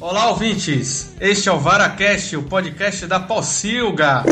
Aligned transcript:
Olá, 0.00 0.28
ouvintes! 0.28 1.14
Este 1.18 1.48
é 1.48 1.52
o 1.52 1.58
VaraCast, 1.58 2.36
o 2.36 2.42
podcast 2.42 3.06
da 3.06 3.18
Pocilga. 3.18 4.22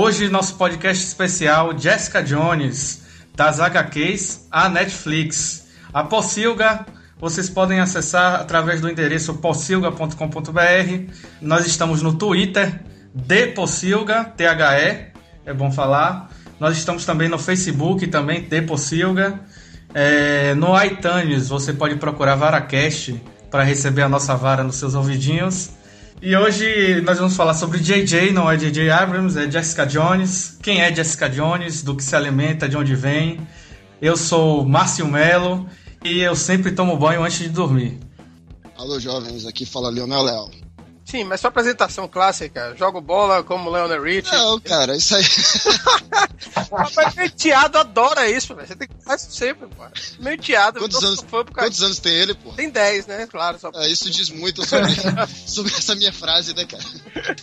Hoje, 0.00 0.28
nosso 0.28 0.54
podcast 0.56 1.04
especial 1.04 1.78
Jessica 1.78 2.22
Jones, 2.22 3.02
das 3.36 3.60
HQs 3.60 4.46
à 4.50 4.68
Netflix. 4.68 5.66
A 5.92 6.02
Pocilga 6.02 6.86
vocês 7.22 7.48
podem 7.48 7.78
acessar 7.78 8.40
através 8.40 8.80
do 8.80 8.90
endereço 8.90 9.34
pocilga.com.br. 9.34 11.12
Nós 11.40 11.66
estamos 11.68 12.02
no 12.02 12.14
Twitter, 12.14 12.82
de 13.14 13.46
Pocilga, 13.46 14.24
T-H-E, 14.24 15.11
é 15.44 15.52
bom 15.52 15.70
falar. 15.70 16.30
Nós 16.58 16.76
estamos 16.76 17.04
também 17.04 17.28
no 17.28 17.38
Facebook, 17.38 18.06
também 18.06 18.42
de 18.42 18.62
Pocilga. 18.62 19.40
É, 19.94 20.54
no 20.54 20.80
iTunes, 20.82 21.48
você 21.48 21.72
pode 21.72 21.96
procurar 21.96 22.34
VaraCast 22.36 23.20
para 23.50 23.62
receber 23.62 24.02
a 24.02 24.08
nossa 24.08 24.34
vara 24.34 24.62
nos 24.62 24.76
seus 24.76 24.94
ouvidinhos. 24.94 25.70
E 26.20 26.36
hoje 26.36 27.00
nós 27.02 27.18
vamos 27.18 27.34
falar 27.34 27.52
sobre 27.54 27.80
JJ, 27.80 28.32
não 28.32 28.50
é 28.50 28.56
JJ 28.56 28.90
Abrams, 28.90 29.36
é 29.36 29.50
Jessica 29.50 29.84
Jones. 29.84 30.56
Quem 30.62 30.80
é 30.80 30.94
Jessica 30.94 31.28
Jones, 31.28 31.82
do 31.82 31.96
que 31.96 32.04
se 32.04 32.14
alimenta, 32.14 32.68
de 32.68 32.76
onde 32.76 32.94
vem. 32.94 33.40
Eu 34.00 34.16
sou 34.16 34.64
Márcio 34.64 35.06
Melo 35.06 35.66
e 36.04 36.20
eu 36.20 36.36
sempre 36.36 36.72
tomo 36.72 36.96
banho 36.96 37.24
antes 37.24 37.40
de 37.40 37.48
dormir. 37.48 37.98
Alô, 38.78 38.98
jovens, 38.98 39.46
aqui 39.46 39.66
fala 39.66 39.90
Leonel 39.90 40.22
Léo. 40.22 40.61
Sim, 41.04 41.24
mas 41.24 41.40
sua 41.40 41.48
apresentação 41.48 42.06
clássica, 42.06 42.74
jogo 42.76 43.00
bola 43.00 43.42
como 43.42 43.70
Leonel 43.70 44.02
Rich. 44.02 44.32
Não, 44.32 44.58
cara, 44.60 44.96
isso 44.96 45.16
aí. 45.16 45.24
Mas 46.96 47.14
meu 47.14 47.30
teado 47.30 47.76
adora 47.76 48.30
isso, 48.30 48.54
velho. 48.54 48.66
Você 48.66 48.76
tem 48.76 48.88
que 48.88 49.04
fazer 49.04 49.26
isso 49.26 49.36
sempre, 49.36 49.68
pô. 49.68 49.84
Meu 50.20 50.38
teado, 50.38 50.78
quantos, 50.78 51.02
anos, 51.02 51.24
quantos 51.52 51.82
anos 51.82 51.98
tem 51.98 52.12
ele, 52.12 52.34
pô? 52.34 52.52
Tem 52.52 52.70
10, 52.70 53.06
né? 53.06 53.26
Claro. 53.26 53.58
Só... 53.58 53.70
É, 53.74 53.88
isso 53.88 54.10
diz 54.10 54.30
muito 54.30 54.66
sobre, 54.66 54.90
sobre 55.46 55.72
essa 55.74 55.94
minha 55.94 56.12
frase, 56.12 56.54
né, 56.54 56.64
cara? 56.64 57.36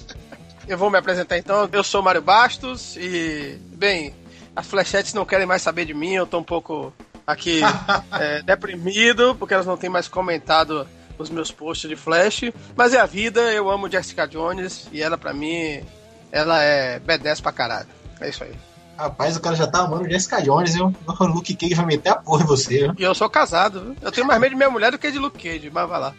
Eu 0.68 0.78
vou 0.78 0.90
me 0.90 0.98
apresentar 0.98 1.38
então. 1.38 1.70
Eu 1.72 1.84
sou 1.84 2.02
Mário 2.02 2.22
Bastos 2.22 2.96
e, 2.98 3.58
bem, 3.74 4.16
as 4.56 4.66
flechetes 4.66 5.14
não 5.14 5.26
querem 5.26 5.46
mais 5.46 5.62
saber 5.62 5.86
de 5.86 5.94
mim, 5.94 6.14
eu 6.14 6.26
tô 6.26 6.40
um 6.40 6.44
pouco 6.44 6.94
aqui 7.26 7.62
é, 8.20 8.42
deprimido, 8.42 9.36
porque 9.36 9.54
elas 9.54 9.66
não 9.66 9.78
têm 9.78 9.90
mais 9.90 10.08
comentado 10.08 10.88
os 11.20 11.30
meus 11.30 11.52
posts 11.52 11.90
de 11.90 11.96
Flash. 11.96 12.52
Mas 12.76 12.94
é 12.94 13.00
a 13.00 13.06
vida, 13.06 13.42
eu 13.52 13.70
amo 13.70 13.90
Jessica 13.90 14.28
Jones 14.28 14.88
e 14.92 15.02
ela, 15.02 15.18
pra 15.18 15.34
mim, 15.34 15.84
ela 16.32 16.64
é 16.64 17.00
B10 17.00 17.42
pra 17.42 17.52
caralho. 17.52 17.88
É 18.20 18.30
isso 18.30 18.44
aí. 18.44 18.54
Rapaz, 18.98 19.38
o 19.38 19.40
cara 19.40 19.56
já 19.56 19.68
tá 19.68 19.80
amando 19.80 20.10
Jessica 20.10 20.42
Jones, 20.42 20.74
viu? 20.74 20.94
O 21.08 21.26
Luke 21.26 21.56
Cage 21.56 21.74
vai 21.74 21.86
meter 21.86 22.10
a 22.10 22.16
porra 22.16 22.44
em 22.44 22.48
você, 22.48 22.80
viu? 22.80 22.96
E 22.98 23.04
eu 23.04 23.16
sou 23.16 23.30
casado, 23.30 23.82
viu? 23.82 23.96
Eu 24.02 24.12
tenho 24.12 24.28
mais 24.28 24.40
medo 24.40 24.52
de 24.52 24.58
minha 24.58 24.70
mulher 24.70 24.92
do 24.92 24.98
que 24.98 25.12
de 25.12 25.20
Luke 25.20 25.42
Cage, 25.42 25.70
mas 25.70 25.88
vai 25.88 26.00
lá. 26.00 26.14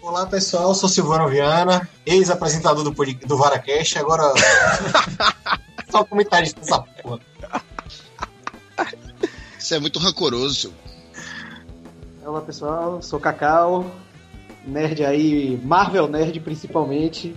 Olá 0.00 0.26
pessoal, 0.26 0.74
sou 0.74 0.88
Silvano 0.88 1.28
Viana, 1.28 1.88
ex-apresentador 2.04 2.84
do, 2.84 2.90
do 2.90 3.36
VaraCast, 3.38 3.98
agora 3.98 4.22
só 5.90 6.04
comentarista 6.04 6.60
dessa 6.60 6.78
porra. 7.02 7.20
Você 9.58 9.76
é 9.76 9.78
muito 9.78 9.98
rancoroso, 9.98 10.54
seu. 10.54 10.74
Olá 12.22 12.42
pessoal, 12.42 13.00
sou 13.00 13.18
Cacau, 13.18 13.90
nerd 14.66 15.04
aí, 15.04 15.60
Marvel 15.62 16.08
Nerd 16.08 16.40
principalmente, 16.40 17.34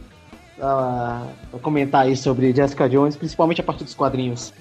pra, 0.56 1.28
pra 1.52 1.60
comentar 1.60 2.06
aí 2.06 2.16
sobre 2.16 2.54
Jessica 2.54 2.90
Jones, 2.90 3.16
principalmente 3.16 3.62
a 3.62 3.64
partir 3.64 3.84
dos 3.84 3.94
quadrinhos. 3.94 4.54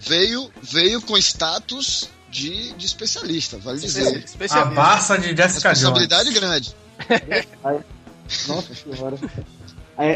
Veio, 0.00 0.50
veio 0.60 1.00
com 1.00 1.16
status 1.16 2.10
de, 2.30 2.72
de 2.72 2.86
especialista, 2.86 3.58
vale 3.58 3.78
dizer. 3.78 4.24
Especialista. 4.24 4.58
A 4.58 4.64
Barça 4.74 5.18
de 5.18 5.34
Jessica 5.34 5.70
Responsabilidade 5.70 6.30
Jones. 6.30 6.40
grande. 6.40 6.76
Nossa 8.48 8.74
senhora. 8.74 9.16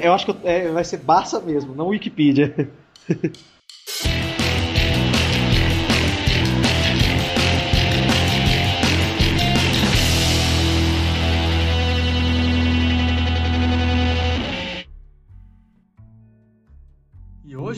Eu 0.03 0.13
acho 0.13 0.27
que 0.27 0.37
é, 0.47 0.69
vai 0.69 0.85
ser 0.85 0.99
Barça 0.99 1.41
mesmo, 1.41 1.75
não 1.75 1.89
Wikipedia. 1.89 2.71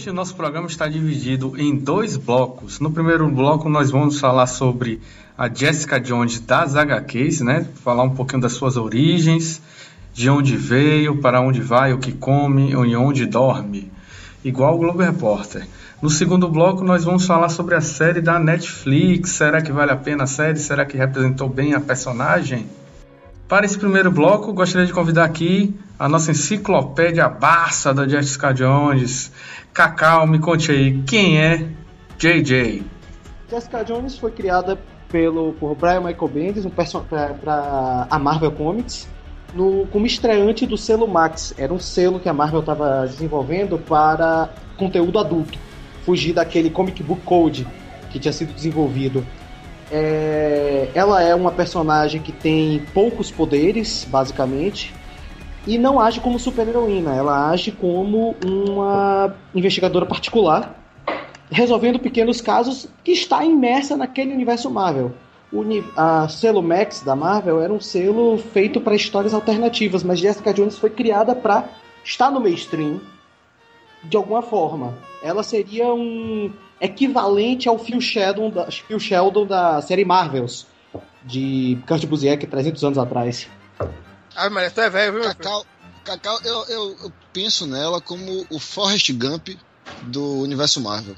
Hoje 0.01 0.09
o 0.09 0.15
nosso 0.15 0.35
programa 0.35 0.67
está 0.67 0.89
dividido 0.89 1.53
em 1.59 1.77
dois 1.77 2.17
blocos. 2.17 2.81
No 2.81 2.91
primeiro 2.91 3.29
bloco 3.29 3.69
nós 3.69 3.91
vamos 3.91 4.19
falar 4.19 4.47
sobre 4.47 4.99
a 5.37 5.47
Jessica 5.47 6.01
Jones 6.01 6.41
das 6.41 6.75
HQs, 6.75 7.43
né? 7.43 7.67
Falar 7.85 8.05
um 8.05 8.15
pouquinho 8.15 8.41
das 8.41 8.55
suas 8.55 8.79
origens, 8.79 9.61
de 10.15 10.31
onde 10.31 10.57
veio, 10.57 11.19
para 11.19 11.43
onde 11.43 11.61
vai, 11.61 11.93
o 11.93 11.99
que 11.99 12.13
come 12.13 12.71
e 12.71 12.97
onde 12.97 13.27
dorme. 13.27 13.93
Igual 14.43 14.77
o 14.77 14.79
Globo 14.79 15.03
Repórter. 15.03 15.69
No 16.01 16.09
segundo 16.09 16.49
bloco 16.49 16.83
nós 16.83 17.05
vamos 17.05 17.27
falar 17.27 17.51
sobre 17.51 17.75
a 17.75 17.83
série 17.83 18.23
da 18.23 18.39
Netflix. 18.39 19.33
Será 19.33 19.61
que 19.61 19.71
vale 19.71 19.93
a 19.93 19.97
pena 19.97 20.25
a 20.25 20.27
série? 20.27 20.59
Será 20.59 20.87
que 20.87 20.97
representou 20.97 21.47
bem 21.47 21.75
a 21.75 21.81
personagem? 21.81 22.67
Para 23.51 23.67
esse 23.67 23.77
primeiro 23.77 24.13
bloco, 24.13 24.53
gostaria 24.53 24.87
de 24.87 24.93
convidar 24.93 25.25
aqui 25.25 25.75
a 25.99 26.09
nossa 26.09 26.31
enciclopédia 26.31 27.29
Barça 27.29 27.93
da 27.93 28.07
Jessica 28.07 28.55
Jones. 28.55 29.33
Cacau, 29.73 30.27
me 30.27 30.39
conte 30.39 30.71
aí, 30.71 31.03
quem 31.03 31.41
é 31.41 31.69
JJ? 32.19 32.83
Jessica 33.49 33.83
Jones 33.85 34.19
foi 34.19 34.31
criada 34.31 34.79
pelo, 35.09 35.53
por 35.55 35.75
Brian 35.75 36.01
Michael 36.01 36.29
Bendis 36.29 36.65
um 36.65 36.71
para 36.71 38.07
a 38.09 38.19
Marvel 38.19 38.53
Comics 38.53 39.09
no, 39.55 39.87
como 39.87 40.07
estreante 40.07 40.67
do 40.67 40.77
selo 40.77 41.09
Max. 41.09 41.55
Era 41.59 41.73
um 41.73 41.79
selo 41.79 42.21
que 42.21 42.29
a 42.29 42.33
Marvel 42.33 42.61
estava 42.61 43.07
desenvolvendo 43.07 43.79
para 43.79 44.51
conteúdo 44.77 45.19
adulto, 45.19 45.59
fugir 46.05 46.33
daquele 46.33 46.71
comic 46.71 47.03
book 47.03 47.23
code 47.23 47.67
que 48.11 48.19
tinha 48.19 48.33
sido 48.33 48.53
desenvolvido. 48.53 49.27
É, 49.91 50.89
ela 50.95 51.23
é 51.23 51.35
uma 51.35 51.51
personagem 51.51 52.21
que 52.23 52.33
tem 52.33 52.83
poucos 52.95 53.31
poderes, 53.31 54.07
basicamente, 54.09 54.95
e 55.67 55.77
não 55.79 56.01
age 56.01 56.21
como 56.21 56.39
super-heroína, 56.39 57.15
ela 57.15 57.51
age 57.51 57.73
como 57.73 58.35
uma 58.45 59.35
investigadora 59.55 60.07
particular, 60.07 60.75
resolvendo 61.51 61.99
pequenos 61.99 62.41
casos 62.41 62.89
que 63.05 63.13
está 63.13 63.45
imersa 63.45 63.97
naquele 63.97 64.33
universo 64.33 64.71
Marvel. 64.71 65.13
O 65.53 65.65
a 65.97 66.29
selo 66.29 66.63
Max 66.63 67.03
da 67.03 67.17
Marvel 67.17 67.61
era 67.61 67.73
um 67.73 67.81
selo 67.81 68.39
feito 68.39 68.81
para 68.81 68.95
histórias 68.95 69.35
alternativas, 69.35 70.05
mas 70.05 70.21
Jessica 70.21 70.55
Jones 70.55 70.79
foi 70.79 70.91
criada 70.91 71.35
para 71.35 71.69
estar 72.05 72.31
no 72.31 72.41
mainstream 72.41 73.01
de 74.05 74.17
alguma 74.17 74.43
forma. 74.43 74.95
Ela 75.23 75.43
seria 75.43 75.93
um 75.93 76.53
equivalente 76.81 77.69
ao 77.69 77.79
Phil 77.79 78.01
Sheldon 78.01 78.51
da, 78.51 78.71
Phil 78.71 79.01
Sheldon 79.01 79.45
da 79.45 79.83
série 79.83 80.05
Marvels 80.05 80.67
de 81.25 81.79
Kurt 81.87 82.07
Busiek 82.07 82.47
300 82.47 82.85
anos 82.85 82.99
atrás. 82.99 83.49
Ah, 84.35 84.51
mas 84.51 84.73
tu 84.73 84.81
é 84.81 84.91
velho, 84.91 85.15
viu? 85.15 85.23
Cacau, 85.23 85.67
Cacau 86.05 86.41
eu, 86.45 86.65
eu, 86.67 86.97
eu, 87.03 87.13
penso 87.33 87.67
nela 87.67 88.01
como 88.01 88.47
o 88.51 88.59
Forrest 88.59 89.13
Gump 89.13 89.49
do 90.03 90.41
universo 90.41 90.81
Marvel. 90.81 91.17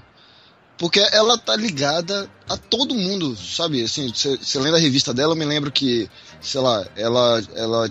Porque 0.78 0.98
ela 1.12 1.38
tá 1.38 1.54
ligada 1.54 2.28
a 2.48 2.56
todo 2.56 2.94
mundo, 2.94 3.36
sabe? 3.36 3.84
Assim, 3.84 4.12
você 4.12 4.58
lendo 4.58 4.76
a 4.76 4.80
revista 4.80 5.14
dela, 5.14 5.32
eu 5.32 5.36
me 5.36 5.44
lembro 5.44 5.70
que, 5.70 6.10
sei 6.40 6.60
lá, 6.60 6.84
ela, 6.96 7.42
ela 7.54 7.88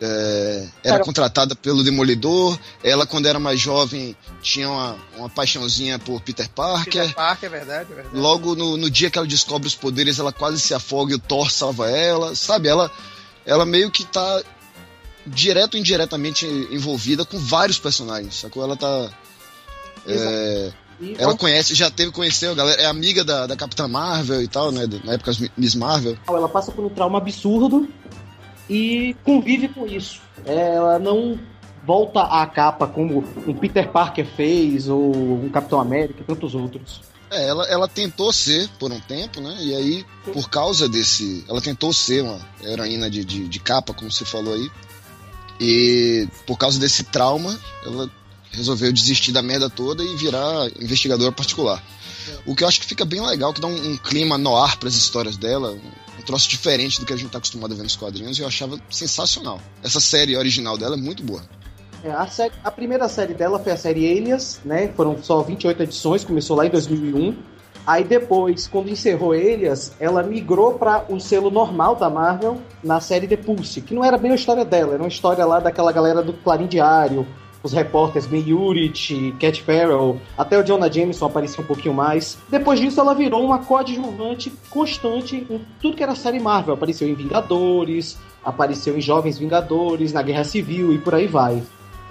é, 0.00 0.66
era 0.82 1.04
contratada 1.04 1.54
pelo 1.54 1.84
Demolidor. 1.84 2.58
Ela, 2.82 3.06
quando 3.06 3.26
era 3.26 3.38
mais 3.38 3.60
jovem, 3.60 4.16
tinha 4.40 4.70
uma, 4.70 4.96
uma 5.18 5.28
paixãozinha 5.28 5.98
por 5.98 6.22
Peter 6.22 6.48
Parker. 6.48 7.02
Peter 7.02 7.14
Parker, 7.14 7.46
é 7.46 7.50
verdade, 7.50 7.92
é 7.92 7.94
verdade. 7.94 8.16
Logo 8.16 8.54
no, 8.54 8.76
no 8.78 8.90
dia 8.90 9.10
que 9.10 9.18
ela 9.18 9.26
descobre 9.26 9.68
os 9.68 9.74
poderes, 9.74 10.18
ela 10.18 10.32
quase 10.32 10.58
se 10.58 10.72
afoga 10.72 11.12
e 11.12 11.16
o 11.16 11.18
Thor 11.18 11.50
salva 11.50 11.90
ela. 11.90 12.34
Sabe? 12.34 12.68
Ela, 12.68 12.90
ela 13.44 13.66
meio 13.66 13.90
que 13.90 14.04
tá 14.04 14.42
direto 15.26 15.74
ou 15.74 15.80
indiretamente 15.80 16.46
envolvida 16.46 17.24
com 17.24 17.38
vários 17.38 17.78
personagens, 17.78 18.36
sacou? 18.36 18.62
Ela 18.62 18.76
tá. 18.76 19.10
É, 20.06 20.72
ela 21.18 21.36
conhece, 21.36 21.74
já 21.74 21.90
teve, 21.90 22.10
conheceu, 22.10 22.54
galera, 22.54 22.80
é 22.80 22.86
amiga 22.86 23.24
da, 23.24 23.46
da 23.46 23.56
Capitã 23.56 23.88
Marvel 23.88 24.42
e 24.42 24.48
tal, 24.48 24.70
né? 24.70 24.86
Na 25.04 25.14
época 25.14 25.32
Miss 25.56 25.74
Marvel. 25.74 26.16
Ela 26.28 26.48
passa 26.48 26.70
por 26.72 26.84
um 26.84 26.88
trauma 26.90 27.18
absurdo 27.18 27.88
e 28.68 29.16
convive 29.24 29.68
com 29.68 29.86
isso. 29.86 30.20
Ela 30.44 30.98
não 30.98 31.38
volta 31.84 32.22
à 32.22 32.46
capa 32.46 32.86
como 32.86 33.24
um 33.46 33.54
Peter 33.54 33.88
Parker 33.88 34.26
fez, 34.26 34.88
ou 34.88 35.44
um 35.44 35.48
Capitão 35.48 35.80
América 35.80 36.20
e 36.20 36.24
tantos 36.24 36.54
outros. 36.54 37.00
É, 37.30 37.48
ela, 37.48 37.64
ela 37.66 37.88
tentou 37.88 38.32
ser 38.32 38.68
por 38.78 38.90
um 38.92 39.00
tempo, 39.00 39.40
né? 39.40 39.56
E 39.60 39.74
aí, 39.74 40.06
por 40.32 40.50
causa 40.50 40.88
desse. 40.88 41.44
Ela 41.48 41.60
tentou 41.60 41.92
ser 41.92 42.22
uma 42.22 42.38
heroína 42.62 43.08
de, 43.08 43.24
de, 43.24 43.48
de 43.48 43.60
capa, 43.60 43.94
como 43.94 44.10
você 44.10 44.24
falou 44.24 44.52
aí. 44.54 44.70
E 45.60 46.26
por 46.46 46.56
causa 46.56 46.80
desse 46.80 47.04
trauma, 47.04 47.58
ela 47.84 48.10
resolveu 48.50 48.92
desistir 48.92 49.30
da 49.30 49.42
merda 49.42 49.68
toda 49.68 50.02
e 50.02 50.16
virar 50.16 50.68
investigadora 50.80 51.30
particular. 51.30 51.82
O 52.46 52.56
que 52.56 52.64
eu 52.64 52.68
acho 52.68 52.80
que 52.80 52.86
fica 52.86 53.04
bem 53.04 53.20
legal, 53.20 53.52
que 53.52 53.60
dá 53.60 53.68
um, 53.68 53.92
um 53.92 53.96
clima 53.96 54.38
no 54.38 54.56
ar 54.56 54.76
para 54.76 54.88
as 54.88 54.94
histórias 54.94 55.36
dela, 55.36 55.72
um 56.18 56.22
troço 56.22 56.48
diferente 56.48 56.98
do 56.98 57.06
que 57.06 57.12
a 57.12 57.16
gente 57.16 57.30
tá 57.30 57.38
acostumado 57.38 57.72
a 57.72 57.76
ver 57.76 57.82
nos 57.82 57.96
quadrinhos, 57.96 58.38
e 58.38 58.42
eu 58.42 58.46
achava 58.46 58.80
sensacional. 58.90 59.60
Essa 59.82 60.00
série 60.00 60.36
original 60.36 60.78
dela 60.78 60.96
é 60.96 60.98
muito 60.98 61.22
boa. 61.22 61.42
É, 62.02 62.10
a, 62.10 62.26
série, 62.26 62.54
a, 62.64 62.70
primeira 62.70 63.08
série 63.08 63.34
dela 63.34 63.58
foi 63.58 63.72
a 63.72 63.76
série 63.76 64.04
Elias, 64.04 64.60
né? 64.64 64.88
Foram 64.96 65.22
só 65.22 65.42
28 65.42 65.82
edições, 65.82 66.24
começou 66.24 66.56
lá 66.56 66.64
em 66.66 66.70
2001. 66.70 67.36
Aí 67.86 68.04
depois, 68.04 68.68
quando 68.68 68.90
encerrou 68.90 69.34
Elias, 69.34 69.92
ela 69.98 70.22
migrou 70.22 70.74
para 70.74 71.04
um 71.08 71.18
selo 71.18 71.50
normal 71.50 71.96
da 71.96 72.10
Marvel 72.10 72.58
na 72.82 73.00
série 73.00 73.26
The 73.26 73.36
Pulse, 73.36 73.80
que 73.80 73.94
não 73.94 74.04
era 74.04 74.18
bem 74.18 74.32
a 74.32 74.34
história 74.34 74.64
dela, 74.64 74.94
era 74.94 75.02
uma 75.02 75.08
história 75.08 75.44
lá 75.44 75.60
daquela 75.60 75.90
galera 75.90 76.22
do 76.22 76.32
Clarim 76.32 76.66
Diário, 76.66 77.26
os 77.62 77.72
repórteres 77.72 78.26
Ben 78.26 78.52
Urich, 78.52 79.34
Cat 79.38 79.62
Farrell, 79.62 80.18
até 80.36 80.58
o 80.58 80.62
Jonah 80.62 80.90
Jameson 80.90 81.26
aparecia 81.26 81.62
um 81.62 81.66
pouquinho 81.66 81.94
mais. 81.94 82.38
Depois 82.48 82.80
disso, 82.80 83.00
ela 83.00 83.14
virou 83.14 83.44
uma 83.44 83.58
coadjuvante 83.58 84.50
constante 84.70 85.46
em 85.48 85.60
tudo 85.80 85.96
que 85.96 86.02
era 86.02 86.14
série 86.14 86.40
Marvel. 86.40 86.74
Apareceu 86.74 87.08
em 87.08 87.14
Vingadores, 87.14 88.18
apareceu 88.42 88.96
em 88.96 89.00
Jovens 89.00 89.38
Vingadores, 89.38 90.12
na 90.12 90.22
Guerra 90.22 90.44
Civil 90.44 90.92
e 90.92 90.98
por 90.98 91.14
aí 91.14 91.26
vai 91.26 91.62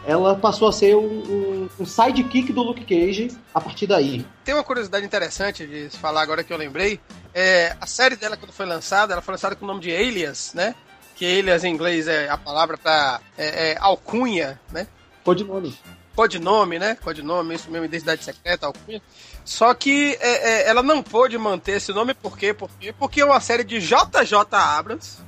ela 0.09 0.35
passou 0.35 0.67
a 0.67 0.73
ser 0.73 0.95
um, 0.95 1.01
um, 1.01 1.69
um, 1.79 1.85
sidekick 1.85 2.51
do 2.51 2.63
Luke 2.63 2.83
Cage 2.83 3.29
a 3.53 3.61
partir 3.61 3.85
daí. 3.85 4.25
Tem 4.43 4.55
uma 4.55 4.63
curiosidade 4.63 5.05
interessante 5.05 5.67
de 5.67 5.87
se 5.91 5.97
falar 5.97 6.23
agora 6.23 6.43
que 6.43 6.51
eu 6.51 6.57
lembrei. 6.57 6.99
É, 7.31 7.75
a 7.79 7.85
série 7.85 8.15
dela, 8.15 8.35
quando 8.35 8.51
foi 8.51 8.65
lançada, 8.65 9.13
ela 9.13 9.21
foi 9.21 9.33
lançada 9.33 9.55
com 9.55 9.65
o 9.65 9.67
nome 9.67 9.81
de 9.81 9.95
Alias, 9.95 10.51
né? 10.55 10.73
Que 11.15 11.39
Alias 11.39 11.63
em 11.63 11.71
inglês 11.71 12.07
é 12.07 12.27
a 12.27 12.37
palavra 12.37 12.75
para 12.75 13.21
é, 13.37 13.73
é, 13.73 13.77
alcunha, 13.79 14.59
né? 14.71 14.87
Codinome. 15.23 15.77
Codinome, 16.15 16.79
né? 16.79 16.97
Codinome, 17.03 17.53
isso 17.53 17.69
mesmo, 17.69 17.85
identidade 17.85 18.23
secreta, 18.23 18.65
alcunha. 18.65 19.01
Só 19.45 19.75
que 19.75 20.17
é, 20.19 20.63
é 20.63 20.69
ela 20.69 20.81
não 20.81 21.03
pôde 21.03 21.37
manter 21.37 21.73
esse 21.73 21.93
nome, 21.93 22.15
por 22.15 22.35
quê? 22.35 22.51
Por 22.51 22.71
quê? 22.79 22.91
Porque 22.97 23.21
é 23.21 23.25
uma 23.25 23.39
série 23.39 23.63
de 23.63 23.79
JJ 23.79 24.33
Abrams. 24.53 25.19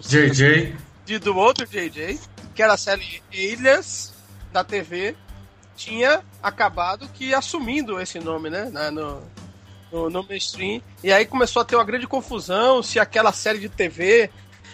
JJ. 0.00 0.74
De, 1.04 1.18
do 1.18 1.36
outro 1.36 1.66
JJ, 1.66 2.18
que 2.54 2.62
era 2.62 2.72
a 2.72 2.78
série 2.78 3.22
Alias, 3.30 4.09
da 4.52 4.64
TV 4.64 5.14
tinha 5.76 6.22
acabado 6.42 7.08
que 7.08 7.34
assumindo 7.34 8.00
esse 8.00 8.18
nome, 8.18 8.50
né? 8.50 8.70
No, 8.90 9.22
no, 9.90 10.10
no 10.10 10.22
mainstream. 10.22 10.82
E 11.02 11.12
aí 11.12 11.24
começou 11.24 11.62
a 11.62 11.64
ter 11.64 11.76
uma 11.76 11.84
grande 11.84 12.06
confusão 12.06 12.82
se 12.82 12.98
aquela 12.98 13.32
série 13.32 13.58
de 13.58 13.68
TV 13.68 14.30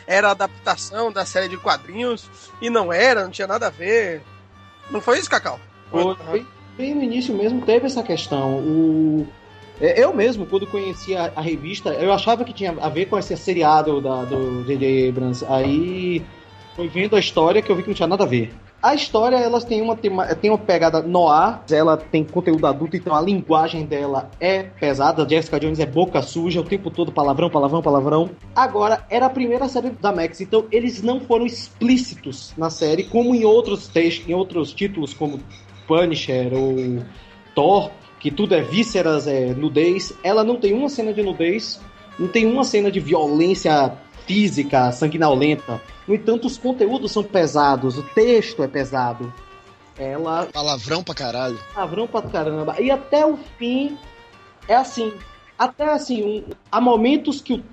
era 0.06 0.31
adaptação 0.31 1.11
da 1.11 1.25
série 1.25 1.49
de 1.49 1.56
quadrinhos 1.56 2.28
e 2.61 2.70
não 2.70 2.93
era, 2.93 3.25
não 3.25 3.31
tinha 3.31 3.46
nada 3.46 3.67
a 3.67 3.70
ver. 3.70 4.23
Não 4.90 5.00
foi 5.00 5.19
isso, 5.19 5.31
Cacau? 5.31 5.58
Foi, 5.90 6.17
bem, 6.31 6.46
bem 6.76 6.94
no 6.94 7.02
início 7.02 7.34
mesmo 7.34 7.64
teve 7.64 7.87
essa 7.87 8.02
questão. 8.02 8.58
O, 8.58 9.26
é, 9.81 10.02
eu 10.02 10.14
mesmo, 10.14 10.46
quando 10.46 10.67
conhecia 10.67 11.22
a, 11.22 11.40
a, 11.40 11.43
revista, 11.43 11.90
eu 11.90 12.12
achava 12.12 12.44
que 12.44 12.52
tinha 12.52 12.75
a 12.81 12.88
ver 12.88 13.06
com 13.06 13.19
esse 13.19 13.37
seriado 13.37 14.00
da, 14.00 14.25
do 14.25 14.64
J.J. 14.64 15.08
Abrams. 15.08 15.44
Aí 15.49 16.25
foi 16.75 16.88
vendo 16.88 17.17
a 17.17 17.20
história 17.20 17.61
que 17.61 17.70
eu 17.70 17.76
vi 17.76 17.82
que 17.82 17.88
não 17.88 17.94
tinha 17.94 18.08
nada 18.08 18.25
a 18.25 18.26
ver. 18.26 18.52
A 18.87 18.94
história, 18.94 19.35
elas 19.35 19.65
tem 19.65 19.83
uma, 19.83 19.97
tem 19.97 20.49
uma, 20.49 20.56
pegada 20.56 21.03
noir, 21.03 21.59
ela 21.73 21.97
tem 21.97 22.23
conteúdo 22.23 22.69
adulto, 22.69 22.97
então 22.97 23.17
a 23.17 23.21
linguagem 23.21 23.85
dela 23.85 24.31
é 24.38 24.62
pesada. 24.62 25.29
Jessica 25.29 25.59
Jones 25.59 25.81
é 25.81 25.87
boca 25.87 26.23
suja 26.23 26.61
o 26.61 26.65
tempo 26.65 26.88
todo, 26.88 27.11
palavrão, 27.11 27.50
palavrão, 27.50 27.83
palavrão. 27.83 28.31
Agora, 28.55 29.05
era 29.11 29.27
a 29.27 29.29
primeira 29.29 29.67
série 29.67 29.91
da 29.91 30.12
Max, 30.12 30.41
então 30.41 30.67
eles 30.71 31.03
não 31.03 31.19
foram 31.19 31.44
explícitos 31.44 32.55
na 32.56 32.71
série, 32.71 33.03
como 33.03 33.35
em 33.35 33.44
outros 33.44 33.88
textos, 33.88 34.29
em 34.29 34.35
outros 34.35 34.73
títulos, 34.73 35.12
como 35.12 35.41
Punisher 35.89 36.55
ou 36.55 37.03
Thor, 37.56 37.91
que 38.21 38.31
tudo 38.31 38.55
é 38.55 38.62
vísceras, 38.62 39.27
é 39.27 39.47
nudez. 39.47 40.12
Ela 40.23 40.44
não 40.44 40.61
tem 40.61 40.73
uma 40.73 40.89
cena 40.89 41.12
de 41.12 41.25
nudez, 41.25 41.81
não 42.17 42.29
tem 42.29 42.47
uma 42.47 42.62
cena 42.62 42.89
de 42.89 43.00
violência 43.00 43.93
física, 44.26 44.93
sanguinolenta. 44.93 45.81
No 46.06 46.14
entanto, 46.14 46.46
os 46.46 46.58
conteúdos 46.58 47.12
são 47.12 47.23
pesados, 47.23 47.96
o 47.96 48.02
texto 48.02 48.62
é 48.62 48.69
pesado. 48.69 49.32
Ela. 49.99 50.46
Palavrão 50.52 51.02
pra 51.02 51.14
caralho. 51.14 51.58
Palavrão 51.75 52.06
pra 52.06 52.23
caramba. 52.23 52.76
E 52.81 52.90
até 52.90 53.25
o 53.25 53.38
fim, 53.58 53.96
é 54.69 54.75
assim. 54.75 55.12
Até 55.58 55.90
assim, 55.90 56.23
um, 56.23 56.44
há 56.70 56.81
momentos 56.81 57.40
que 57.40 57.55
o 57.55 57.64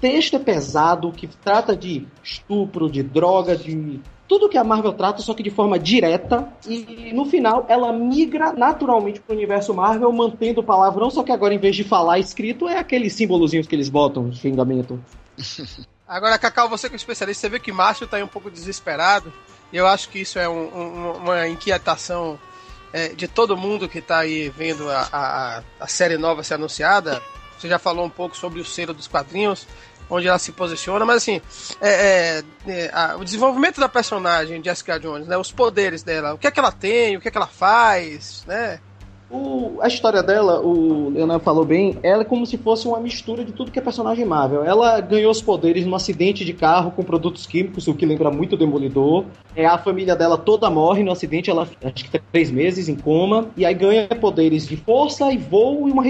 texto 0.00 0.36
é 0.36 0.38
pesado, 0.38 1.10
que 1.10 1.26
trata 1.26 1.76
de 1.76 2.06
estupro, 2.22 2.88
de 2.88 3.02
droga, 3.02 3.56
de 3.56 4.00
tudo 4.28 4.48
que 4.48 4.56
a 4.56 4.62
Marvel 4.62 4.92
trata, 4.92 5.20
só 5.20 5.34
que 5.34 5.42
de 5.42 5.50
forma 5.50 5.76
direta. 5.78 6.48
E 6.66 7.12
no 7.12 7.24
final, 7.24 7.66
ela 7.68 7.92
migra 7.92 8.52
naturalmente 8.52 9.20
pro 9.20 9.34
universo 9.34 9.74
Marvel, 9.74 10.12
mantendo 10.12 10.60
o 10.60 10.64
palavrão, 10.64 11.10
só 11.10 11.22
que 11.22 11.32
agora, 11.32 11.52
em 11.52 11.58
vez 11.58 11.74
de 11.74 11.84
falar 11.84 12.18
escrito, 12.18 12.68
é 12.68 12.78
aqueles 12.78 13.12
símbolozinhos 13.12 13.66
que 13.66 13.74
eles 13.74 13.88
botam 13.88 14.28
de 14.28 14.38
xingamento. 14.38 14.98
Agora, 16.06 16.38
Cacau, 16.38 16.68
você 16.68 16.88
que 16.88 16.94
é 16.94 16.96
especialista, 16.96 17.40
você 17.40 17.48
vê 17.48 17.58
que 17.58 17.72
Márcio 17.72 18.06
tá 18.06 18.16
aí 18.16 18.22
um 18.22 18.28
pouco 18.28 18.50
desesperado. 18.50 19.32
E 19.72 19.76
eu 19.76 19.86
acho 19.86 20.08
que 20.08 20.20
isso 20.20 20.38
é 20.38 20.48
um, 20.48 20.68
um, 20.74 21.12
uma 21.16 21.48
inquietação 21.48 22.38
é, 22.92 23.08
de 23.08 23.26
todo 23.26 23.56
mundo 23.56 23.88
que 23.88 24.00
tá 24.02 24.18
aí 24.18 24.50
vendo 24.50 24.90
a, 24.90 25.08
a, 25.10 25.62
a, 25.80 25.86
série 25.88 26.18
nova 26.18 26.42
ser 26.42 26.54
anunciada. 26.54 27.22
Você 27.58 27.68
já 27.68 27.78
falou 27.78 28.04
um 28.04 28.10
pouco 28.10 28.36
sobre 28.36 28.60
o 28.60 28.64
selo 28.64 28.92
dos 28.92 29.08
quadrinhos, 29.08 29.66
onde 30.10 30.28
ela 30.28 30.38
se 30.38 30.52
posiciona, 30.52 31.06
mas 31.06 31.18
assim, 31.18 31.40
é, 31.80 32.42
é, 32.68 32.70
é 32.70 32.90
a, 32.92 33.16
o 33.16 33.24
desenvolvimento 33.24 33.80
da 33.80 33.88
personagem 33.88 34.62
Jessica 34.62 35.00
Jones, 35.00 35.26
né, 35.26 35.38
os 35.38 35.50
poderes 35.50 36.02
dela, 36.02 36.34
o 36.34 36.38
que 36.38 36.46
é 36.46 36.50
que 36.50 36.58
ela 36.58 36.72
tem, 36.72 37.16
o 37.16 37.20
que 37.20 37.28
é 37.28 37.30
que 37.30 37.38
ela 37.38 37.46
faz, 37.46 38.44
né? 38.46 38.78
O, 39.32 39.80
a 39.80 39.88
história 39.88 40.22
dela, 40.22 40.60
o 40.60 41.08
Leonardo 41.08 41.42
falou 41.42 41.64
bem, 41.64 41.96
ela 42.02 42.20
é 42.20 42.24
como 42.24 42.44
se 42.44 42.58
fosse 42.58 42.86
uma 42.86 43.00
mistura 43.00 43.42
de 43.42 43.50
tudo 43.50 43.70
que 43.70 43.78
é 43.78 43.82
personagem 43.82 44.26
Marvel. 44.26 44.62
Ela 44.62 45.00
ganhou 45.00 45.30
os 45.30 45.40
poderes 45.40 45.86
num 45.86 45.94
acidente 45.94 46.44
de 46.44 46.52
carro 46.52 46.90
com 46.90 47.02
produtos 47.02 47.46
químicos, 47.46 47.88
o 47.88 47.94
que 47.94 48.04
lembra 48.04 48.30
muito 48.30 48.56
o 48.56 48.58
Demolidor. 48.58 49.24
É, 49.56 49.64
a 49.64 49.78
família 49.78 50.14
dela 50.14 50.36
toda 50.36 50.68
morre 50.68 51.02
no 51.02 51.10
acidente, 51.10 51.48
ela 51.48 51.66
acho 51.82 52.04
que 52.04 52.10
tem 52.10 52.20
três 52.30 52.50
meses 52.50 52.90
em 52.90 52.94
coma, 52.94 53.46
e 53.56 53.64
aí 53.64 53.72
ganha 53.72 54.06
poderes 54.08 54.68
de 54.68 54.76
força 54.76 55.32
e 55.32 55.38
voo 55.38 55.88
e 55.88 55.92
uma 55.92 56.02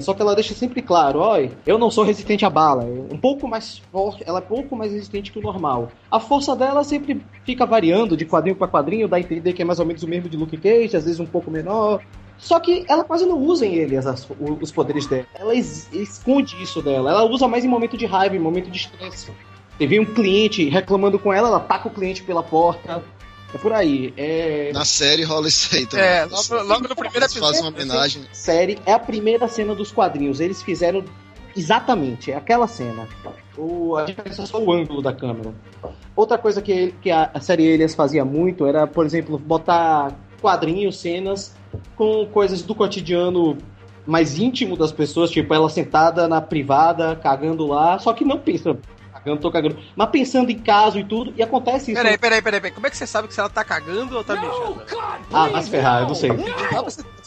Só 0.00 0.14
que 0.14 0.22
ela 0.22 0.34
deixa 0.34 0.54
sempre 0.54 0.82
claro, 0.82 1.20
olha, 1.20 1.50
eu 1.66 1.78
não 1.78 1.90
sou 1.90 2.04
resistente 2.04 2.44
a 2.44 2.50
bala, 2.50 2.84
um 2.84 3.18
pouco 3.18 3.46
mais 3.48 3.78
forte, 3.92 4.22
ela 4.26 4.38
é 4.38 4.42
pouco 4.42 4.76
mais 4.76 4.92
resistente 4.92 5.32
que 5.32 5.38
o 5.38 5.42
normal. 5.42 5.88
A 6.10 6.20
força 6.20 6.54
dela 6.54 6.84
sempre 6.84 7.20
fica 7.44 7.66
variando 7.66 8.16
de 8.16 8.24
quadrinho 8.24 8.56
para 8.56 8.68
quadrinho, 8.68 9.08
dá 9.08 9.16
a 9.16 9.20
entender 9.20 9.52
que 9.52 9.62
é 9.62 9.64
mais 9.64 9.78
ou 9.78 9.86
menos 9.86 10.02
o 10.02 10.08
mesmo 10.08 10.28
de 10.28 10.36
Luke 10.36 10.56
Cage, 10.56 10.96
às 10.96 11.04
vezes 11.04 11.20
um 11.20 11.26
pouco 11.26 11.50
menor. 11.50 12.02
Só 12.38 12.60
que 12.60 12.84
ela 12.88 13.02
quase 13.02 13.24
não 13.24 13.38
usa 13.38 13.64
em 13.64 13.74
ele 13.74 13.96
as, 13.96 14.28
os 14.60 14.70
poderes 14.70 15.06
dela. 15.06 15.26
Ela 15.34 15.54
es, 15.54 15.90
esconde 15.92 16.62
isso 16.62 16.82
dela. 16.82 17.10
Ela 17.10 17.24
usa 17.24 17.48
mais 17.48 17.64
em 17.64 17.68
momento 17.68 17.96
de 17.96 18.04
raiva, 18.04 18.36
em 18.36 18.40
momento 18.40 18.70
de 18.70 18.76
estresse. 18.76 19.32
Teve 19.78 19.98
um 19.98 20.04
cliente 20.04 20.68
reclamando 20.68 21.18
com 21.18 21.32
ela, 21.32 21.48
ela 21.48 21.60
taca 21.60 21.88
o 21.88 21.90
cliente 21.90 22.22
pela 22.22 22.42
porta. 22.42 23.02
É 23.56 23.58
por 23.58 23.72
aí. 23.72 24.12
É... 24.18 24.70
Na 24.72 24.84
série 24.84 25.24
rola 25.24 25.48
isso 25.48 25.74
aí 25.74 25.86
também. 25.86 26.04
É, 26.04 26.24
logo, 26.26 26.62
logo 26.62 26.88
no 26.88 26.94
primeiro 26.94 27.24
episódio. 27.24 27.40
Faz 27.40 27.60
uma 27.60 27.68
homenagem. 27.70 28.22
Série 28.32 28.78
é 28.84 28.92
a 28.92 28.98
primeira 28.98 29.48
cena 29.48 29.74
dos 29.74 29.90
quadrinhos. 29.90 30.40
Eles 30.40 30.62
fizeram 30.62 31.02
exatamente 31.56 32.32
aquela 32.32 32.68
cena. 32.68 33.08
O, 33.56 33.96
a 33.96 34.04
diferença 34.04 34.42
é 34.42 34.46
só 34.46 34.62
o 34.62 34.70
ângulo 34.70 35.00
da 35.00 35.12
câmera. 35.12 35.54
Outra 36.14 36.36
coisa 36.36 36.60
que, 36.60 36.94
que 37.00 37.10
a, 37.10 37.30
a 37.32 37.40
série 37.40 37.64
Elias 37.64 37.94
fazia 37.94 38.26
muito 38.26 38.66
era, 38.66 38.86
por 38.86 39.06
exemplo, 39.06 39.38
botar 39.38 40.14
quadrinhos, 40.40 40.98
cenas 40.98 41.54
com 41.96 42.26
coisas 42.26 42.60
do 42.60 42.74
cotidiano 42.74 43.56
mais 44.06 44.38
íntimo 44.38 44.76
das 44.76 44.92
pessoas, 44.92 45.30
tipo 45.30 45.52
ela 45.52 45.68
sentada 45.68 46.28
na 46.28 46.40
privada, 46.40 47.16
cagando 47.16 47.66
lá, 47.66 47.98
só 47.98 48.12
que 48.12 48.24
não 48.24 48.38
pensa, 48.38 48.76
cagando, 49.26 49.40
tô 49.40 49.50
cagando, 49.50 49.76
mas 49.96 50.10
pensando 50.10 50.50
em 50.50 50.58
caso 50.58 50.98
e 50.98 51.04
tudo, 51.04 51.34
e 51.36 51.42
acontece 51.42 51.90
isso. 51.90 52.00
Peraí, 52.00 52.16
peraí, 52.16 52.40
peraí, 52.40 52.60
peraí. 52.60 52.74
como 52.74 52.86
é 52.86 52.90
que 52.90 52.96
você 52.96 53.06
sabe 53.06 53.26
que 53.26 53.34
se 53.34 53.40
ela 53.40 53.48
tá 53.48 53.64
cagando 53.64 54.16
ou 54.16 54.22
tá 54.22 54.34
mijando? 54.34 54.82
Ah, 55.32 55.48
mas 55.52 55.68
ferrar, 55.68 56.02
eu 56.02 56.08
não 56.08 56.14
sei. 56.14 56.30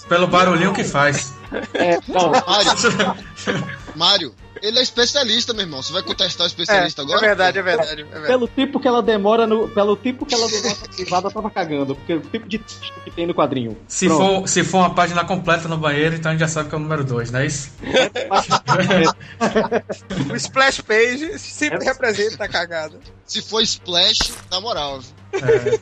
Pelo 0.08 0.28
barulhinho 0.28 0.74
que 0.74 0.84
faz. 0.84 1.36
É, 1.74 2.00
não. 2.08 2.32
Mário, 2.32 3.56
Mário, 3.96 4.36
ele 4.62 4.80
é 4.80 4.82
especialista, 4.82 5.54
meu 5.54 5.64
irmão. 5.64 5.82
Você 5.82 5.94
vai 5.94 6.04
contestar 6.04 6.46
o 6.46 6.48
especialista 6.48 7.02
é, 7.02 7.06
agora? 7.06 7.20
É 7.20 7.28
verdade, 7.28 7.60
é 7.60 7.62
verdade, 7.62 8.02
é 8.02 8.06
verdade. 8.06 8.28
Pelo 8.28 8.48
tipo 8.48 8.80
que 8.80 8.88
ela 8.88 9.02
demora 9.02 9.48
no. 9.48 9.68
Pelo 9.70 9.96
tipo 9.96 10.26
que 10.26 10.34
ela 10.34 10.48
demora 10.48 10.78
na 10.80 10.88
privada, 10.88 11.32
tava 11.32 11.50
cagando. 11.50 11.96
Porque 11.96 12.14
o 12.14 12.22
tipo 12.22 12.48
de 12.48 12.60
texto 12.60 12.94
que 13.04 13.12
tem 13.12 13.28
no 13.28 13.34
quadrinho. 13.34 13.78
Se 13.88 14.08
for, 14.08 14.48
se 14.48 14.64
for 14.64 14.78
uma 14.80 14.94
página 14.94 15.26
completa 15.26 15.68
no 15.68 15.78
banheiro, 15.78 16.16
então 16.16 16.30
a 16.30 16.34
gente 16.34 16.42
já 16.42 16.48
sabe 16.48 16.70
que 16.70 16.76
é 16.76 16.78
o 16.78 16.82
número 16.82 17.04
2, 17.04 17.32
não 17.32 17.40
é 17.40 17.46
isso? 17.46 17.72
o 20.32 20.36
splash 20.36 20.82
page 20.82 21.40
sempre 21.40 21.84
é. 21.84 21.88
representa 21.88 22.44
a 22.44 22.50
cagada. 22.50 23.00
Se 23.26 23.42
for 23.42 23.62
splash, 23.62 24.34
na 24.50 24.60
moral. 24.60 25.00
É. 25.34 25.80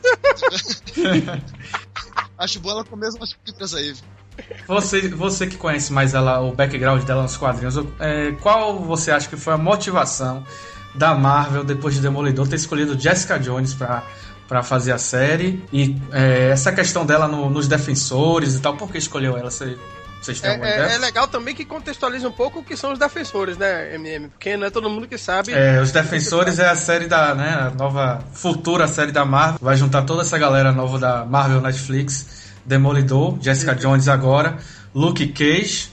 Acho 2.38 2.60
boa 2.60 2.74
ela 2.74 2.84
comer 2.84 3.08
umas 3.16 3.34
fibras 3.44 3.74
aí. 3.74 3.94
Você, 4.66 5.08
você 5.08 5.46
que 5.46 5.56
conhece 5.56 5.92
mais 5.92 6.14
ela, 6.14 6.40
o 6.40 6.52
background 6.52 7.02
dela 7.04 7.22
nos 7.22 7.36
quadrinhos, 7.36 7.76
é, 7.98 8.32
qual 8.40 8.78
você 8.80 9.10
acha 9.10 9.28
que 9.28 9.36
foi 9.36 9.54
a 9.54 9.58
motivação 9.58 10.44
da 10.94 11.14
Marvel, 11.14 11.64
depois 11.64 11.94
de 11.94 12.00
Demolidor, 12.00 12.46
ter 12.48 12.56
escolhido 12.56 12.98
Jessica 12.98 13.38
Jones 13.38 13.74
para 13.74 14.02
para 14.48 14.62
fazer 14.62 14.92
a 14.92 14.98
série. 14.98 15.62
E 15.70 15.94
é, 16.10 16.48
essa 16.50 16.72
questão 16.72 17.04
dela 17.04 17.28
no, 17.28 17.50
nos 17.50 17.68
defensores 17.68 18.54
e 18.54 18.60
tal, 18.60 18.74
por 18.78 18.90
que 18.90 18.96
escolheu 18.96 19.36
ela? 19.36 19.50
Você, 19.50 19.76
É, 20.26 20.68
é- 20.92 20.94
é 20.94 20.98
legal 20.98 21.28
também 21.28 21.54
que 21.54 21.66
contextualiza 21.66 22.26
um 22.26 22.32
pouco 22.32 22.60
o 22.60 22.64
que 22.64 22.74
são 22.74 22.92
os 22.92 22.98
defensores, 22.98 23.58
né, 23.58 23.94
MM? 23.94 24.28
Porque 24.30 24.56
não 24.56 24.66
é 24.66 24.70
todo 24.70 24.88
mundo 24.88 25.06
que 25.06 25.18
sabe. 25.18 25.52
É, 25.52 25.80
Os 25.82 25.92
Defensores 25.92 26.58
é 26.58 26.66
a 26.66 26.74
série 26.74 27.06
da, 27.06 27.34
né, 27.34 27.50
a 27.60 27.70
nova 27.70 28.20
futura 28.32 28.88
série 28.88 29.12
da 29.12 29.24
Marvel. 29.26 29.58
Vai 29.60 29.76
juntar 29.76 30.02
toda 30.02 30.22
essa 30.22 30.38
galera 30.38 30.72
nova 30.72 30.98
da 30.98 31.24
Marvel 31.26 31.60
Netflix, 31.60 32.47
Demolidor, 32.68 33.38
Jessica 33.40 33.74
Jones 33.74 34.06
agora, 34.08 34.58
Luke 34.94 35.26
Cage 35.28 35.90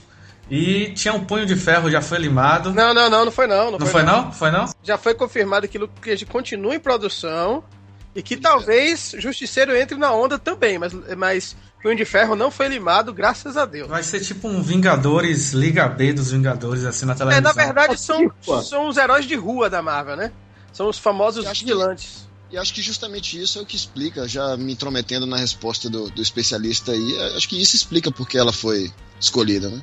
e 0.50 0.92
tinha 0.94 1.12
um 1.12 1.24
Punho 1.24 1.44
de 1.46 1.56
Ferro, 1.56 1.90
já 1.90 2.00
foi 2.00 2.18
limado. 2.18 2.72
Não, 2.72 2.94
Não, 2.94 2.94
não, 2.94 3.10
não, 3.10 3.24
não 3.24 3.32
foi 3.32 3.46
não. 3.48 3.72
Não, 3.72 3.80
foi 3.86 4.02
não? 4.04 4.30
Foi 4.30 4.50
não? 4.50 4.66
Já 4.82 4.96
foi 4.96 5.14
confirmado 5.14 5.66
que 5.66 5.78
Luke 5.78 6.00
Cage 6.00 6.24
continua 6.26 6.74
em 6.74 6.78
produção 6.78 7.64
e 8.14 8.22
que 8.22 8.36
talvez 8.36 9.14
Justiceiro 9.18 9.76
entre 9.76 9.96
na 9.98 10.12
onda 10.12 10.38
também, 10.38 10.78
mas, 10.78 10.92
mas 11.16 11.56
Punho 11.82 11.96
de 11.96 12.04
Ferro 12.04 12.36
não 12.36 12.50
foi 12.50 12.68
limado, 12.68 13.12
graças 13.12 13.56
a 13.56 13.64
Deus. 13.64 13.88
Vai 13.88 14.02
ser 14.02 14.20
tipo 14.20 14.46
um 14.48 14.62
Vingadores, 14.62 15.52
Liga 15.52 15.88
B 15.88 16.12
dos 16.12 16.30
Vingadores, 16.30 16.84
assim, 16.84 17.06
na 17.06 17.12
É, 17.12 17.16
televisão. 17.16 17.42
na 17.42 17.52
verdade 17.52 17.98
são, 17.98 18.30
são 18.62 18.88
os 18.88 18.96
heróis 18.96 19.24
de 19.26 19.34
rua 19.34 19.68
da 19.68 19.82
Marvel, 19.82 20.16
né? 20.16 20.32
São 20.72 20.88
os 20.88 20.98
famosos 20.98 21.46
vigilantes. 21.48 22.25
E 22.50 22.56
acho 22.56 22.72
que 22.72 22.80
justamente 22.80 23.40
isso 23.40 23.58
é 23.58 23.62
o 23.62 23.66
que 23.66 23.76
explica, 23.76 24.28
já 24.28 24.56
me 24.56 24.72
intrometendo 24.72 25.26
na 25.26 25.36
resposta 25.36 25.90
do, 25.90 26.08
do 26.10 26.22
especialista 26.22 26.92
aí, 26.92 27.16
é, 27.16 27.36
acho 27.36 27.48
que 27.48 27.60
isso 27.60 27.74
explica 27.74 28.10
porque 28.10 28.38
ela 28.38 28.52
foi 28.52 28.92
escolhida, 29.20 29.68
né? 29.68 29.82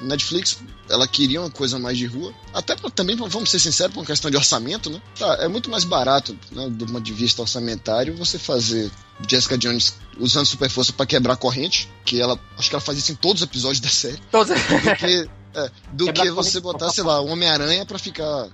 Netflix, 0.00 0.58
ela 0.88 1.06
queria 1.06 1.40
uma 1.40 1.50
coisa 1.50 1.78
mais 1.78 1.96
de 1.96 2.06
rua, 2.06 2.34
até 2.52 2.74
pra, 2.74 2.90
também, 2.90 3.14
vamos 3.14 3.50
ser 3.50 3.58
sinceros, 3.58 3.94
por 3.94 4.00
uma 4.00 4.06
questão 4.06 4.30
de 4.30 4.36
orçamento, 4.36 4.90
né? 4.90 5.00
Tá, 5.18 5.36
é 5.40 5.48
muito 5.48 5.70
mais 5.70 5.84
barato, 5.84 6.36
né, 6.50 6.68
do 6.68 6.86
ponto 6.86 7.00
de 7.00 7.12
vista 7.12 7.42
orçamentário, 7.42 8.16
você 8.16 8.38
fazer 8.38 8.90
Jessica 9.28 9.56
Jones 9.56 9.94
usando 10.18 10.46
super 10.46 10.68
força 10.70 10.92
pra 10.92 11.06
quebrar 11.06 11.34
a 11.34 11.36
corrente, 11.36 11.88
que 12.04 12.20
ela, 12.20 12.38
acho 12.58 12.68
que 12.68 12.74
ela 12.74 12.82
faz 12.82 12.98
isso 12.98 13.12
em 13.12 13.16
todos 13.16 13.42
os 13.42 13.48
episódios 13.48 13.80
da 13.80 13.88
série, 13.88 14.18
Todos... 14.30 14.48
do 14.48 14.96
que, 14.96 15.28
é, 15.54 15.70
do 15.92 16.10
que 16.12 16.30
você 16.30 16.60
botar, 16.60 16.90
sei 16.90 17.04
lá, 17.04 17.20
um 17.20 17.30
Homem-Aranha 17.30 17.86
pra 17.86 17.98
ficar 17.98 18.48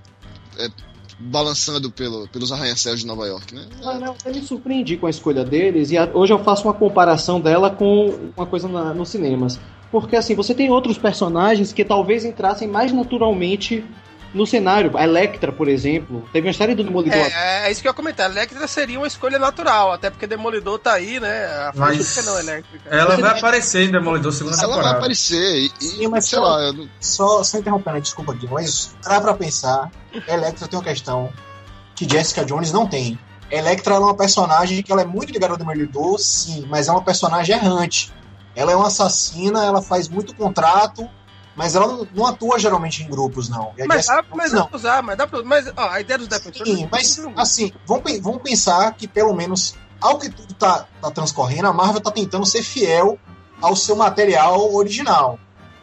é, 0.57 0.69
balançando 1.23 1.91
pelo, 1.91 2.27
pelos 2.29 2.51
arranha-céus 2.51 2.99
de 3.01 3.05
Nova 3.05 3.25
York, 3.27 3.53
né? 3.53 3.65
Ah, 3.83 3.93
não, 3.99 4.15
eu 4.25 4.33
me 4.33 4.41
surpreendi 4.41 4.97
com 4.97 5.07
a 5.07 5.09
escolha 5.09 5.43
deles 5.43 5.91
e 5.91 5.97
a- 5.97 6.09
hoje 6.13 6.33
eu 6.33 6.39
faço 6.43 6.63
uma 6.67 6.73
comparação 6.73 7.39
dela 7.39 7.69
com 7.69 8.31
uma 8.35 8.45
coisa 8.45 8.67
na- 8.67 8.93
nos 8.93 9.09
cinemas. 9.09 9.59
Porque 9.91 10.15
assim, 10.15 10.33
você 10.35 10.53
tem 10.53 10.71
outros 10.71 10.97
personagens 10.97 11.73
que 11.73 11.83
talvez 11.83 12.23
entrassem 12.25 12.67
mais 12.67 12.91
naturalmente 12.93 13.83
no 14.33 14.45
cenário. 14.47 14.95
A 14.97 15.03
Electra, 15.03 15.51
por 15.51 15.67
exemplo. 15.67 16.27
Teve 16.31 16.47
uma 16.47 16.53
série 16.53 16.73
do 16.75 16.83
Demolidor. 16.83 17.17
É, 17.19 17.67
é 17.67 17.71
isso 17.71 17.81
que 17.81 17.87
eu 17.87 17.91
ia 17.91 17.93
comentar. 17.95 18.29
Electra 18.31 18.67
seria 18.67 18.97
uma 18.97 19.07
escolha 19.07 19.37
natural, 19.37 19.91
até 19.91 20.09
porque 20.09 20.25
Demolidor 20.27 20.79
tá 20.79 20.93
aí, 20.93 21.19
né? 21.19 21.45
A 21.45 21.71
Mas- 21.75 22.25
não 22.25 22.39
elétrica. 22.39 22.89
Ela 22.89 23.17
vai 23.17 23.37
aparecer 23.37 23.83
em 23.87 23.91
Demolidor 23.91 24.31
segunda 24.31 24.55
Ela 24.55 24.67
vai 24.67 24.75
temporada. 24.75 24.97
aparecer 24.99 25.55
e, 25.57 25.71
e, 25.81 25.83
Sim, 25.85 26.07
mas 26.07 26.25
sei 26.25 26.39
só- 26.39 26.45
lá, 26.45 26.73
não- 26.73 26.89
Só, 26.99 27.43
só 27.43 27.57
interrompendo, 27.57 28.01
desculpa 28.01 28.31
aqui, 28.33 28.47
mas 28.49 28.95
dá 29.03 29.19
pra 29.19 29.33
pensar, 29.33 29.89
Electra 30.27 30.67
tem 30.67 30.77
uma 30.79 30.85
questão 30.85 31.31
que 31.95 32.07
Jessica 32.09 32.43
Jones 32.45 32.71
não 32.71 32.87
tem. 32.87 33.19
Electra 33.49 33.95
ela 33.95 34.03
é 34.05 34.07
uma 34.07 34.15
personagem 34.15 34.81
que 34.81 34.91
ela 34.91 35.01
é 35.01 35.05
muito 35.05 35.31
ligada 35.33 35.53
ao 35.53 35.57
Demolidor, 35.57 36.17
sim, 36.19 36.65
mas 36.69 36.87
é 36.87 36.91
uma 36.91 37.01
personagem 37.01 37.55
errante. 37.55 38.11
Ela 38.55 38.71
é 38.71 38.75
uma 38.75 38.87
assassina, 38.87 39.63
ela 39.65 39.81
faz 39.81 40.07
muito 40.09 40.33
contrato, 40.35 41.07
mas 41.55 41.75
ela 41.75 41.87
não, 41.87 42.07
não 42.13 42.25
atua 42.25 42.57
geralmente 42.57 43.03
em 43.03 43.09
grupos, 43.09 43.49
não. 43.49 43.73
E 43.77 43.85
Mas 43.85 44.07
dá, 44.07 44.23
mas 44.33 44.51
dá 44.51 44.59
não. 44.59 44.67
pra 44.67 44.75
usar, 44.77 45.03
mas 45.03 45.17
dá 45.17 45.27
pra 45.27 45.43
Mas 45.43 45.71
ó, 45.75 45.89
a 45.89 45.99
ideia 45.99 46.17
dos 46.17 46.27
defensores. 46.27 46.73
Sim, 46.73 46.87
mas 46.91 47.19
assim, 47.35 47.73
vamos, 47.85 48.19
vamos 48.19 48.41
pensar 48.41 48.93
que 48.93 49.07
pelo 49.07 49.33
menos, 49.33 49.75
ao 49.99 50.17
que 50.17 50.29
tudo 50.29 50.53
tá, 50.53 50.85
tá 51.01 51.11
transcorrendo, 51.11 51.67
a 51.67 51.73
Marvel 51.73 52.01
tá 52.01 52.11
tentando 52.11 52.45
ser 52.45 52.63
fiel 52.63 53.19
ao 53.61 53.75
seu 53.75 53.95
material 53.95 54.73
original. 54.73 55.39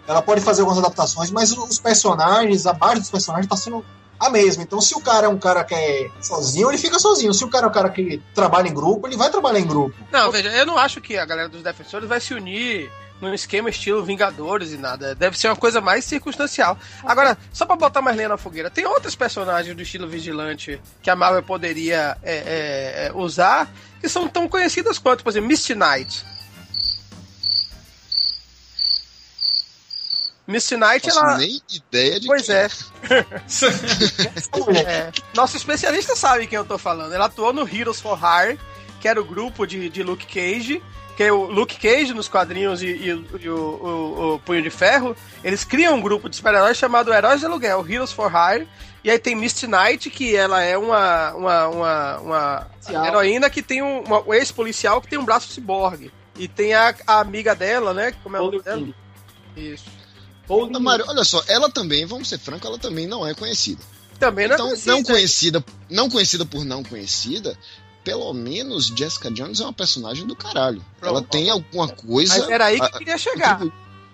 Ela 0.07 0.23
pode 0.23 0.41
fazer 0.41 0.63
algumas 0.63 0.79
adaptações, 0.83 1.31
mas 1.31 1.53
os 1.53 1.79
personagens, 1.79 2.67
a 2.67 2.73
base 2.73 3.01
dos 3.01 3.11
personagens 3.11 3.47
tá 3.47 3.57
sendo 3.57 3.85
a 4.19 4.31
mesma. 4.31 4.63
Então, 4.63 4.81
se 4.81 4.95
o 4.95 5.01
cara 5.01 5.27
é 5.27 5.29
um 5.29 5.39
cara 5.39 5.63
que 5.63 5.75
é 5.75 6.11
sozinho, 6.21 6.71
ele 6.71 6.79
fica 6.79 6.99
sozinho. 6.99 7.33
Se 7.35 7.45
o 7.45 7.49
cara 7.49 7.67
é 7.67 7.69
um 7.69 7.73
cara 7.73 7.91
que 7.91 8.21
trabalha 8.35 8.69
em 8.69 8.75
grupo, 8.75 9.07
ele 9.07 9.17
vai 9.17 9.31
trabalhar 9.31 9.61
em 9.61 9.67
grupo. 9.67 9.95
Não, 10.11 10.33
veja, 10.33 10.49
eu 10.49 10.67
não 10.67 10.79
acho 10.79 11.01
que 11.01 11.17
a 11.17 11.27
galera 11.27 11.49
dos 11.49 11.63
defensores 11.63 12.09
vai 12.09 12.21
se 12.21 12.33
unir 12.35 12.91
num 13.21 13.35
esquema 13.35 13.71
estilo 13.71 14.05
Vingadores 14.05 14.73
e 14.73 14.77
nada. 14.77 15.15
Deve 15.15 15.39
ser 15.39 15.49
uma 15.49 15.57
coisa 15.57 15.81
mais 15.81 16.05
circunstancial. 16.05 16.79
Agora, 17.05 17.37
só 17.53 17.67
pra 17.67 17.77
botar 17.77 18.01
mais 18.03 18.17
lenha 18.17 18.29
na 18.29 18.37
fogueira, 18.37 18.71
tem 18.71 18.87
outros 18.87 19.15
personagens 19.15 19.75
do 19.75 19.83
estilo 19.83 20.09
Vigilante 20.09 20.81
que 21.03 21.11
a 21.11 21.17
Marvel 21.17 21.43
poderia 21.43 22.17
é, 22.23 22.35
é, 22.35 23.07
é, 23.07 23.13
usar 23.15 23.71
que 24.01 24.09
são 24.09 24.29
tão 24.29 24.49
conhecidas 24.49 24.99
quanto, 24.99 25.25
por 25.25 25.31
exemplo, 25.31 25.49
Misty 25.49 25.75
Knight. 25.75 26.25
Misty 30.47 30.77
Knight, 30.77 31.05
faço 31.05 31.19
ela. 31.19 31.37
nem 31.37 31.61
ideia 31.71 32.19
de 32.19 32.27
Pois 32.27 32.47
quem 32.47 32.55
é. 32.55 32.69
Mulher, 34.59 34.87
É, 34.89 35.13
nosso 35.35 35.57
especialista 35.59 36.17
sabe 36.17 36.47
quem 36.47 36.57
eu 36.57 36.65
tô 36.65 36.79
falando. 36.79 37.13
Ela 37.13 37.27
atuou 37.27 37.53
no 37.53 37.69
Heroes 37.69 38.01
for 38.01 38.19
Hire, 38.19 38.59
que 38.99 39.07
era 39.07 39.21
o 39.21 39.25
grupo 39.25 39.67
de, 39.67 39.91
de 39.91 40.03
Luke 40.03 40.27
Cage. 40.27 40.83
Que 41.19 41.25
é 41.25 41.33
o 41.33 41.47
Luke 41.47 41.77
Cage 41.81 42.15
nos 42.15 42.29
quadrinhos 42.29 42.81
e, 42.81 42.87
e 42.87 43.13
o- 43.13 43.25
e 43.41 43.49
o, 43.51 43.57
o- 43.59 44.35
o 44.35 44.39
Punho 44.39 44.63
de 44.63 44.71
Ferro. 44.71 45.17
Eles 45.43 45.65
criam 45.65 45.97
um 45.97 46.01
grupo 46.01 46.29
de 46.29 46.37
super-heróis 46.37 46.77
chamado 46.77 47.13
Heróis 47.13 47.41
de 47.41 47.47
Aluguel, 47.47 47.85
Heroes 47.91 48.13
for 48.13 48.31
Hire. 48.33 48.69
E 49.03 49.11
aí 49.11 49.19
tem 49.19 49.35
Misty 49.35 49.67
Knight, 49.67 50.11
que 50.11 50.37
ela 50.37 50.63
é 50.63 50.79
uma, 50.79 51.33
uma, 51.35 51.67
uma, 51.69 52.19
uma 52.19 52.67
heroína 53.05 53.51
que 53.51 53.63
tem 53.63 53.83
um, 53.83 54.03
uma- 54.05 54.23
um 54.29 54.33
ex-policial 54.33 55.01
que 55.01 55.09
tem 55.09 55.19
um 55.19 55.25
braço 55.25 55.49
ciborgue. 55.53 56.13
E 56.37 56.47
tem 56.47 56.73
a, 56.73 56.95
a 57.05 57.19
amiga 57.19 57.53
dela, 57.53 57.93
né? 57.93 58.15
Como 58.23 58.37
é 58.37 58.41
o 58.41 58.45
nome 58.45 58.63
dela? 58.63 58.87
Isso. 59.57 59.87
Ah, 60.49 60.79
Mário, 60.79 61.05
olha 61.09 61.25
só, 61.25 61.43
ela 61.49 61.69
também, 61.69 62.07
vamos 62.07 62.29
ser 62.29 62.39
francos, 62.39 62.65
ela 62.69 62.79
também 62.79 63.09
não 63.09 63.27
é 63.27 63.35
conhecida. 63.35 63.83
Também 64.21 64.47
não 64.47 64.53
é 64.53 64.55
Então, 64.55 64.67
conhecida. 64.69 64.93
não 64.93 65.03
conhecida, 65.03 65.65
não 65.91 66.09
conhecida 66.09 66.47
por 66.47 66.65
não 66.65 66.85
conhecida, 66.85 67.59
pelo 68.09 68.33
menos 68.33 68.87
Jessica 68.87 69.31
Jones 69.31 69.61
é 69.61 69.65
uma 69.65 69.73
personagem 69.73 70.27
do 70.27 70.35
caralho. 70.35 70.81
Ela 71.03 71.13
Pronto. 71.21 71.29
tem 71.29 71.51
alguma 71.51 71.87
coisa. 71.89 72.39
Mas 72.39 72.49
era 72.49 72.65
aí 72.67 72.77
que 72.79 72.83
a- 72.85 72.91
eu 72.91 72.99
queria 72.99 73.19
chegar. 73.19 73.61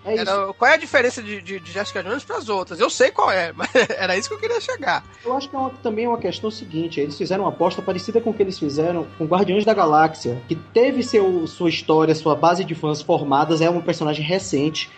É. 0.07 0.17
Era, 0.19 0.53
qual 0.53 0.69
é 0.69 0.75
a 0.75 0.77
diferença 0.77 1.19
de, 1.23 1.41
de, 1.41 1.59
de 1.59 1.71
Jessica 1.71 2.03
Jones 2.03 2.23
para 2.23 2.37
as 2.37 2.47
outras? 2.47 2.79
Eu 2.79 2.91
sei 2.91 3.09
qual 3.09 3.31
é, 3.31 3.51
mas 3.57 3.67
era 3.97 4.15
isso 4.15 4.29
que 4.29 4.35
eu 4.35 4.39
queria 4.39 4.61
chegar. 4.61 5.03
Eu 5.25 5.35
acho 5.35 5.49
que 5.49 5.55
é 5.55 5.57
uma- 5.57 5.71
também 5.81 6.05
é 6.05 6.07
uma 6.07 6.19
questão 6.19 6.51
seguinte: 6.51 6.99
eles 6.99 7.17
fizeram 7.17 7.43
uma 7.45 7.49
aposta 7.49 7.81
parecida 7.81 8.21
com 8.21 8.29
o 8.29 8.33
que 8.35 8.43
eles 8.43 8.59
fizeram 8.59 9.07
com 9.17 9.25
Guardiões 9.25 9.65
da 9.65 9.73
Galáxia, 9.73 10.39
que 10.47 10.53
teve 10.55 11.01
seu, 11.01 11.47
sua 11.47 11.69
história, 11.69 12.13
sua 12.13 12.35
base 12.35 12.63
de 12.63 12.75
fãs 12.75 13.01
formadas, 13.01 13.61
é 13.61 13.67
uma 13.69 13.81
personagem 13.81 14.23
recente, 14.23 14.91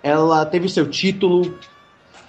ela 0.00 0.46
teve 0.46 0.66
o 0.66 0.70
seu 0.70 0.88
título, 0.88 1.58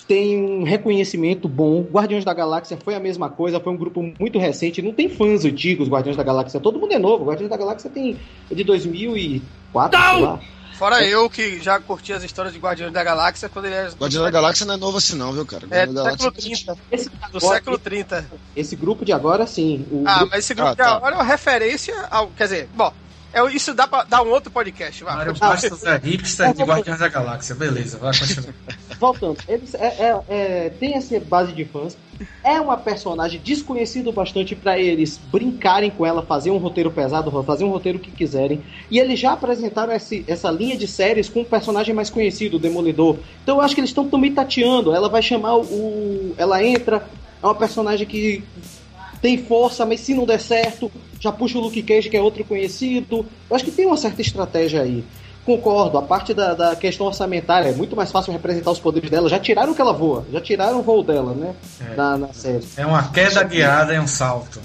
tem 0.07 0.37
um 0.37 0.63
reconhecimento 0.63 1.47
bom. 1.47 1.81
Guardiões 1.81 2.23
da 2.23 2.33
Galáxia 2.33 2.77
foi 2.83 2.95
a 2.95 2.99
mesma 2.99 3.29
coisa, 3.29 3.59
foi 3.59 3.73
um 3.73 3.77
grupo 3.77 4.01
muito 4.19 4.37
recente, 4.39 4.81
não 4.81 4.93
tem 4.93 5.09
fãs 5.09 5.43
antigos, 5.45 5.87
Guardiões 5.89 6.15
da 6.17 6.23
Galáxia, 6.23 6.59
todo 6.59 6.79
mundo 6.79 6.93
é 6.93 6.99
novo. 6.99 7.25
Guardiões 7.25 7.49
da 7.49 7.57
Galáxia 7.57 7.89
tem 7.89 8.17
é 8.49 8.55
de 8.55 8.63
2004, 8.63 9.99
sei 9.99 10.21
lá. 10.21 10.39
Fora 10.77 11.01
eu 11.05 11.29
que 11.29 11.61
já 11.61 11.79
curti 11.79 12.11
as 12.11 12.21
histórias 12.21 12.53
de 12.53 12.59
Guardiões 12.59 12.91
da 12.91 13.01
Galáxia 13.01 13.47
quando 13.47 13.65
ele 13.65 13.75
era 13.75 13.89
Guardião 13.91 14.23
da 14.23 14.29
Galáxia 14.29 14.65
não 14.65 14.73
é 14.73 14.77
novo 14.77 14.97
assim, 14.97 15.15
não, 15.15 15.31
viu, 15.31 15.45
cara? 15.45 15.65
É, 15.71 15.85
Guardião 15.85 15.93
do 15.93 15.93
da 16.03 16.09
século 16.11 16.31
Galáxia- 16.31 16.55
30. 16.65 16.77
Esse, 16.91 17.09
Do 17.09 17.15
agora- 17.37 17.55
século 17.55 17.77
30. 17.79 18.25
esse 18.55 18.75
grupo 18.75 19.05
de 19.05 19.13
agora, 19.13 19.47
sim. 19.47 19.85
O 19.89 20.03
Ah, 20.05 20.17
grupo- 20.17 20.31
mas 20.31 20.39
esse 20.43 20.53
grupo 20.53 20.69
Ah, 20.69 20.73
de 20.73 20.77
tá. 20.77 20.95
agora 20.97 21.15
é 21.15 21.17
uma 21.17 21.23
referência 21.23 21.95
ao. 22.11 22.27
Quer 22.27 22.43
dizer, 22.43 22.69
bom, 22.75 22.91
é, 23.35 23.51
isso 23.53 23.73
dá 23.73 23.87
pra 23.87 24.03
dar 24.03 24.21
um 24.23 24.29
outro 24.29 24.49
podcast. 24.51 25.03
Vai. 25.03 25.15
Mário 25.15 25.33
Bastos 25.35 25.83
é 25.83 25.97
hipster 25.97 26.53
de 26.53 26.63
Guardiões 26.63 26.99
da 26.99 27.07
Galáxia. 27.07 27.53
Beleza, 27.55 27.97
vai 27.97 28.17
continuar. 28.17 28.53
Voltando, 28.99 29.37
eles 29.47 29.73
é, 29.73 29.87
é- 29.87 30.21
é- 30.29 30.69
tem 30.79 30.95
essa 30.95 31.19
base 31.19 31.51
de 31.51 31.65
fãs. 31.65 31.97
É 32.43 32.61
uma 32.61 32.77
personagem 32.77 33.41
desconhecido 33.43 34.09
bastante 34.13 34.55
pra 34.55 34.79
eles 34.79 35.19
brincarem 35.31 35.91
com 35.91 36.05
ela, 36.05 36.23
fazer 36.23 36.49
um 36.49 36.57
roteiro 36.57 36.89
pesado, 36.89 37.29
fazer 37.43 37.65
um 37.65 37.69
roteiro 37.69 37.99
que 37.99 38.09
quiserem. 38.09 38.63
E 38.89 38.97
eles 38.99 39.19
já 39.19 39.33
apresentaram 39.33 39.91
esse- 39.91 40.23
essa 40.27 40.49
linha 40.49 40.77
de 40.77 40.87
séries 40.87 41.27
com 41.27 41.41
um 41.41 41.45
personagem 41.45 41.93
mais 41.93 42.09
conhecido, 42.09 42.55
o 42.55 42.59
Demolidor. 42.59 43.17
Então 43.43 43.57
eu 43.57 43.61
acho 43.61 43.75
que 43.75 43.81
eles 43.81 43.89
estão 43.89 44.07
também 44.07 44.33
tateando. 44.33 44.95
Ela 44.95 45.09
vai 45.09 45.21
chamar 45.21 45.57
o. 45.57 46.33
Ela 46.37 46.63
entra, 46.63 47.05
é 47.43 47.45
uma 47.45 47.55
personagem 47.55 48.07
que 48.07 48.41
tem 49.25 49.39
força, 49.39 49.87
mas 49.87 50.01
se 50.01 50.13
não 50.13 50.23
der 50.23 50.39
certo, 50.39 50.91
já 51.19 51.31
puxa 51.31 51.57
o 51.57 51.61
Luke 51.61 51.81
Cage, 51.81 52.11
que 52.11 52.15
é 52.15 52.21
outro 52.21 52.45
conhecido. 52.45 53.25
Eu 53.49 53.55
acho 53.55 53.65
que 53.65 53.71
tem 53.71 53.87
uma 53.87 53.97
certa 53.97 54.21
estratégia 54.21 54.83
aí. 54.83 55.03
Concordo, 55.45 55.97
a 55.97 56.01
parte 56.01 56.33
da, 56.33 56.53
da 56.53 56.75
questão 56.75 57.05
orçamentária 57.05 57.69
é 57.69 57.73
muito 57.73 57.95
mais 57.95 58.11
fácil 58.11 58.33
representar 58.33 58.71
os 58.71 58.79
poderes 58.79 59.09
dela. 59.09 59.29
Já 59.29 59.39
tiraram 59.39 59.73
que 59.73 59.81
ela 59.81 59.93
voa, 59.93 60.25
já 60.31 60.41
tiraram 60.41 60.79
o 60.79 60.81
voo 60.81 61.03
dela, 61.03 61.33
né? 61.33 61.53
É. 61.91 61.95
Na, 61.95 62.17
na 62.17 62.33
série. 62.33 62.65
É 62.75 62.85
uma 62.85 63.11
queda 63.11 63.43
guiada 63.43 63.93
e 63.93 63.99
um 63.99 64.07
salto. 64.07 64.59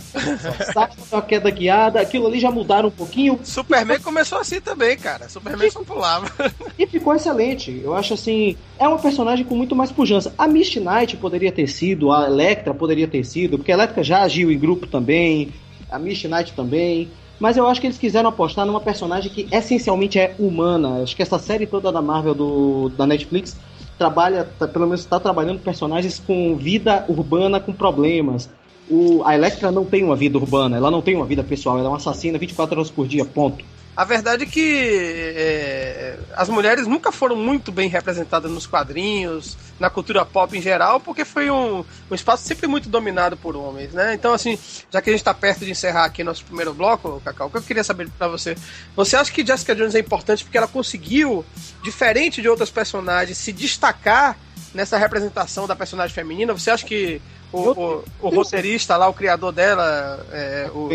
Sabe, 0.72 0.94
uma 1.12 1.22
queda 1.22 1.50
guiada, 1.50 2.00
aquilo 2.00 2.26
ali 2.26 2.40
já 2.40 2.50
mudaram 2.50 2.88
um 2.88 2.92
pouquinho 2.92 3.38
Superman 3.42 4.00
começou 4.00 4.38
assim 4.38 4.60
também, 4.60 4.96
cara. 4.96 5.28
Superman 5.28 5.70
só 5.70 5.82
pulava. 5.82 6.30
e 6.78 6.86
ficou 6.86 7.14
excelente. 7.14 7.80
Eu 7.82 7.94
acho 7.94 8.14
assim, 8.14 8.56
é 8.78 8.86
uma 8.86 8.98
personagem 8.98 9.44
com 9.44 9.54
muito 9.54 9.76
mais 9.76 9.92
pujança. 9.92 10.32
A 10.38 10.46
Misty 10.46 10.80
Knight 10.80 11.16
poderia 11.16 11.52
ter 11.52 11.66
sido, 11.66 12.12
a 12.12 12.26
Electra 12.26 12.72
poderia 12.72 13.06
ter 13.06 13.24
sido, 13.24 13.58
porque 13.58 13.72
a 13.72 13.74
Electra 13.74 14.02
já 14.02 14.22
agiu 14.22 14.50
em 14.50 14.58
grupo 14.58 14.86
também. 14.86 15.52
a 15.90 15.98
Mish 15.98 16.24
Knight 16.24 16.52
também. 16.54 17.10
Mas 17.40 17.56
eu 17.56 17.66
acho 17.66 17.80
que 17.80 17.86
eles 17.86 17.96
quiseram 17.96 18.28
apostar 18.28 18.66
numa 18.66 18.80
personagem 18.80 19.32
que 19.32 19.48
essencialmente 19.50 20.18
é 20.18 20.34
humana. 20.38 21.02
Acho 21.02 21.16
que 21.16 21.22
essa 21.22 21.38
série 21.38 21.66
toda 21.66 21.90
da 21.90 22.02
Marvel 22.02 22.34
do, 22.34 22.90
da 22.90 23.06
Netflix 23.06 23.56
trabalha, 23.98 24.44
tá, 24.58 24.68
pelo 24.68 24.84
menos 24.84 25.00
está 25.00 25.18
trabalhando 25.18 25.58
personagens 25.58 26.22
com 26.24 26.54
vida 26.54 27.04
urbana 27.08 27.58
com 27.58 27.72
problemas. 27.72 28.50
O, 28.90 29.22
a 29.24 29.34
Electra 29.34 29.70
não 29.70 29.86
tem 29.86 30.04
uma 30.04 30.16
vida 30.16 30.36
urbana, 30.36 30.76
ela 30.76 30.90
não 30.90 31.00
tem 31.00 31.16
uma 31.16 31.24
vida 31.24 31.42
pessoal, 31.42 31.78
ela 31.78 31.86
é 31.86 31.90
uma 31.90 31.96
assassina 31.96 32.38
24 32.38 32.76
horas 32.76 32.90
por 32.90 33.06
dia, 33.06 33.24
ponto. 33.24 33.64
A 34.00 34.04
verdade 34.04 34.44
é 34.44 34.46
que 34.46 35.34
é, 35.36 36.18
as 36.34 36.48
mulheres 36.48 36.86
nunca 36.86 37.12
foram 37.12 37.36
muito 37.36 37.70
bem 37.70 37.86
representadas 37.86 38.50
nos 38.50 38.66
quadrinhos, 38.66 39.58
na 39.78 39.90
cultura 39.90 40.24
pop 40.24 40.56
em 40.56 40.62
geral, 40.62 40.98
porque 40.98 41.22
foi 41.22 41.50
um, 41.50 41.84
um 42.10 42.14
espaço 42.14 42.42
sempre 42.48 42.66
muito 42.66 42.88
dominado 42.88 43.36
por 43.36 43.54
homens, 43.54 43.92
né? 43.92 44.14
Então, 44.14 44.32
assim, 44.32 44.58
já 44.90 45.02
que 45.02 45.10
a 45.10 45.12
gente 45.12 45.20
está 45.20 45.34
perto 45.34 45.66
de 45.66 45.72
encerrar 45.72 46.06
aqui 46.06 46.24
nosso 46.24 46.46
primeiro 46.46 46.72
bloco, 46.72 47.20
Cacau, 47.22 47.48
o 47.48 47.50
que 47.50 47.58
eu 47.58 47.62
queria 47.62 47.84
saber 47.84 48.08
para 48.16 48.26
você, 48.26 48.56
você 48.96 49.16
acha 49.16 49.30
que 49.30 49.44
Jessica 49.44 49.74
Jones 49.74 49.94
é 49.94 49.98
importante 49.98 50.44
porque 50.44 50.56
ela 50.56 50.66
conseguiu, 50.66 51.44
diferente 51.82 52.40
de 52.40 52.48
outras 52.48 52.70
personagens, 52.70 53.36
se 53.36 53.52
destacar 53.52 54.34
nessa 54.72 54.96
representação 54.96 55.66
da 55.66 55.76
personagem 55.76 56.14
feminina? 56.14 56.54
Você 56.54 56.70
acha 56.70 56.86
que 56.86 57.20
o, 57.52 57.68
o, 57.68 58.04
o 58.22 58.28
roteirista 58.30 58.96
lá, 58.96 59.08
o 59.08 59.12
criador 59.12 59.52
dela, 59.52 60.26
é, 60.32 60.70
o 60.72 60.88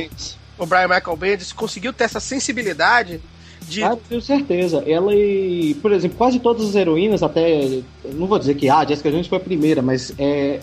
o 0.57 0.65
Brian 0.65 0.87
Michael 0.87 1.17
Bendis 1.17 1.51
conseguiu 1.51 1.91
ter 1.91 2.05
essa 2.05 2.19
sensibilidade 2.19 3.21
de... 3.61 3.83
Ah, 3.83 3.97
tenho 4.07 4.21
certeza. 4.21 4.83
Ela 4.87 5.13
e, 5.13 5.75
por 5.81 5.91
exemplo, 5.91 6.17
quase 6.17 6.39
todas 6.39 6.69
as 6.69 6.75
heroínas, 6.75 7.23
até. 7.23 7.81
Não 8.13 8.27
vou 8.27 8.39
dizer 8.39 8.55
que 8.55 8.69
ah, 8.69 8.85
Jessica 8.85 9.11
Jones 9.11 9.27
foi 9.27 9.37
a 9.37 9.41
primeira, 9.41 9.81
mas 9.81 10.13
é, 10.19 10.59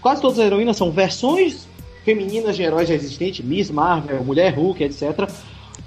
quase 0.00 0.20
todas 0.20 0.38
as 0.38 0.46
heroínas 0.46 0.76
são 0.76 0.90
versões 0.90 1.68
femininas 2.04 2.56
de 2.56 2.62
heróis 2.62 2.88
já 2.88 2.94
existentes, 2.94 3.44
Miss 3.44 3.70
Marvel, 3.70 4.24
Mulher 4.24 4.54
Hulk, 4.54 4.82
etc. 4.82 5.28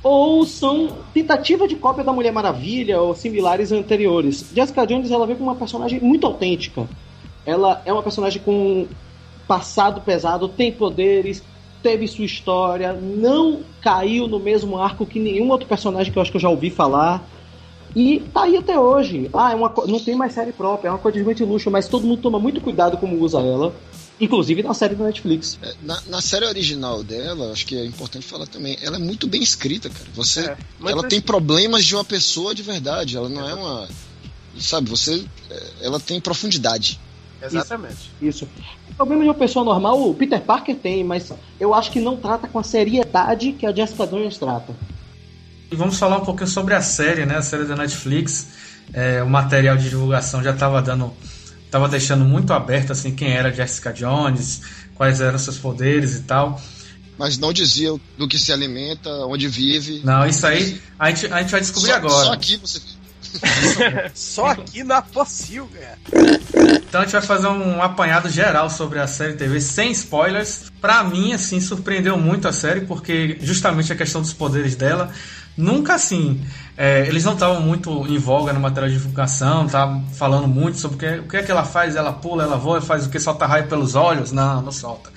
Ou 0.01 0.45
são 0.45 0.97
tentativa 1.13 1.67
de 1.67 1.75
cópia 1.75 2.03
da 2.03 2.13
Mulher 2.13 2.31
Maravilha 2.31 3.01
ou 3.01 3.15
similares 3.15 3.71
anteriores. 3.71 4.45
Jessica 4.55 4.85
Jones 4.85 5.11
ela 5.11 5.27
vem 5.27 5.35
com 5.35 5.43
uma 5.43 5.55
personagem 5.55 5.99
muito 5.99 6.25
autêntica. 6.25 6.87
Ela 7.45 7.81
é 7.85 7.91
uma 7.91 8.03
personagem 8.03 8.41
com 8.41 8.87
passado 9.47 10.01
pesado, 10.01 10.47
tem 10.47 10.71
poderes, 10.71 11.43
teve 11.85 12.07
sua 12.07 12.25
história, 12.25 12.93
não 12.93 13.61
caiu 13.79 14.27
no 14.27 14.39
mesmo 14.39 14.75
arco 14.75 15.05
que 15.05 15.19
nenhum 15.19 15.51
outro 15.51 15.67
personagem 15.67 16.11
que 16.11 16.17
eu 16.17 16.21
acho 16.23 16.31
que 16.31 16.37
eu 16.37 16.41
já 16.41 16.49
ouvi 16.49 16.71
falar. 16.71 17.23
E 17.95 18.21
tá 18.33 18.41
aí 18.41 18.57
até 18.57 18.79
hoje. 18.79 19.29
Ah, 19.31 19.51
é 19.51 19.55
uma, 19.55 19.71
não 19.85 19.99
tem 19.99 20.15
mais 20.15 20.33
série 20.33 20.51
própria, 20.51 20.87
é 20.87 20.91
uma 20.91 20.97
coadjuvante 20.97 21.43
luxo, 21.43 21.69
mas 21.69 21.87
todo 21.87 22.07
mundo 22.07 22.23
toma 22.23 22.39
muito 22.39 22.59
cuidado 22.59 22.97
como 22.97 23.21
usa 23.21 23.37
ela. 23.39 23.71
Inclusive 24.19 24.63
na 24.63 24.73
série 24.73 24.95
da 24.95 25.05
Netflix. 25.05 25.59
É, 25.61 25.75
na, 25.83 26.01
na, 26.07 26.21
série 26.21 26.45
original 26.45 27.03
dela, 27.03 27.51
acho 27.51 27.67
que 27.67 27.77
é 27.77 27.85
importante 27.85 28.25
falar 28.25 28.47
também, 28.47 28.79
ela 28.81 28.95
é 28.95 28.99
muito 28.99 29.27
bem 29.27 29.43
escrita, 29.43 29.87
cara. 29.87 30.05
Você, 30.15 30.39
é, 30.39 30.57
ela 30.87 31.07
tem 31.07 31.21
problemas 31.21 31.85
de 31.85 31.93
uma 31.93 32.03
pessoa 32.03 32.55
de 32.55 32.63
verdade. 32.63 33.15
Ela 33.15 33.29
não 33.29 33.47
é 33.47 33.53
uma. 33.53 33.87
Sabe, 34.59 34.89
você. 34.89 35.23
É, 35.51 35.63
ela 35.81 35.99
tem 35.99 36.19
profundidade. 36.19 36.99
Exatamente. 37.45 38.11
Isso. 38.21 38.45
isso. 38.45 38.49
O 38.91 38.95
problema 38.95 39.23
de 39.23 39.29
uma 39.29 39.35
pessoa 39.35 39.65
normal, 39.65 40.09
o 40.09 40.13
Peter 40.13 40.41
Parker 40.41 40.75
tem, 40.75 41.03
mas 41.03 41.31
eu 41.59 41.73
acho 41.73 41.91
que 41.91 41.99
não 41.99 42.17
trata 42.17 42.47
com 42.47 42.59
a 42.59 42.63
seriedade 42.63 43.51
que 43.53 43.65
a 43.65 43.73
Jessica 43.73 44.07
Jones 44.07 44.37
trata. 44.37 44.73
E 45.71 45.75
vamos 45.75 45.97
falar 45.97 46.17
um 46.17 46.25
pouquinho 46.25 46.47
sobre 46.47 46.73
a 46.73 46.81
série, 46.81 47.25
né? 47.25 47.37
A 47.37 47.41
série 47.41 47.65
da 47.65 47.75
Netflix. 47.75 48.47
É, 48.93 49.21
o 49.23 49.29
material 49.29 49.75
de 49.75 49.89
divulgação 49.89 50.43
já 50.43 50.51
estava 50.51 50.81
dando. 50.81 51.11
Tava 51.71 51.89
deixando 51.89 52.23
muito 52.23 52.53
aberto 52.53 52.91
assim 52.91 53.13
quem 53.13 53.31
era 53.31 53.51
Jessica 53.51 53.91
Jones, 53.91 54.61
quais 54.93 55.19
eram 55.19 55.37
seus 55.37 55.57
poderes 55.57 56.15
e 56.15 56.21
tal. 56.21 56.61
Mas 57.17 57.37
não 57.37 57.51
dizia 57.51 57.95
do 58.17 58.27
que 58.27 58.37
se 58.37 58.51
alimenta, 58.51 59.09
onde 59.25 59.47
vive. 59.47 60.01
Não, 60.03 60.25
isso 60.25 60.45
aí 60.45 60.81
a 60.99 61.09
gente, 61.09 61.33
a 61.33 61.41
gente 61.41 61.51
vai 61.51 61.61
descobrir 61.61 61.91
só, 61.91 61.95
agora. 61.95 62.25
Só 62.25 62.33
aqui 62.33 62.57
você 62.57 62.79
Só 64.13 64.47
aqui 64.47 64.83
na 64.83 65.01
Pocilga. 65.01 65.97
Então 66.87 67.01
a 67.01 67.03
gente 67.03 67.13
vai 67.13 67.21
fazer 67.21 67.47
um 67.47 67.81
apanhado 67.81 68.29
geral 68.29 68.69
sobre 68.69 69.00
a 69.00 69.07
série 69.07 69.33
TV 69.33 69.59
sem 69.59 69.91
spoilers. 69.91 70.71
Pra 70.81 71.03
mim, 71.03 71.33
assim, 71.33 71.59
surpreendeu 71.59 72.17
muito 72.17 72.48
a 72.48 72.53
série, 72.53 72.81
porque 72.81 73.37
justamente 73.41 73.91
a 73.91 73.95
questão 73.95 74.21
dos 74.21 74.33
poderes 74.33 74.75
dela. 74.75 75.11
Nunca 75.57 75.95
assim. 75.95 76.43
É, 76.77 77.07
eles 77.07 77.24
não 77.24 77.33
estavam 77.33 77.61
muito 77.61 78.05
em 78.07 78.17
voga 78.17 78.51
no 78.51 78.59
material 78.59 78.89
de 78.89 78.98
divulgação, 78.98 79.65
estavam 79.65 80.05
falando 80.13 80.48
muito 80.48 80.77
sobre 80.77 80.98
o 80.98 81.00
que, 81.00 81.19
o 81.19 81.27
que 81.29 81.37
é 81.37 81.43
que 81.43 81.51
ela 81.51 81.63
faz, 81.63 81.95
ela 81.95 82.11
pula, 82.11 82.43
ela 82.43 82.57
voa, 82.57 82.81
faz 82.81 83.05
o 83.05 83.09
que? 83.09 83.17
Solta 83.19 83.45
raio 83.45 83.67
pelos 83.67 83.95
olhos? 83.95 84.33
Não, 84.33 84.61
não 84.61 84.71
solta. 84.74 85.09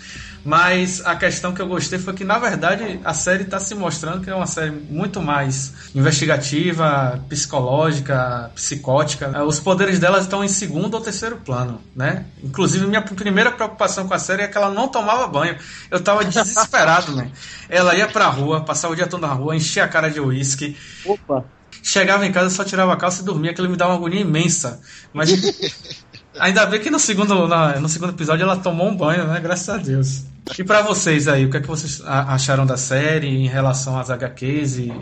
Mas 0.48 1.04
a 1.04 1.14
questão 1.14 1.52
que 1.52 1.60
eu 1.60 1.68
gostei 1.68 1.98
foi 1.98 2.14
que, 2.14 2.24
na 2.24 2.38
verdade, 2.38 2.98
a 3.04 3.12
série 3.12 3.42
está 3.42 3.60
se 3.60 3.74
mostrando 3.74 4.24
que 4.24 4.30
é 4.30 4.34
uma 4.34 4.46
série 4.46 4.70
muito 4.70 5.20
mais 5.20 5.74
investigativa, 5.94 7.22
psicológica, 7.28 8.50
psicótica. 8.54 9.44
Os 9.44 9.60
poderes 9.60 9.98
dela 9.98 10.18
estão 10.18 10.42
em 10.42 10.48
segundo 10.48 10.94
ou 10.94 11.02
terceiro 11.02 11.36
plano, 11.36 11.82
né? 11.94 12.24
Inclusive, 12.42 12.86
minha 12.86 13.02
primeira 13.02 13.52
preocupação 13.52 14.08
com 14.08 14.14
a 14.14 14.18
série 14.18 14.40
é 14.40 14.48
que 14.48 14.56
ela 14.56 14.70
não 14.70 14.88
tomava 14.88 15.26
banho. 15.26 15.54
Eu 15.90 16.00
tava 16.00 16.24
desesperado, 16.24 17.14
né? 17.14 17.30
Ela 17.68 17.94
ia 17.94 18.08
pra 18.08 18.28
rua, 18.28 18.62
passava 18.62 18.94
o 18.94 18.96
dia 18.96 19.06
todo 19.06 19.20
na 19.20 19.34
rua, 19.34 19.54
enchia 19.54 19.84
a 19.84 19.88
cara 19.88 20.10
de 20.10 20.18
uísque. 20.18 20.74
Opa! 21.04 21.44
Chegava 21.82 22.26
em 22.26 22.32
casa, 22.32 22.48
só 22.48 22.64
tirava 22.64 22.94
a 22.94 22.96
calça 22.96 23.20
e 23.20 23.24
dormia, 23.26 23.50
aquilo 23.50 23.68
me 23.68 23.76
dava 23.76 23.92
uma 23.92 23.98
agonia 23.98 24.22
imensa. 24.22 24.80
Mas 25.12 25.30
Ainda 26.40 26.66
bem 26.66 26.80
que 26.80 26.90
no 26.90 26.98
segundo, 26.98 27.48
no 27.80 27.88
segundo 27.88 28.10
episódio 28.10 28.42
ela 28.42 28.56
tomou 28.56 28.88
um 28.88 28.96
banho, 28.96 29.26
né? 29.26 29.40
Graças 29.40 29.68
a 29.68 29.76
Deus. 29.76 30.24
E 30.58 30.64
para 30.64 30.82
vocês 30.82 31.28
aí, 31.28 31.44
o 31.44 31.50
que 31.50 31.58
é 31.58 31.60
que 31.60 31.66
vocês 31.66 32.02
acharam 32.04 32.64
da 32.64 32.76
série 32.76 33.28
em 33.28 33.46
relação 33.46 33.98
às 33.98 34.08
HQs 34.08 34.78
e 34.78 34.92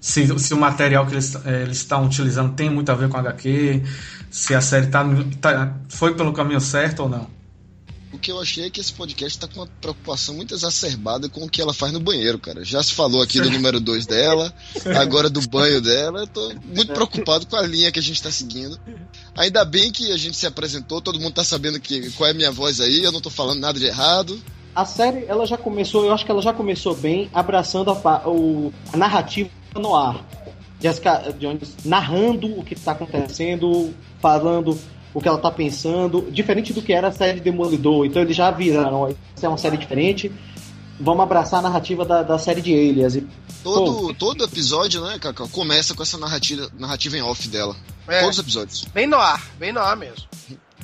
se, 0.00 0.38
se 0.38 0.54
o 0.54 0.56
material 0.56 1.06
que 1.06 1.14
eles 1.14 1.36
estão 1.72 2.04
utilizando 2.04 2.54
tem 2.54 2.70
muito 2.70 2.92
a 2.92 2.94
ver 2.94 3.08
com 3.08 3.16
HQ, 3.16 3.82
se 4.30 4.54
a 4.54 4.60
série 4.60 4.86
tá, 4.86 5.04
tá, 5.40 5.74
foi 5.88 6.14
pelo 6.14 6.32
caminho 6.32 6.60
certo 6.60 7.04
ou 7.04 7.08
não? 7.08 7.41
O 8.12 8.18
que 8.18 8.30
eu 8.30 8.40
achei 8.40 8.66
é 8.66 8.70
que 8.70 8.80
esse 8.80 8.92
podcast 8.92 9.38
tá 9.38 9.48
com 9.48 9.60
uma 9.60 9.68
preocupação 9.80 10.34
muito 10.34 10.54
exacerbada 10.54 11.28
com 11.30 11.44
o 11.44 11.48
que 11.48 11.62
ela 11.62 11.72
faz 11.72 11.92
no 11.92 12.00
banheiro, 12.00 12.38
cara. 12.38 12.62
Já 12.62 12.82
se 12.82 12.92
falou 12.92 13.22
aqui 13.22 13.40
do 13.40 13.50
número 13.50 13.80
2 13.80 14.04
dela, 14.04 14.52
agora 15.00 15.30
do 15.30 15.40
banho 15.48 15.80
dela. 15.80 16.20
Eu 16.20 16.26
tô 16.26 16.54
muito 16.64 16.92
preocupado 16.92 17.46
com 17.46 17.56
a 17.56 17.62
linha 17.62 17.90
que 17.90 17.98
a 17.98 18.02
gente 18.02 18.22
tá 18.22 18.30
seguindo. 18.30 18.78
Ainda 19.34 19.64
bem 19.64 19.90
que 19.90 20.12
a 20.12 20.16
gente 20.18 20.36
se 20.36 20.46
apresentou, 20.46 21.00
todo 21.00 21.18
mundo 21.18 21.32
tá 21.32 21.42
sabendo 21.42 21.80
que, 21.80 22.10
qual 22.12 22.28
é 22.28 22.32
a 22.32 22.34
minha 22.34 22.52
voz 22.52 22.80
aí, 22.80 23.02
eu 23.02 23.12
não 23.12 23.20
tô 23.20 23.30
falando 23.30 23.60
nada 23.60 23.78
de 23.78 23.86
errado. 23.86 24.38
A 24.74 24.84
série, 24.84 25.24
ela 25.26 25.46
já 25.46 25.56
começou, 25.56 26.04
eu 26.04 26.12
acho 26.12 26.24
que 26.24 26.30
ela 26.30 26.42
já 26.42 26.52
começou 26.52 26.94
bem, 26.94 27.30
abraçando 27.32 27.90
a, 27.90 28.28
o, 28.28 28.72
a 28.92 28.96
narrativa 28.96 29.50
no 29.74 29.94
ar. 29.94 30.22
Jessica 30.80 31.32
Jones 31.38 31.76
narrando 31.84 32.58
o 32.58 32.64
que 32.64 32.74
está 32.74 32.92
acontecendo, 32.92 33.94
falando 34.20 34.78
o 35.14 35.20
que 35.20 35.28
ela 35.28 35.38
tá 35.38 35.50
pensando, 35.50 36.28
diferente 36.30 36.72
do 36.72 36.82
que 36.82 36.92
era 36.92 37.08
a 37.08 37.12
série 37.12 37.40
Demolidor. 37.40 38.06
Então 38.06 38.22
eles 38.22 38.36
já 38.36 38.48
avisaram, 38.48 39.08
isso 39.08 39.46
é 39.46 39.48
uma 39.48 39.58
série 39.58 39.76
diferente, 39.76 40.32
vamos 40.98 41.22
abraçar 41.22 41.60
a 41.60 41.62
narrativa 41.62 42.04
da, 42.04 42.22
da 42.22 42.38
série 42.38 42.60
de 42.60 42.72
Alias. 42.72 43.16
E, 43.16 43.26
todo, 43.62 44.14
todo 44.14 44.44
episódio, 44.44 45.04
né, 45.04 45.18
Cacau, 45.18 45.48
começa 45.48 45.94
com 45.94 46.02
essa 46.02 46.18
narrativa, 46.18 46.70
narrativa 46.78 47.16
em 47.16 47.22
off 47.22 47.48
dela. 47.48 47.76
É, 48.08 48.20
Todos 48.20 48.38
os 48.38 48.42
episódios. 48.42 48.84
Bem 48.92 49.06
no 49.06 49.16
ar, 49.16 49.42
bem 49.58 49.72
no 49.72 49.80
ar 49.80 49.96
mesmo. 49.96 50.26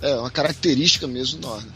É, 0.01 0.15
uma 0.17 0.31
característica 0.31 1.07
mesmo 1.07 1.41
do 1.41 1.49
noir. 1.49 1.65
Né? 1.65 1.73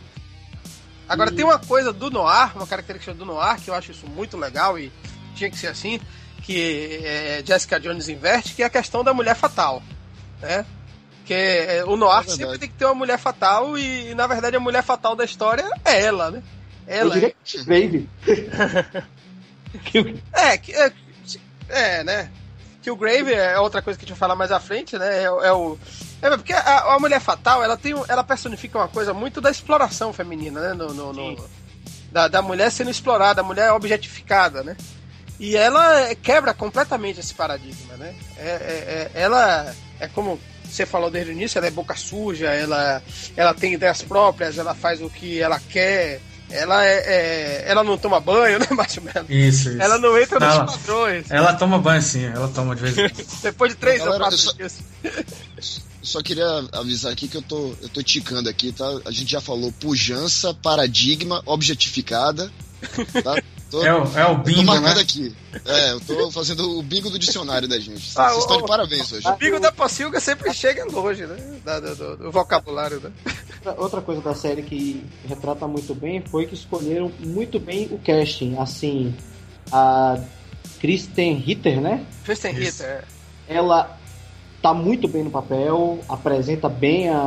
Agora 1.08 1.30
e... 1.30 1.34
tem 1.34 1.44
uma 1.44 1.58
coisa 1.58 1.92
do 1.92 2.10
noir, 2.10 2.52
uma 2.54 2.66
característica 2.66 3.14
do 3.14 3.24
noir, 3.24 3.60
que 3.60 3.70
eu 3.70 3.74
acho 3.74 3.90
isso 3.90 4.06
muito 4.06 4.36
legal 4.36 4.78
e 4.78 4.92
tinha 5.34 5.50
que 5.50 5.58
ser 5.58 5.68
assim, 5.68 6.00
que 6.42 7.00
é, 7.04 7.42
Jessica 7.44 7.80
Jones 7.80 8.08
inverte, 8.08 8.54
que 8.54 8.62
é 8.62 8.66
a 8.66 8.70
questão 8.70 9.02
da 9.02 9.12
mulher 9.12 9.34
fatal. 9.34 9.82
Né? 10.40 10.64
Porque 11.22 11.34
é, 11.34 11.84
o 11.86 11.96
Noir 11.96 12.24
é 12.26 12.30
sempre 12.30 12.58
tem 12.58 12.68
que 12.68 12.74
ter 12.74 12.84
uma 12.84 12.94
mulher 12.94 13.16
fatal 13.16 13.78
e, 13.78 14.10
e, 14.10 14.14
na 14.14 14.26
verdade, 14.26 14.56
a 14.56 14.60
mulher 14.60 14.82
fatal 14.82 15.14
da 15.14 15.24
história 15.24 15.64
é 15.84 16.02
ela, 16.02 16.32
né? 16.32 16.42
Ela. 16.84 17.10
Eu 17.10 17.20
diria 17.20 17.34
é, 20.32 20.58
que, 20.58 20.74
é, 20.74 20.92
é, 21.68 22.04
né? 22.04 22.28
Que 22.82 22.90
o 22.90 22.96
Grave 22.96 23.32
é 23.32 23.56
outra 23.60 23.80
coisa 23.80 23.96
que 23.96 24.04
a 24.04 24.06
gente 24.06 24.14
vai 24.14 24.18
falar 24.18 24.34
mais 24.34 24.50
à 24.50 24.58
frente, 24.58 24.98
né? 24.98 25.20
É, 25.20 25.26
é 25.26 25.52
o. 25.52 25.78
É, 26.20 26.30
porque 26.30 26.52
a, 26.52 26.94
a, 26.94 26.98
mulher 26.98 27.20
fatal, 27.20 27.62
ela 27.62 27.76
tem. 27.76 27.94
Ela 28.08 28.24
personifica 28.24 28.78
uma 28.78 28.88
coisa 28.88 29.14
muito 29.14 29.40
da 29.40 29.50
exploração 29.50 30.12
feminina, 30.12 30.60
né? 30.60 30.74
No, 30.74 30.92
no, 30.92 31.12
no 31.12 31.48
da, 32.10 32.26
da 32.26 32.42
mulher 32.42 32.72
sendo 32.72 32.90
explorada, 32.90 33.42
a 33.42 33.44
mulher 33.44 33.72
objetificada, 33.72 34.64
né? 34.64 34.76
E 35.38 35.56
ela 35.56 36.14
quebra 36.16 36.52
completamente 36.52 37.20
esse 37.20 37.32
paradigma, 37.32 37.96
né? 37.96 38.12
É, 38.36 38.48
é, 38.48 39.10
é 39.14 39.20
ela 39.20 39.72
é 40.00 40.08
como 40.08 40.40
você 40.72 40.86
falou 40.86 41.10
desde 41.10 41.30
o 41.30 41.34
início, 41.34 41.58
ela 41.58 41.66
é 41.66 41.70
boca 41.70 41.94
suja, 41.94 42.46
ela, 42.48 43.02
ela 43.36 43.54
tem 43.54 43.74
ideias 43.74 44.02
próprias, 44.02 44.58
ela 44.58 44.74
faz 44.74 45.02
o 45.02 45.10
que 45.10 45.40
ela 45.40 45.60
quer. 45.60 46.20
Ela 46.50 46.84
é, 46.84 46.96
é 46.96 47.64
ela 47.66 47.82
não 47.82 47.96
toma 47.96 48.20
banho, 48.20 48.58
né, 48.60 48.66
Marshmallow? 48.70 49.26
Isso, 49.28 49.70
isso. 49.70 49.82
Ela 49.82 49.98
não 49.98 50.18
entra 50.18 50.44
ela, 50.44 50.64
nos 50.64 50.76
padrões. 50.76 51.30
Ela 51.30 51.54
toma 51.54 51.78
banho 51.78 52.02
sim, 52.02 52.24
ela 52.24 52.48
toma 52.48 52.76
de 52.76 52.82
vez 52.82 52.98
em 52.98 53.08
quando. 53.08 53.26
Depois 53.42 53.72
de 53.72 53.78
três 53.78 54.06
ou 54.06 54.16
quatro 54.16 54.38
só, 54.38 54.52
dias. 54.52 54.80
Só 56.02 56.20
queria 56.20 56.44
avisar 56.72 57.12
aqui 57.12 57.28
que 57.28 57.36
eu 57.36 57.42
tô, 57.42 57.76
eu 57.80 57.88
tô 57.88 58.02
ticando 58.02 58.48
aqui, 58.48 58.72
tá? 58.72 58.84
A 59.04 59.12
gente 59.12 59.30
já 59.30 59.40
falou 59.40 59.70
pujança, 59.70 60.52
paradigma, 60.52 61.40
objetificada, 61.46 62.50
tá? 63.22 63.40
Tô, 63.72 63.84
É 63.84 63.92
o, 63.92 64.04
é 64.18 64.26
o 64.26 64.30
eu 64.30 64.36
tô 64.36 64.42
bingo, 64.42 64.62
né? 64.74 64.80
marcando 64.80 65.00
aqui. 65.00 65.34
É, 65.66 65.90
eu 65.92 66.00
tô 66.00 66.30
fazendo 66.30 66.78
o 66.78 66.82
bingo 66.82 67.10
do 67.10 67.18
dicionário 67.18 67.66
da 67.66 67.78
gente. 67.80 68.00
Vocês 68.00 68.16
Ah, 68.16 68.36
estão 68.38 68.58
o- 68.58 68.62
de 68.62 68.68
parabéns 68.68 69.10
hoje. 69.12 69.26
O 69.26 69.36
bico 69.36 69.58
da 69.58 69.72
Pocilga 69.72 70.20
sempre 70.20 70.52
chega 70.54 70.84
longe, 70.84 71.26
né? 71.26 71.36
Da- 71.64 71.80
do, 71.80 71.96
do- 71.96 72.16
do 72.16 72.30
vocabulário, 72.30 73.00
né? 73.00 73.10
Outra- 73.76 74.00
coisa 74.00 74.20
da 74.20 74.34
série 74.34 74.62
que 74.62 75.04
retrata 75.28 75.66
muito 75.66 75.94
bem 75.94 76.22
foi 76.30 76.46
que 76.46 76.54
escolheram 76.54 77.10
muito 77.20 77.58
bem 77.58 77.88
o 77.90 77.98
casting. 77.98 78.56
Assim, 78.58 79.14
a 79.72 80.18
Kristen 80.80 81.34
Ritter, 81.34 81.80
né? 81.80 82.04
Kristen. 82.24 82.52
Ritter. 82.52 83.04
Ela 83.48 83.98
tá 84.60 84.72
muito 84.74 85.08
bem 85.08 85.24
no 85.24 85.30
papel, 85.30 85.98
apresenta 86.08 86.68
bem 86.68 87.08
a, 87.08 87.18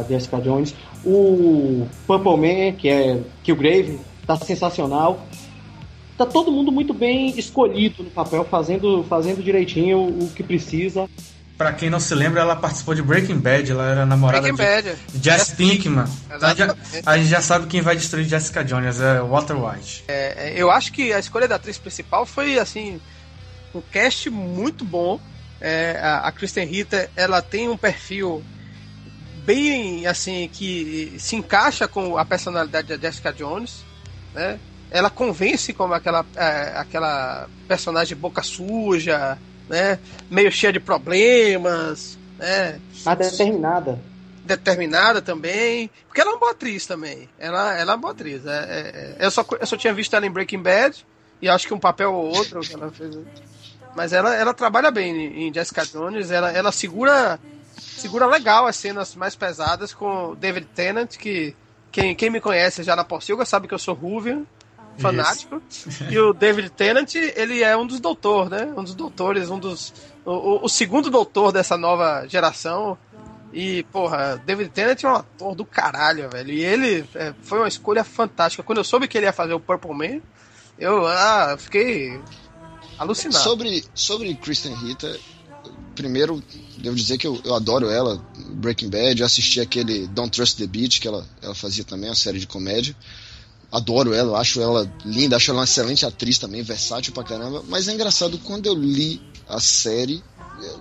a 0.00 0.04
Jessica 0.08 0.40
Jones. 0.40 0.74
O 1.04 1.86
Purple 2.06 2.36
Man, 2.36 2.76
que 2.76 2.88
é 2.88 3.20
Killgrave, 3.42 3.98
tá 4.26 4.36
sensacional. 4.36 5.26
Tá 6.16 6.26
todo 6.26 6.52
mundo 6.52 6.70
muito 6.70 6.92
bem 6.92 7.36
escolhido 7.38 8.02
no 8.02 8.10
papel, 8.10 8.44
fazendo, 8.44 9.04
fazendo 9.08 9.42
direitinho 9.42 9.98
o 9.98 10.30
que 10.34 10.42
precisa. 10.42 11.08
Pra 11.56 11.72
quem 11.72 11.88
não 11.88 12.00
se 12.00 12.14
lembra, 12.14 12.40
ela 12.40 12.56
participou 12.56 12.94
de 12.94 13.02
Breaking 13.02 13.38
Bad, 13.38 13.70
ela 13.70 13.86
era 13.86 14.06
namorada 14.06 14.52
Breaking 14.52 14.82
de, 14.82 14.90
Bad. 14.90 14.98
de 15.14 15.24
Jess 15.24 15.50
Pinkman. 15.50 16.04
Então, 16.26 16.36
a, 16.36 16.48
gente 16.48 16.58
já, 16.58 16.64
Exatamente. 16.64 17.02
a 17.08 17.18
gente 17.18 17.28
já 17.28 17.40
sabe 17.40 17.66
quem 17.66 17.80
vai 17.80 17.96
destruir 17.96 18.24
Jessica 18.24 18.64
Jones, 18.64 19.00
é 19.00 19.20
Walter 19.20 19.54
White. 19.54 20.04
É, 20.08 20.54
Eu 20.56 20.70
acho 20.70 20.92
que 20.92 21.12
a 21.12 21.18
escolha 21.18 21.46
da 21.46 21.56
atriz 21.56 21.78
principal 21.78 22.26
foi, 22.26 22.58
assim, 22.58 23.00
um 23.74 23.80
cast 23.80 24.28
muito 24.28 24.84
bom. 24.84 25.20
É, 25.60 25.98
a, 26.02 26.18
a 26.26 26.32
Kristen 26.32 26.66
Ritter, 26.66 27.08
ela 27.14 27.40
tem 27.40 27.68
um 27.68 27.76
perfil 27.76 28.42
bem, 29.44 30.06
assim, 30.06 30.48
que 30.52 31.14
se 31.18 31.36
encaixa 31.36 31.86
com 31.86 32.16
a 32.18 32.24
personalidade 32.24 32.88
da 32.88 32.96
Jessica 32.96 33.32
Jones, 33.32 33.84
né? 34.34 34.58
Ela 34.92 35.08
convence 35.08 35.72
como 35.72 35.94
aquela, 35.94 36.24
é, 36.36 36.74
aquela 36.76 37.48
personagem 37.66 38.16
boca 38.16 38.42
suja, 38.42 39.38
né? 39.68 39.98
Meio 40.30 40.52
cheia 40.52 40.72
de 40.72 40.78
problemas, 40.80 42.18
né? 42.38 42.78
Mas 43.04 43.18
determinada. 43.18 43.98
determinada 44.44 45.22
também. 45.22 45.90
Porque 46.06 46.20
ela 46.20 46.30
é 46.30 46.34
uma 46.34 46.40
boa 46.40 46.52
atriz 46.52 46.86
também. 46.86 47.28
Ela, 47.38 47.74
ela 47.78 47.92
é 47.92 47.94
uma 47.94 48.00
boa 48.00 48.12
atriz. 48.12 48.44
É, 48.44 48.50
é- 48.50 49.16
é- 49.22 49.26
eu, 49.26 49.30
só, 49.30 49.44
eu 49.58 49.66
só 49.66 49.76
tinha 49.76 49.94
visto 49.94 50.14
ela 50.14 50.26
em 50.26 50.30
Breaking 50.30 50.60
Bad. 50.62 51.04
E 51.40 51.48
acho 51.48 51.66
que 51.66 51.74
um 51.74 51.80
papel 51.80 52.12
ou 52.12 52.26
outro 52.36 52.60
que 52.60 52.74
ela 52.74 52.90
fez. 52.90 53.16
Mas 53.96 54.12
ela, 54.12 54.34
ela 54.34 54.54
trabalha 54.54 54.90
bem 54.90 55.48
em 55.48 55.52
Jessica 55.52 55.84
Jones. 55.86 56.30
Ela, 56.30 56.52
ela 56.52 56.70
segura 56.70 57.38
segura 57.96 58.26
legal 58.26 58.66
as 58.66 58.76
cenas 58.76 59.14
mais 59.14 59.34
pesadas 59.34 59.94
com 59.94 60.34
David 60.34 60.66
Tennant, 60.74 61.16
que 61.16 61.54
quem, 61.90 62.14
quem 62.14 62.30
me 62.30 62.40
conhece 62.40 62.82
já 62.82 62.96
na 62.96 63.04
Porcilga 63.04 63.44
sabe 63.44 63.68
que 63.68 63.74
eu 63.74 63.78
sou 63.78 63.94
Ruvian, 63.94 64.44
fanático. 64.98 65.62
E 66.10 66.18
o 66.18 66.32
David 66.32 66.70
Tennant, 66.70 67.14
ele 67.14 67.62
é 67.62 67.76
um 67.76 67.86
dos 67.86 68.00
doutores, 68.00 68.50
né? 68.50 68.72
Um 68.76 68.84
dos 68.84 68.94
doutores, 68.94 69.50
um 69.50 69.58
dos. 69.58 69.92
O, 70.24 70.64
o- 70.64 70.68
segundo 70.68 71.10
doutor 71.10 71.52
dessa 71.52 71.76
nova 71.76 72.26
geração. 72.28 72.96
E, 73.52 73.82
porra, 73.92 74.42
David 74.46 74.70
Tennant 74.70 75.02
é 75.04 75.08
um 75.08 75.14
ator 75.16 75.54
do 75.54 75.64
caralho, 75.64 76.30
velho. 76.30 76.52
E 76.52 76.64
ele 76.64 77.04
é, 77.14 77.34
foi 77.42 77.58
uma 77.58 77.68
escolha 77.68 78.02
fantástica. 78.02 78.62
Quando 78.62 78.78
eu 78.78 78.84
soube 78.84 79.06
que 79.06 79.18
ele 79.18 79.26
ia 79.26 79.32
fazer 79.32 79.52
o 79.52 79.60
Purple 79.60 79.92
Man, 79.94 80.20
eu 80.78 81.06
ah, 81.06 81.56
fiquei 81.58 82.18
alucinado. 82.98 83.42
Sobre, 83.42 83.84
sobre 83.94 84.34
Kristen 84.36 84.74
Ritter, 84.74 85.20
primeiro, 85.94 86.42
devo 86.78 86.96
dizer 86.96 87.18
que 87.18 87.26
eu, 87.26 87.38
eu 87.44 87.54
adoro 87.54 87.90
ela. 87.90 88.24
Breaking 88.52 88.88
Bad, 88.88 89.20
eu 89.20 89.26
assisti 89.26 89.60
aquele 89.60 90.06
Don't 90.08 90.30
Trust 90.30 90.56
the 90.56 90.66
Beach, 90.66 91.00
que 91.00 91.08
ela, 91.08 91.26
ela 91.42 91.54
fazia 91.54 91.84
também, 91.84 92.08
a 92.08 92.14
série 92.14 92.38
de 92.38 92.46
comédia. 92.46 92.96
Adoro 93.72 94.12
ela, 94.12 94.38
acho 94.38 94.60
ela 94.60 94.86
linda, 95.02 95.36
acho 95.36 95.50
ela 95.50 95.60
uma 95.60 95.64
excelente 95.64 96.04
atriz 96.04 96.38
também, 96.38 96.62
versátil 96.62 97.12
pra 97.14 97.24
caramba. 97.24 97.64
Mas 97.68 97.88
é 97.88 97.92
engraçado, 97.92 98.38
quando 98.38 98.66
eu 98.66 98.74
li 98.74 99.20
a 99.48 99.58
série, 99.58 100.22
eu 100.62 100.80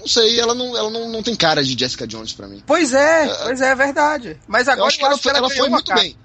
não 0.00 0.08
sei, 0.08 0.40
ela 0.40 0.52
não, 0.52 0.76
ela 0.76 0.90
não, 0.90 1.08
não 1.08 1.22
tem 1.22 1.36
cara 1.36 1.62
de 1.62 1.78
Jessica 1.78 2.06
Jones 2.06 2.32
pra 2.32 2.48
mim. 2.48 2.60
Pois 2.66 2.92
é, 2.92 3.26
pois 3.44 3.60
é, 3.60 3.70
é 3.70 3.74
verdade. 3.76 4.38
Mas 4.48 4.68
agora 4.68 4.82
eu 4.82 4.86
acho 4.88 4.98
que 4.98 5.04
ela, 5.04 5.16
foi, 5.16 5.30
ela 5.30 5.48
ganhou 5.48 5.56
foi 5.56 5.68
uma 5.68 5.76
muito 5.76 5.88
cara. 5.88 6.00
bem. 6.00 6.16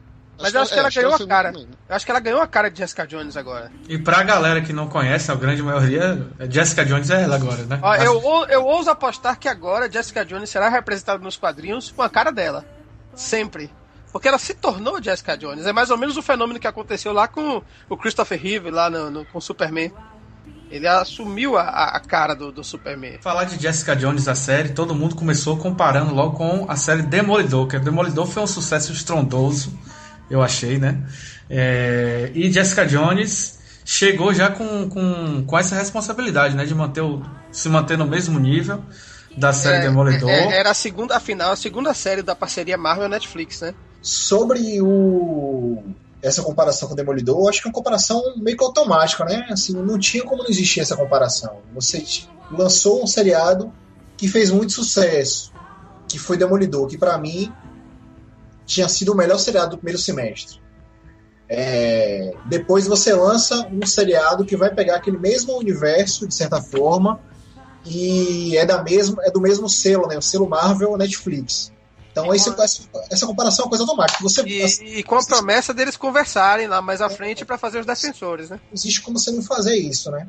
Mas 0.41 0.54
eu 0.54 0.62
acho 0.62 0.74
que 0.74 0.80
ela 0.80 0.88
é, 0.88 0.91
ganhou 0.91 1.13
a 1.13 1.28
cara. 1.28 1.52
bem, 1.52 1.63
né? 1.63 1.72
Eu 1.88 1.95
acho 1.95 2.06
que 2.06 2.12
ela 2.12 2.19
ganhou 2.19 2.41
a 2.41 2.48
cara 2.48 2.72
de 2.72 2.78
Jessica 2.80 3.06
Jones 3.06 3.38
agora. 3.38 3.72
E 3.88 3.98
pra 3.98 4.24
galera 4.24 4.62
que 4.62 4.74
não 4.74 4.88
conhece, 4.88 5.32
a 5.32 5.36
grande 5.36 5.62
maioria, 5.62 6.28
Jessica 6.50 6.86
Jones 6.86 7.10
é 7.10 7.24
ela 7.24 7.36
agora, 7.36 7.63
né? 7.63 7.80
Ó, 7.82 7.95
eu, 7.95 8.48
eu 8.50 8.65
ouso 8.65 8.89
apostar 8.89 9.38
que 9.38 9.48
agora 9.48 9.91
Jessica 9.91 10.26
Jones 10.26 10.50
será 10.50 10.69
representada 10.69 11.22
nos 11.22 11.38
quadrinhos 11.38 11.91
com 11.91 12.02
a 12.02 12.10
cara 12.10 12.32
dela. 12.32 12.65
Sempre. 13.13 13.69
Porque 14.12 14.28
ela 14.28 14.38
se 14.39 14.54
tornou 14.54 15.02
Jessica 15.02 15.38
Jones. 15.38 15.65
É 15.65 15.74
mais 15.74 15.89
ou 15.91 15.98
menos 15.98 16.17
o 16.17 16.22
fenômeno 16.22 16.60
que 16.60 16.67
aconteceu 16.67 17.13
lá 17.13 17.28
com 17.28 17.62
o 17.88 17.98
Christopher 17.98 18.41
Reeve, 18.41 18.72
lá 18.72 18.89
no, 18.89 19.10
no- 19.12 19.26
com 19.26 19.38
o 19.38 19.41
Superman. 19.41 19.91
Ele 20.72 20.88
assumiu 20.88 21.58
a, 21.58 21.63
a- 21.63 22.00
cara 22.00 22.36
do, 22.36 22.52
do 22.52 22.63
Superman. 22.63 23.19
Falar 23.22 23.43
de 23.45 23.62
Jessica 23.62 23.95
Jones, 23.95 24.28
a 24.28 24.36
série, 24.36 24.69
todo 24.69 24.93
mundo 24.95 25.15
começou 25.15 25.58
comparando 25.58 26.13
logo 26.13 26.36
com 26.38 26.65
a 26.69 26.76
série 26.76 27.02
Demolidor, 27.04 27.67
que 27.67 27.78
Demolidor 27.80 28.26
foi 28.28 28.43
um 28.43 28.48
sucesso 28.48 28.91
estrondoso, 28.91 29.78
eu 30.30 30.41
achei, 30.43 30.78
né? 30.78 31.04
É, 31.50 32.32
e 32.36 32.52
Jessica 32.52 32.86
Jones 32.86 33.60
chegou 33.84 34.32
já 34.34 34.52
com, 34.52 34.88
com, 34.89 35.43
com 35.45 35.58
essa 35.58 35.76
responsabilidade, 35.76 36.56
né? 36.56 36.65
De 36.65 36.76
manter 36.76 37.02
o, 37.02 37.22
se 37.52 37.67
manter 37.69 37.98
no 37.98 38.06
mesmo 38.06 38.39
nível 38.39 38.84
da 39.38 39.52
série 39.52 39.78
É, 39.78 39.82
Demolidor. 39.82 40.30
é, 40.30 40.58
era 40.60 40.69
a 40.69 40.74
segunda, 40.76 41.15
afinal, 41.17 41.52
a 41.52 41.56
segunda 41.56 41.93
série 41.95 42.22
da 42.22 42.36
parceria 42.36 42.78
Marvel-Netflix, 42.78 43.62
né? 43.62 43.74
Sobre 44.01 44.81
o 44.81 45.83
essa 46.21 46.43
comparação 46.43 46.88
com 46.88 46.93
o 46.93 46.97
Demolidor, 46.97 47.39
eu 47.39 47.47
acho 47.47 47.62
que 47.62 47.67
é 47.67 47.69
uma 47.69 47.73
comparação 47.73 48.21
meio 48.38 48.57
que 48.57 48.63
automática, 48.63 49.23
né? 49.23 49.47
Assim, 49.49 49.73
não 49.73 49.97
tinha 49.97 50.23
como 50.23 50.43
não 50.43 50.49
existir 50.49 50.81
essa 50.81 50.95
comparação. 50.95 51.59
Você 51.73 52.03
lançou 52.51 53.01
um 53.01 53.07
seriado 53.07 53.71
que 54.17 54.27
fez 54.27 54.51
muito 54.51 54.73
sucesso, 54.73 55.53
que 56.07 56.19
foi 56.19 56.35
Demolidor, 56.35 56.88
que 56.88 56.97
pra 56.97 57.17
mim 57.17 57.51
tinha 58.65 58.89
sido 58.89 59.13
o 59.13 59.15
melhor 59.15 59.39
seriado 59.39 59.71
do 59.71 59.77
primeiro 59.77 59.99
semestre. 59.99 60.59
É, 61.47 62.33
depois 62.45 62.85
você 62.85 63.13
lança 63.13 63.67
um 63.71 63.85
seriado 63.85 64.45
que 64.45 64.55
vai 64.55 64.73
pegar 64.73 64.97
aquele 64.97 65.17
mesmo 65.17 65.57
universo, 65.57 66.27
de 66.27 66.35
certa 66.35 66.62
forma, 66.62 67.19
e 67.85 68.57
é, 68.57 68.65
da 68.65 68.83
mesma, 68.83 69.23
é 69.23 69.31
do 69.31 69.39
mesmo 69.39 69.69
selo, 69.69 70.05
né? 70.05 70.17
O 70.17 70.21
selo 70.21 70.47
Marvel 70.47 70.97
Netflix. 70.97 71.71
Então 72.21 72.34
esse- 72.34 72.49
essa, 72.62 72.89
essa 73.10 73.25
comparação 73.27 73.63
é 73.63 73.65
uma 73.65 73.69
coisa 73.69 73.84
automática. 73.84 74.21
Você, 74.23 74.41
E, 74.43 74.99
e 74.99 75.03
com 75.03 75.15
a 75.15 75.23
promessa 75.25 75.73
deles 75.73 75.95
conversarem 75.97 76.67
lá 76.67 76.82
mais 76.82 77.01
à 77.01 77.10
frente 77.10 77.43
pra 77.45 77.58
fazer 77.58 77.79
os 77.79 77.86
defensores, 77.86 78.49
né? 78.49 78.58
não 78.65 78.73
existe 78.73 79.01
como 79.01 79.17
você 79.19 79.32
não 79.32 79.41
fazer 79.43 79.75
isso, 79.75 80.10
né? 80.12 80.27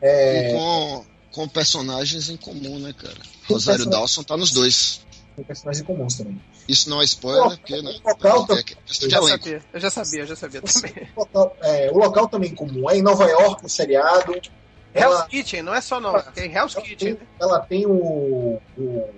É, 0.00 0.50
E 0.50 0.52
com, 0.52 1.04
com 1.32 1.48
personagens 1.48 2.28
em 2.28 2.36
comum, 2.36 2.78
né, 2.78 2.92
cara? 2.92 3.14
Rosário 3.48 3.78
personagem- 3.80 3.90
Dawson 3.90 4.22
tá 4.22 4.36
nos 4.36 4.50
dois. 4.50 5.00
tem 5.36 5.44
personagens 5.44 5.86
comuns 5.86 6.16
também. 6.16 6.40
Isso 6.68 6.88
não 6.88 7.00
é 7.00 7.04
spoiler, 7.04 7.58
porque, 7.58 7.80
né? 7.82 7.94
O 8.04 8.08
local, 8.08 8.46
É 8.50 8.64
Eu 9.02 9.10
já 9.10 9.20
sabia, 9.20 9.62
eu 9.72 9.80
já 9.80 9.90
sabia, 9.90 10.20
eu 10.20 10.26
já 10.26 10.36
sabia 10.36 10.62
também. 10.62 11.08
o 11.14 11.20
local, 11.20 11.56
é, 11.62 11.90
o 11.92 11.98
local 11.98 12.28
também 12.28 12.54
comum. 12.54 12.88
É 12.90 12.96
em 12.96 13.02
Nova 13.02 13.24
York 13.28 13.64
o 13.64 13.68
seriado. 13.68 14.32
Hell's 14.32 14.50
Ela, 15.16 15.26
Kitchen, 15.26 15.60
não 15.62 15.74
é 15.74 15.80
só 15.80 15.98
Nova 16.00 16.18
York, 16.18 16.38
é 16.40 16.44
Hell's 16.46 16.74
ela 16.76 16.84
Kitchen. 16.84 17.14
tem, 17.16 17.28
ela 17.40 17.60
tem 17.60 17.84
o, 17.86 18.60
o, 18.78 19.10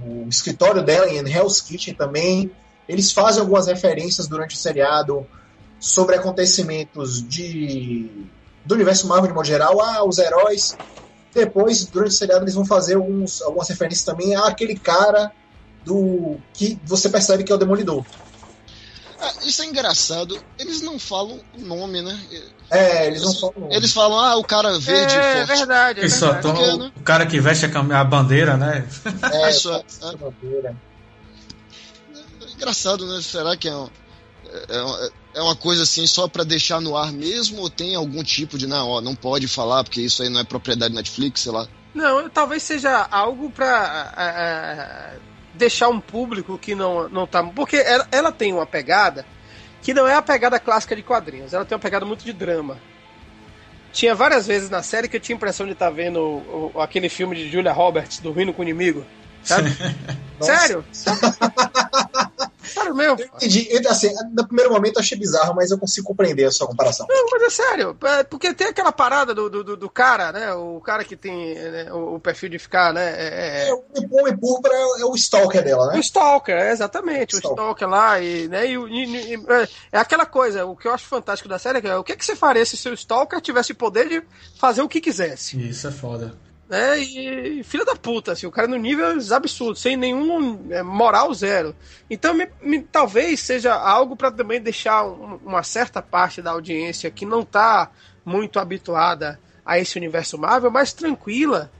o 0.00 0.28
escritório 0.28 0.82
dela 0.82 1.08
em 1.08 1.18
Hell's 1.18 1.60
Kitchen 1.60 1.94
também. 1.94 2.50
Eles 2.88 3.12
fazem 3.12 3.40
algumas 3.40 3.66
referências 3.66 4.26
durante 4.26 4.54
o 4.54 4.58
seriado 4.58 5.26
sobre 5.78 6.16
acontecimentos 6.16 7.26
de 7.26 8.08
do 8.64 8.74
universo 8.74 9.08
Marvel 9.08 9.28
de 9.28 9.34
modo 9.34 9.46
geral. 9.46 9.80
Ah, 9.80 10.04
os 10.04 10.18
heróis. 10.18 10.78
Depois, 11.34 11.86
durante 11.86 12.10
o 12.10 12.14
seriado, 12.14 12.44
eles 12.44 12.54
vão 12.54 12.64
fazer 12.64 12.94
alguns, 12.94 13.40
algumas 13.42 13.68
referências 13.68 14.04
também 14.04 14.36
àquele 14.36 14.78
cara 14.78 15.32
do 15.84 16.36
que 16.52 16.78
você 16.84 17.08
percebe 17.08 17.42
que 17.42 17.50
é 17.50 17.54
o 17.54 17.58
Demolidor. 17.58 18.04
Isso 19.52 19.60
é 19.60 19.66
engraçado. 19.66 20.42
Eles 20.58 20.80
não 20.80 20.98
falam 20.98 21.38
o 21.58 21.60
nome, 21.60 22.00
né? 22.00 22.18
É, 22.70 23.06
eles 23.06 23.20
não 23.22 23.34
falam. 23.34 23.68
Eles 23.70 23.92
falam, 23.92 24.18
ah, 24.18 24.36
o 24.36 24.42
cara 24.44 24.78
verde 24.78 25.14
é, 25.14 25.44
forte. 25.46 25.58
verdade, 25.58 26.00
é 26.00 26.08
só 26.08 26.32
verdade. 26.32 26.54
tão- 26.58 26.78
né? 26.78 26.92
o 26.96 27.02
cara 27.02 27.26
que 27.26 27.38
veste 27.38 27.66
a, 27.66 28.00
a 28.00 28.04
bandeira, 28.04 28.56
né? 28.56 28.88
É, 29.30 29.50
Isso 29.50 29.70
é- 29.70 29.82
essa 29.86 30.16
bandeira. 30.16 30.74
É 32.40 32.52
engraçado, 32.54 33.06
né? 33.06 33.20
Será 33.20 33.54
que 33.58 33.68
é, 33.68 33.76
um- 33.76 33.90
é, 34.70 34.80
uma- 34.80 35.10
é 35.34 35.42
uma 35.42 35.54
coisa 35.56 35.82
assim 35.82 36.06
só 36.06 36.26
pra 36.26 36.44
deixar 36.44 36.80
no 36.80 36.96
ar 36.96 37.12
mesmo? 37.12 37.60
Ou 37.60 37.68
tem 37.68 37.94
algum 37.94 38.22
tipo 38.24 38.56
de, 38.56 38.66
não, 38.66 38.88
ó, 38.88 39.00
não 39.02 39.14
pode 39.14 39.46
falar 39.48 39.84
porque 39.84 40.00
isso 40.00 40.22
aí 40.22 40.30
não 40.30 40.40
é 40.40 40.44
propriedade 40.44 40.94
Netflix, 40.94 41.42
sei 41.42 41.52
lá. 41.52 41.68
Não, 41.94 42.26
talvez 42.30 42.62
seja 42.62 43.06
algo 43.10 43.50
pra 43.50 44.14
é, 44.16 44.22
é, 44.22 45.18
deixar 45.52 45.90
um 45.90 46.00
público 46.00 46.56
que 46.56 46.74
não, 46.74 47.06
não 47.10 47.26
tá. 47.26 47.42
Porque 47.44 47.76
ela, 47.76 48.08
ela 48.10 48.32
tem 48.32 48.50
uma 48.50 48.64
pegada 48.64 49.26
que 49.82 49.92
não 49.92 50.06
é 50.06 50.14
a 50.14 50.22
pegada 50.22 50.58
clássica 50.58 50.94
de 50.96 51.02
quadrinhos, 51.02 51.52
ela 51.52 51.64
tem 51.64 51.74
uma 51.76 51.82
pegada 51.82 52.06
muito 52.06 52.24
de 52.24 52.32
drama. 52.32 52.78
Tinha 53.92 54.14
várias 54.14 54.46
vezes 54.46 54.70
na 54.70 54.82
série 54.82 55.06
que 55.08 55.16
eu 55.16 55.20
tinha 55.20 55.36
a 55.36 55.38
impressão 55.38 55.66
de 55.66 55.72
estar 55.72 55.90
vendo 55.90 56.18
o- 56.18 56.72
o- 56.74 56.80
aquele 56.80 57.08
filme 57.10 57.36
de 57.36 57.50
Julia 57.50 57.72
Roberts, 57.72 58.20
Dormindo 58.20 58.52
com 58.52 58.62
o 58.62 58.64
Inimigo. 58.64 59.04
Sabe? 59.44 59.70
Sério? 60.40 60.84
Sério 62.72 62.94
mesmo. 62.94 63.18
Eu 63.20 63.26
entendi. 63.26 63.68
Eu, 63.70 63.82
Assim, 63.90 64.12
no 64.32 64.46
primeiro 64.46 64.70
momento 64.72 64.96
eu 64.96 65.00
achei 65.00 65.18
bizarro, 65.18 65.54
mas 65.54 65.70
eu 65.70 65.78
consigo 65.78 66.06
compreender 66.06 66.44
a 66.46 66.50
sua 66.50 66.66
comparação. 66.66 67.06
Não, 67.08 67.26
mas 67.30 67.42
é 67.42 67.50
sério. 67.50 67.96
é, 68.04 68.22
Porque 68.24 68.54
tem 68.54 68.68
aquela 68.68 68.92
parada 68.92 69.34
do, 69.34 69.50
do, 69.50 69.76
do- 69.76 69.90
cara, 69.90 70.32
né? 70.32 70.52
O 70.54 70.80
cara 70.80 71.04
que 71.04 71.16
tem 71.16 71.54
né, 71.54 71.92
o, 71.92 72.14
o 72.14 72.20
perfil 72.20 72.48
de 72.48 72.58
ficar, 72.58 72.92
né? 72.92 73.12
é- 73.16 73.66
é- 73.66 73.68
É, 73.68 73.72
o 73.74 73.84
Homem 74.20 74.36
Púrpura 74.36 74.74
é 74.98 75.04
o 75.04 75.14
stalker 75.14 75.62
dela, 75.62 75.88
O 75.88 75.92
né? 75.92 76.00
Stalker, 76.00 76.54
é, 76.56 76.72
exatamente, 76.72 77.34
Stalker. 77.36 77.50
o 77.50 77.54
Stalker 77.62 77.88
lá, 77.88 78.20
e, 78.20 78.48
né, 78.48 78.66
e, 78.66 78.78
o- 78.78 78.88
e- 78.88 79.34
e- 79.34 79.44
é, 79.48 79.68
é 79.92 79.98
aquela 79.98 80.24
coisa, 80.24 80.64
o 80.64 80.74
que 80.76 80.88
eu 80.88 80.92
acho 80.94 81.04
fantástico 81.06 81.48
da 81.48 81.58
série 81.58 81.78
é 81.78 81.80
que, 81.82 81.88
o 81.90 82.04
que, 82.04 82.16
que 82.16 82.24
você 82.24 82.34
faria 82.34 82.64
se 82.64 82.76
seu 82.76 82.94
Stalker 82.94 83.40
tivesse 83.40 83.72
o 83.72 83.76
poder 83.76 84.08
de 84.08 84.22
fazer 84.58 84.82
o 84.82 84.88
que 84.88 85.00
quisesse, 85.00 85.60
Isso 85.68 85.86
é 85.86 85.90
foda. 85.90 86.34
Né, 86.72 86.98
e 87.00 87.62
filha 87.62 87.84
da 87.84 87.94
puta, 87.94 88.32
assim, 88.32 88.46
o 88.46 88.50
cara 88.50 88.66
no 88.66 88.76
nível 88.78 89.06
absurdo, 89.30 89.76
sem 89.78 89.94
nenhum 89.94 90.66
é, 90.70 90.82
moral 90.82 91.32
zero. 91.34 91.76
Então, 92.08 92.32
me- 92.32 92.48
me- 92.62 92.80
talvez 92.82 93.40
seja 93.40 93.74
algo 93.74 94.16
para 94.16 94.30
também 94.30 94.58
deixar 94.58 95.04
um- 95.04 95.38
uma 95.44 95.62
certa 95.62 96.00
parte 96.00 96.40
da 96.40 96.50
audiência 96.52 97.10
que 97.10 97.26
não 97.26 97.44
tá 97.44 97.90
muito 98.24 98.58
habituada 98.58 99.38
a 99.66 99.78
esse 99.78 99.98
universo 99.98 100.38
Marvel 100.38 100.70
mais 100.70 100.94
tranquila 100.94 101.70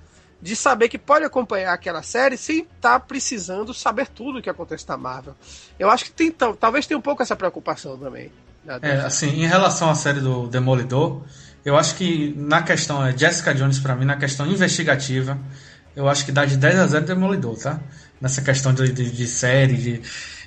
de 0.42 0.54
saber 0.54 0.88
que 0.90 0.98
pode 0.98 1.24
acompanhar 1.24 1.72
aquela 1.72 2.02
série 2.02 2.36
sem 2.36 2.58
estar 2.76 3.00
precisando 3.00 3.72
saber 3.72 4.08
tudo 4.08 4.40
o 4.40 4.42
que 4.42 4.50
acontece 4.50 4.86
na 4.86 4.96
Marvel. 4.98 5.34
Eu 5.78 5.88
acho 5.88 6.04
que 6.04 6.10
tem, 6.12 6.30
tal- 6.30 6.54
talvez 6.54 6.86
tenha 6.86 6.98
um 6.98 7.02
pouco 7.02 7.22
essa 7.22 7.34
preocupação 7.34 7.96
também. 7.96 8.30
né? 8.64 8.78
É, 8.82 8.92
assim, 9.00 9.28
em 9.42 9.46
relação 9.46 9.88
à 9.88 9.94
série 9.94 10.20
do 10.20 10.46
Demolidor, 10.48 11.22
eu 11.64 11.76
acho 11.76 11.94
que 11.94 12.34
na 12.36 12.62
questão 12.62 13.04
é 13.04 13.16
Jessica 13.16 13.54
Jones 13.54 13.78
pra 13.78 13.94
mim, 13.94 14.04
na 14.04 14.16
questão 14.16 14.46
investigativa, 14.46 15.38
eu 15.94 16.08
acho 16.08 16.24
que 16.24 16.32
dá 16.32 16.44
de 16.44 16.56
10 16.56 16.78
a 16.78 16.86
0 16.86 17.04
Demolidor, 17.04 17.56
tá? 17.56 17.80
Nessa 18.20 18.42
questão 18.42 18.72
de, 18.72 18.92
de, 18.92 19.10
de 19.10 19.26
série, 19.26 19.76
de, 19.76 19.98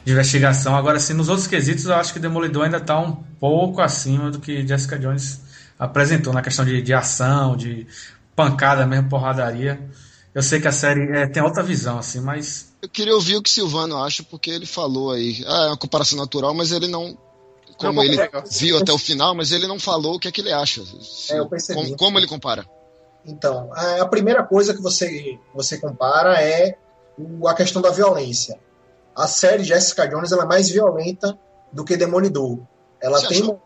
de 0.04 0.12
investigação. 0.12 0.76
Agora, 0.76 0.98
assim, 0.98 1.14
nos 1.14 1.30
outros 1.30 1.48
quesitos, 1.48 1.86
eu 1.86 1.96
acho 1.96 2.14
que 2.14 2.20
Demolidor 2.20 2.66
ainda 2.66 2.80
tá 2.80 3.00
um 3.00 3.14
pouco 3.40 3.82
acima 3.82 4.32
do 4.32 4.40
que 4.40 4.66
Jessica 4.68 4.98
Jones 4.98 5.42
apresentou 5.78 6.34
na 6.34 6.42
questão 6.42 6.66
de, 6.66 6.82
de 6.82 6.94
ação, 6.94 7.56
de 7.56 7.86
pancada 8.36 8.86
mesmo, 8.86 9.10
porradaria. 9.10 9.80
Eu 10.34 10.44
sei 10.44 10.60
que 10.60 10.68
a 10.68 10.72
série 10.72 11.02
é, 11.18 11.28
tem 11.28 11.42
outra 11.42 11.64
visão, 11.64 11.98
assim, 11.98 12.20
mas 12.20 12.74
Eu 12.82 12.90
queria 12.90 13.16
ouvir 13.16 13.38
o 13.38 13.42
que 13.42 13.50
Silvano 13.50 13.98
acha, 14.04 14.22
porque 14.24 14.50
ele 14.50 14.66
falou 14.66 15.12
aí. 15.12 15.42
Ah, 15.48 15.64
é 15.64 15.68
uma 15.68 15.78
comparação 15.78 16.18
natural, 16.18 16.54
mas 16.54 16.74
ele 16.74 16.88
não. 16.88 17.18
Como 17.78 18.02
ele 18.04 18.18
viu 18.52 18.78
até 18.78 18.92
o 18.94 18.98
final, 18.98 19.36
mas 19.36 19.52
ele 19.52 19.68
não 19.68 19.80
falou 19.80 20.16
o 20.16 20.20
que 20.20 20.28
é 20.28 20.32
que 20.32 20.42
ele 20.42 20.52
acha. 20.54 20.82
Se- 21.02 21.34
É, 21.34 21.40
eu 21.40 21.48
percebi. 21.50 21.80
como, 21.82 21.98
como 21.98 22.20
ele 22.20 22.28
compara? 22.28 22.66
Então, 23.26 23.70
a 23.74 24.06
primeira 24.06 24.44
coisa 24.44 24.74
que 24.74 24.82
você, 24.82 25.38
você 25.54 25.78
compara 25.78 26.42
é 26.42 26.78
o- 27.18 27.48
a 27.48 27.54
questão 27.54 27.82
da 27.82 27.90
violência. 27.90 28.60
A 29.16 29.28
série 29.28 29.64
Jessica 29.64 30.08
Jones 30.08 30.32
ela 30.32 30.44
é 30.44 30.48
mais 30.48 30.70
violenta 30.70 31.38
do 31.72 31.84
que 31.84 31.98
Demolidor. 31.98 32.60
Ela 33.02 33.20
Você 33.20 33.28
tem, 33.30 33.42
achou? 33.42 33.62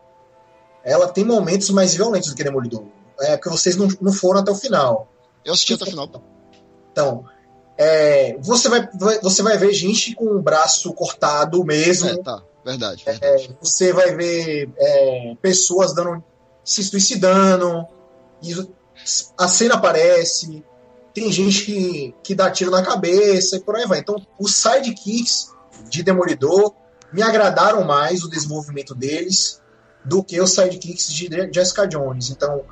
ela 0.84 1.08
tem 1.08 1.24
momentos 1.24 1.70
mais 1.70 1.94
violentos 1.94 2.30
do 2.30 2.36
que 2.36 2.42
Demolidor. 2.44 2.84
É 3.20 3.36
porque 3.36 3.50
vocês 3.50 3.76
não, 3.76 3.86
não 4.00 4.12
foram 4.12 4.40
até 4.40 4.50
o 4.50 4.54
final. 4.54 5.12
Eu 5.44 5.52
assisti 5.52 5.74
até 5.74 5.84
o 5.84 5.88
final. 5.88 6.08
Então, 6.92 7.24
é, 7.76 8.36
você, 8.40 8.68
vai, 8.68 8.88
vai- 8.94 9.20
você 9.20 9.42
vai 9.42 9.56
ver 9.58 9.72
gente 9.72 10.14
com 10.14 10.24
o 10.26 10.40
braço 10.42 10.92
cortado 10.94 11.62
mesmo. 11.64 12.08
É, 12.08 12.16
tá. 12.22 12.42
Verdade. 12.64 13.04
verdade. 13.04 13.56
Você 13.60 13.92
vai 13.92 14.14
ver 14.14 14.70
é, 14.76 15.36
pessoas 15.40 15.94
dando 15.94 16.22
se 16.64 16.84
suicidando. 16.84 17.86
A 19.38 19.48
cena 19.48 19.74
aparece. 19.74 20.64
Tem 21.12 21.30
gente 21.32 21.64
que, 21.64 22.14
que 22.22 22.34
dá 22.34 22.50
tiro 22.50 22.70
na 22.70 22.82
cabeça 22.82 23.56
e 23.56 23.60
por 23.60 23.76
aí 23.76 23.86
vai. 23.86 23.98
Então, 23.98 24.24
os 24.38 24.54
sidekicks 24.54 25.52
de 25.88 26.02
Demolidor 26.02 26.74
me 27.12 27.22
agradaram 27.22 27.82
mais 27.84 28.22
o 28.22 28.30
desenvolvimento 28.30 28.94
deles 28.94 29.60
do 30.04 30.22
que 30.22 30.40
os 30.40 30.54
sidekicks 30.54 31.12
de 31.12 31.28
Jessica 31.52 31.86
Jones. 31.86 32.30
Então, 32.30 32.62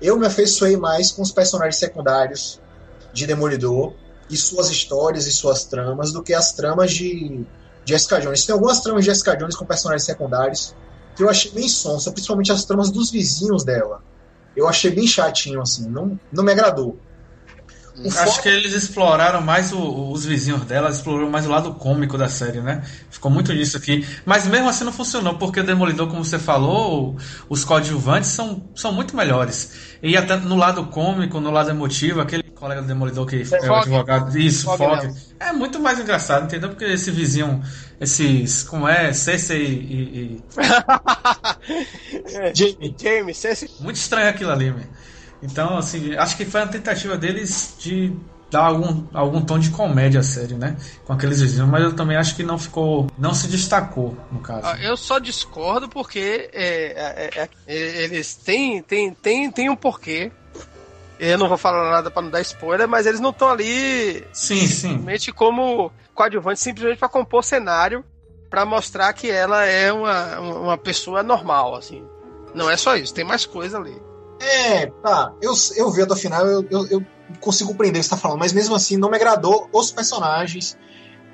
eu 0.00 0.16
me 0.16 0.26
afeiçoei 0.26 0.76
mais 0.76 1.10
com 1.10 1.22
os 1.22 1.32
personagens 1.32 1.76
secundários 1.76 2.60
de 3.12 3.26
Demolidor 3.26 3.94
e 4.30 4.36
suas 4.36 4.70
histórias 4.70 5.26
e 5.26 5.32
suas 5.32 5.64
tramas 5.64 6.12
do 6.12 6.22
que 6.22 6.32
as 6.32 6.52
tramas 6.52 6.92
de 6.92 7.44
Jessica 7.88 8.20
Jones. 8.20 8.44
Tem 8.44 8.52
algumas 8.52 8.80
tramas 8.80 9.04
de 9.04 9.10
Jessica 9.10 9.34
Jones 9.36 9.56
com 9.56 9.64
personagens 9.64 10.04
secundários 10.04 10.74
que 11.16 11.22
eu 11.22 11.28
achei 11.28 11.50
bem 11.50 11.68
sonsa, 11.68 12.12
principalmente 12.12 12.52
as 12.52 12.64
tramas 12.64 12.90
dos 12.90 13.10
vizinhos 13.10 13.64
dela. 13.64 14.02
Eu 14.54 14.68
achei 14.68 14.90
bem 14.90 15.06
chatinho, 15.06 15.60
assim, 15.60 15.88
não, 15.88 16.18
não 16.32 16.44
me 16.44 16.52
agradou. 16.52 16.98
O 18.04 18.06
Acho 18.08 18.24
foco- 18.26 18.42
que 18.42 18.48
eles 18.48 18.72
exploraram 18.74 19.40
mais 19.40 19.72
o- 19.72 20.10
os 20.12 20.24
vizinhos 20.24 20.64
dela, 20.64 20.88
exploraram 20.90 21.28
mais 21.30 21.46
o 21.46 21.50
lado 21.50 21.74
cômico 21.74 22.16
da 22.16 22.28
série, 22.28 22.60
né? 22.60 22.82
Ficou 23.10 23.30
muito 23.30 23.52
nisso 23.52 23.76
aqui. 23.76 24.06
Mas 24.24 24.46
mesmo 24.46 24.68
assim 24.68 24.84
não 24.84 24.92
funcionou, 24.92 25.34
porque 25.34 25.58
o 25.60 25.64
Demolidor, 25.64 26.06
como 26.08 26.24
você 26.24 26.38
falou, 26.38 27.16
os 27.48 27.64
coadjuvantes 27.64 28.30
são, 28.30 28.62
são 28.74 28.92
muito 28.92 29.16
melhores. 29.16 29.72
E 30.00 30.16
até 30.16 30.36
no 30.36 30.54
lado 30.54 30.84
cômico, 30.86 31.40
no 31.40 31.50
lado 31.50 31.70
emotivo, 31.70 32.20
aquele 32.20 32.44
colega 32.44 32.80
do 32.82 32.86
Demolidor 32.86 33.26
que 33.26 33.36
é 33.36 33.40
o 33.42 33.46
Fogg. 33.46 33.72
advogado, 33.80 34.38
isso, 34.38 34.64
Fogg 34.66 34.78
Fog, 34.78 35.02
Nelson. 35.06 35.20
é 35.40 35.52
muito 35.52 35.80
mais 35.80 35.98
engraçado, 35.98 36.44
entendeu? 36.44 36.68
Porque 36.70 36.84
esse 36.84 37.10
vizinho, 37.10 37.60
esses, 38.00 38.62
como 38.62 38.86
é, 38.86 39.12
Cersei 39.12 39.64
e, 39.64 40.40
e- 40.40 40.44
Jamie, 42.54 42.94
James, 43.00 43.44
esse 43.44 43.70
muito 43.80 43.96
estranho 43.96 44.28
aquilo 44.28 44.50
ali, 44.52 44.70
meu. 44.70 44.84
Então, 45.42 45.78
assim, 45.78 46.14
acho 46.16 46.36
que 46.36 46.44
foi 46.44 46.60
uma 46.60 46.66
tentativa 46.66 47.16
deles 47.16 47.76
de 47.78 48.12
dar 48.50 48.64
algum, 48.64 49.04
algum 49.12 49.40
tom 49.40 49.58
de 49.58 49.70
comédia 49.70 50.20
à 50.20 50.22
série, 50.22 50.54
né? 50.54 50.76
Com 51.04 51.12
aqueles 51.12 51.40
vizinhos, 51.40 51.68
mas 51.68 51.82
eu 51.82 51.94
também 51.94 52.16
acho 52.16 52.34
que 52.34 52.42
não 52.42 52.58
ficou. 52.58 53.06
Não 53.18 53.34
se 53.34 53.46
destacou, 53.48 54.16
no 54.32 54.40
caso. 54.40 54.66
Ah, 54.66 54.76
Eu 54.80 54.96
só 54.96 55.18
discordo 55.18 55.88
porque 55.88 56.50
é, 56.52 56.64
é, 56.64 57.30
é, 57.42 57.48
é, 57.66 58.04
eles 58.04 58.34
têm, 58.34 58.82
têm, 58.82 59.12
têm, 59.12 59.50
têm 59.50 59.70
um 59.70 59.76
porquê. 59.76 60.32
Eu 61.18 61.36
não 61.36 61.48
vou 61.48 61.58
falar 61.58 61.90
nada 61.90 62.10
pra 62.10 62.22
não 62.22 62.30
dar 62.30 62.40
spoiler, 62.40 62.86
mas 62.86 63.04
eles 63.04 63.18
não 63.20 63.30
estão 63.30 63.48
ali 63.48 64.24
Sim, 64.32 64.66
sim. 64.66 64.66
simplesmente 64.66 65.32
como 65.32 65.90
coadjuvante, 66.14 66.60
simplesmente 66.60 66.98
pra 66.98 67.08
compor 67.08 67.42
cenário, 67.42 68.04
pra 68.48 68.64
mostrar 68.64 69.12
que 69.12 69.28
ela 69.28 69.64
é 69.64 69.92
uma, 69.92 70.38
uma 70.38 70.78
pessoa 70.78 71.22
normal, 71.22 71.74
assim. 71.74 72.04
Não 72.54 72.70
é 72.70 72.76
só 72.76 72.96
isso, 72.96 73.12
tem 73.12 73.24
mais 73.24 73.44
coisa 73.44 73.78
ali. 73.78 74.00
É, 74.40 74.86
tá. 75.02 75.32
Eu, 75.42 75.52
eu 75.76 75.90
vi 75.90 76.02
até 76.02 76.12
o 76.12 76.16
final, 76.16 76.46
eu, 76.46 76.66
eu, 76.70 76.86
eu 76.90 77.06
consigo 77.40 77.70
compreender 77.70 77.98
o 77.98 78.02
que 78.02 78.04
você 78.08 78.10
tá 78.14 78.16
falando, 78.16 78.38
mas 78.38 78.52
mesmo 78.52 78.74
assim 78.74 78.96
não 78.96 79.10
me 79.10 79.16
agradou 79.16 79.68
os 79.72 79.90
personagens 79.90 80.78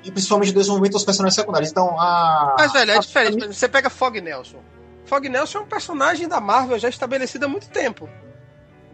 e 0.03 0.11
principalmente 0.11 0.51
o 0.51 0.53
desenvolvimento 0.53 0.93
dos 0.93 1.03
personagens 1.03 1.35
secundários. 1.35 1.69
Então, 1.71 1.99
a. 1.99 2.55
Mas, 2.57 2.71
velho, 2.73 2.91
é 2.91 2.95
a- 2.97 2.99
diferente. 2.99 3.47
Você 3.47 3.67
pega 3.67 3.89
Fog 3.89 4.19
Nelson. 4.21 4.59
Fog 5.05 5.27
Nelson 5.29 5.59
é 5.59 5.61
um 5.61 5.67
personagem 5.67 6.27
da 6.27 6.39
Marvel 6.41 6.79
já 6.79 6.89
estabelecido 6.89 7.45
há 7.45 7.47
muito 7.47 7.69
tempo. 7.69 8.09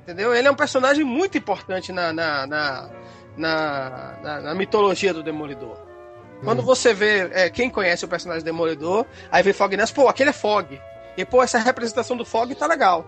Entendeu? 0.03 0.33
Ele 0.33 0.47
é 0.47 0.51
um 0.51 0.55
personagem 0.55 1.03
muito 1.05 1.37
importante 1.37 1.91
na, 1.91 2.11
na, 2.11 2.47
na, 2.47 2.89
na, 3.37 4.19
na- 4.21 4.41
na 4.41 4.55
mitologia 4.55 5.13
do 5.13 5.23
Demolidor. 5.23 5.77
Quando 6.43 6.63
você 6.63 6.91
vê 6.91 7.29
é, 7.33 7.49
quem 7.51 7.69
conhece 7.69 8.03
o 8.03 8.07
personagem 8.07 8.43
Demolidor, 8.43 9.05
aí 9.31 9.43
vê 9.43 9.53
Fog 9.53 9.77
Nelson, 9.77 9.93
pô, 9.93 10.07
aquele 10.07 10.31
é 10.31 10.33
Fog. 10.33 10.81
E, 11.15 11.23
pô, 11.23 11.43
essa 11.43 11.59
representação 11.59 12.17
do 12.17 12.25
Fog 12.25 12.53
tá 12.55 12.65
legal. 12.65 13.05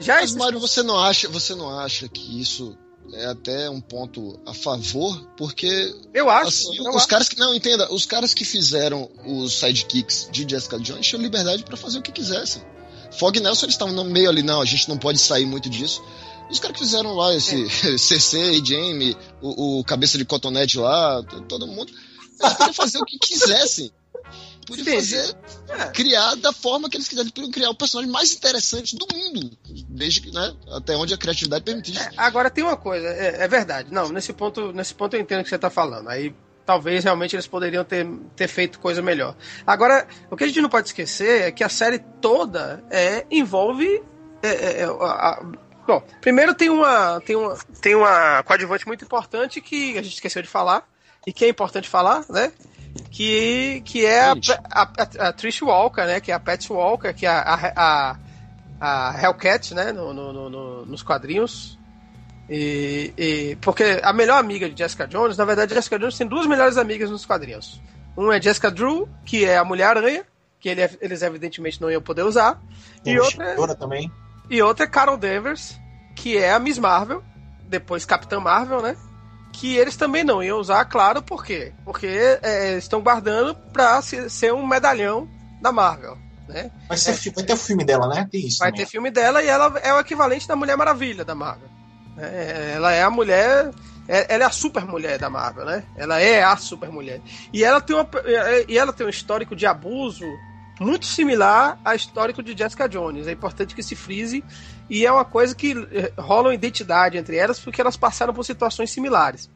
Já 0.00 0.16
Mas, 0.16 0.34
Mário, 0.34 0.58
você 0.58 0.82
não 0.82 0.98
acha, 0.98 1.28
você 1.28 1.54
não 1.54 1.78
acha 1.78 2.08
que 2.08 2.40
isso 2.40 2.76
é 3.12 3.26
até 3.26 3.68
um 3.68 3.80
ponto 3.80 4.40
a 4.46 4.54
favor? 4.54 5.20
Porque 5.36 5.94
eu 6.14 6.30
acho. 6.30 6.48
assim, 6.48 6.76
eu 6.78 6.90
os 6.90 6.96
acho. 6.96 7.08
caras 7.08 7.28
que 7.28 7.38
não 7.38 7.54
entenda, 7.54 7.92
os 7.92 8.06
caras 8.06 8.32
que 8.32 8.44
fizeram 8.44 9.10
os 9.26 9.52
sidekicks 9.52 10.28
de 10.32 10.48
Jessica 10.48 10.78
Jones 10.78 11.06
tinham 11.06 11.22
liberdade 11.22 11.62
pra 11.64 11.76
fazer 11.76 11.98
o 11.98 12.02
que 12.02 12.12
quisessem. 12.12 12.62
Fog 13.18 13.38
Nelson 13.38 13.66
eles 13.66 13.74
estavam 13.74 13.94
no 13.94 14.04
meio 14.04 14.30
ali, 14.30 14.42
não, 14.42 14.60
a 14.60 14.64
gente 14.64 14.88
não 14.88 14.96
pode 14.96 15.18
sair 15.18 15.44
muito 15.44 15.68
disso. 15.68 16.02
Os 16.50 16.58
caras 16.58 16.78
que 16.78 16.84
fizeram 16.84 17.14
lá 17.14 17.34
esse 17.34 17.68
CC, 17.98 18.60
Jamie, 18.64 19.16
o, 19.42 19.80
o 19.80 19.84
cabeça 19.84 20.16
de 20.16 20.24
cotonete 20.24 20.78
lá, 20.78 21.22
todo 21.48 21.66
mundo, 21.66 21.92
eles 22.40 22.54
podiam 22.54 22.74
fazer 22.74 22.98
o 22.98 23.04
que 23.04 23.18
quisessem. 23.18 23.92
Podiam 24.76 24.96
fazer, 24.96 25.36
É. 25.68 25.86
criar 25.88 26.34
da 26.36 26.52
forma 26.52 26.88
que 26.88 26.96
eles 26.96 27.08
quiserem, 27.08 27.30
podiam 27.30 27.50
criar 27.50 27.70
o 27.70 27.74
personagem 27.74 28.10
mais 28.10 28.32
interessante 28.32 28.96
do 28.96 29.06
mundo, 29.12 29.50
desde 29.88 30.20
que, 30.22 30.30
né, 30.32 30.54
até 30.72 30.96
onde 30.96 31.12
a 31.12 31.18
criatividade 31.18 31.64
permitisse. 31.64 31.98
É, 31.98 32.10
agora 32.16 32.48
tem 32.50 32.64
uma 32.64 32.76
coisa, 32.76 33.06
é, 33.08 33.42
é 33.44 33.48
verdade. 33.48 33.92
Não, 33.92 34.08
nesse 34.08 34.32
ponto, 34.32 34.72
nesse 34.72 34.94
ponto 34.94 35.14
eu 35.16 35.20
entendo 35.20 35.40
o 35.40 35.42
que 35.42 35.48
você 35.48 35.56
está 35.56 35.68
falando. 35.70 36.08
Aí 36.08 36.34
talvez 36.64 37.02
realmente 37.02 37.34
eles 37.34 37.46
poderiam 37.48 37.84
ter, 37.84 38.06
ter 38.36 38.46
feito 38.46 38.78
coisa 38.78 39.02
melhor. 39.02 39.34
Agora, 39.66 40.06
o 40.30 40.36
que 40.36 40.44
a 40.44 40.46
gente 40.46 40.60
não 40.60 40.68
pode 40.68 40.86
esquecer 40.88 41.42
é 41.48 41.50
que 41.52 41.64
a 41.64 41.68
série 41.68 41.98
toda 42.20 42.82
é, 42.90 43.26
envolve. 43.30 44.02
é, 44.42 44.48
é, 44.48 44.80
é, 44.80 44.84
a- 44.84 44.88
a- 44.90 45.42
bom, 45.86 46.00
primeiro 46.20 46.54
tem 46.54 46.70
uma, 46.70 47.20
tem 47.20 47.34
uma 47.36 47.58
tem 47.82 47.94
uma 47.94 48.42
coadjuvante 48.44 48.86
muito 48.86 49.04
importante 49.04 49.60
que 49.60 49.98
a 49.98 50.02
gente 50.02 50.14
esqueceu 50.14 50.40
de 50.42 50.48
falar 50.48 50.88
e 51.26 51.32
que 51.32 51.44
é 51.44 51.48
importante 51.48 51.88
falar, 51.88 52.24
né? 52.30 52.52
Que, 53.10 53.82
que 53.84 54.04
é 54.06 54.20
a, 54.22 54.34
a, 54.70 54.82
a, 54.82 55.28
a 55.28 55.32
Trish 55.32 55.62
Walker, 55.62 56.02
né? 56.06 56.20
Que 56.20 56.30
é 56.30 56.34
a 56.34 56.40
Pat 56.40 56.68
Walker, 56.70 57.12
que 57.12 57.26
é 57.26 57.28
a, 57.28 58.16
a, 58.80 59.20
Hellcat, 59.22 59.74
né? 59.74 59.92
No, 59.92 60.12
no- 60.14 60.32
no- 60.32 60.50
no- 60.50 60.86
nos 60.86 61.02
quadrinhos. 61.02 61.78
E, 62.48 63.12
e- 63.16 63.56
porque 63.60 64.00
a 64.02 64.12
melhor 64.12 64.38
amiga 64.38 64.68
de 64.68 64.76
Jessica 64.76 65.06
Jones, 65.06 65.36
na 65.36 65.44
verdade, 65.44 65.74
Jessica 65.74 65.98
Jones 65.98 66.16
tem 66.16 66.26
duas 66.26 66.46
melhores 66.46 66.76
amigas 66.76 67.10
nos 67.10 67.24
quadrinhos. 67.24 67.80
Um 68.16 68.32
é 68.32 68.40
Jessica 68.40 68.70
Drew, 68.70 69.08
que 69.24 69.44
é 69.44 69.56
a 69.56 69.64
Mulher-Aranha, 69.64 70.24
que 70.58 70.68
ele, 70.68 70.82
eles 71.00 71.22
evidentemente 71.22 71.80
não 71.80 71.90
iam 71.90 72.02
poder 72.02 72.22
usar. 72.22 72.60
Tem 73.04 73.14
e 73.14 73.20
outra, 73.20 73.44
é, 73.44 73.74
também. 73.76 74.10
e 74.50 74.60
outra 74.62 74.84
é 74.84 74.88
Carol 74.88 75.16
Danvers, 75.16 75.78
que 76.16 76.36
é 76.36 76.52
a 76.52 76.58
Miss 76.58 76.76
Marvel, 76.78 77.22
depois 77.68 78.04
Capitã 78.04 78.40
Marvel, 78.40 78.82
né? 78.82 78.96
Que 79.52 79.76
eles 79.76 79.96
também 79.96 80.24
não 80.24 80.42
iam 80.42 80.58
usar, 80.58 80.84
claro, 80.84 81.22
por 81.22 81.44
quê? 81.44 81.72
Porque 81.84 82.06
é, 82.42 82.76
estão 82.78 83.00
guardando 83.00 83.54
pra 83.72 84.00
ser 84.02 84.52
um 84.52 84.66
medalhão 84.66 85.28
da 85.60 85.72
Marvel. 85.72 86.16
Né? 86.48 86.70
Vai, 86.88 86.96
ser, 86.96 87.10
é, 87.10 87.32
vai 87.32 87.44
ter 87.44 87.52
o 87.52 87.56
filme 87.56 87.84
dela, 87.84 88.08
né? 88.08 88.28
Tem 88.30 88.46
isso. 88.46 88.58
Vai 88.58 88.70
também. 88.70 88.84
ter 88.84 88.90
filme 88.90 89.10
dela 89.10 89.42
e 89.42 89.46
ela 89.46 89.78
é 89.80 89.92
o 89.92 90.00
equivalente 90.00 90.48
da 90.48 90.56
Mulher 90.56 90.76
Maravilha 90.76 91.24
da 91.24 91.34
Marvel. 91.34 91.68
É, 92.18 92.72
ela 92.76 92.92
é 92.92 93.02
a 93.02 93.10
mulher. 93.10 93.70
É, 94.08 94.34
ela 94.34 94.44
é 94.44 94.46
a 94.46 94.50
super 94.50 94.84
mulher 94.84 95.18
da 95.18 95.30
Marvel, 95.30 95.64
né? 95.64 95.84
Ela 95.96 96.20
é 96.20 96.42
a 96.42 96.56
super 96.56 96.90
mulher. 96.90 97.20
E 97.52 97.62
ela 97.62 97.80
tem, 97.80 97.94
uma, 97.94 98.08
e 98.68 98.76
ela 98.76 98.92
tem 98.92 99.06
um 99.06 99.10
histórico 99.10 99.54
de 99.54 99.66
abuso 99.66 100.26
muito 100.80 101.06
similar 101.06 101.78
ao 101.84 101.94
histórico 101.94 102.42
de 102.42 102.56
Jessica 102.56 102.88
Jones. 102.88 103.28
É 103.28 103.32
importante 103.32 103.74
que 103.74 103.82
se 103.82 103.94
frise. 103.94 104.42
E 104.90 105.06
é 105.06 105.12
uma 105.12 105.24
coisa 105.24 105.54
que 105.54 105.70
eh, 105.92 106.12
rola 106.18 106.48
uma 106.48 106.54
identidade 106.54 107.16
entre 107.16 107.36
elas 107.36 107.60
porque 107.60 107.80
elas 107.80 107.96
passaram 107.96 108.34
por 108.34 108.44
situações 108.44 108.90
similares. 108.90 109.48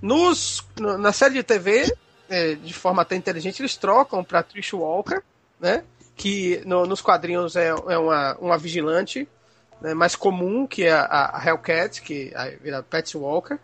Nos, 0.00 0.64
na 0.78 1.12
série 1.12 1.34
de 1.34 1.42
TV, 1.42 1.92
é, 2.30 2.54
de 2.54 2.72
forma 2.72 3.02
até 3.02 3.16
inteligente, 3.16 3.60
eles 3.60 3.76
trocam 3.76 4.22
para 4.22 4.44
Trish 4.44 4.72
Walker, 4.72 5.20
né? 5.58 5.82
Que 6.16 6.62
no, 6.64 6.86
nos 6.86 7.00
quadrinhos 7.00 7.56
é, 7.56 7.68
é 7.68 7.98
uma, 7.98 8.36
uma 8.36 8.56
vigilante 8.56 9.28
né, 9.80 9.94
mais 9.94 10.14
comum, 10.14 10.64
que 10.64 10.84
é 10.84 10.92
a, 10.92 11.36
a 11.36 11.44
Hellcat, 11.44 12.00
que 12.00 12.32
vira 12.62 12.80
Patsy 12.80 13.16
Walker. 13.16 13.58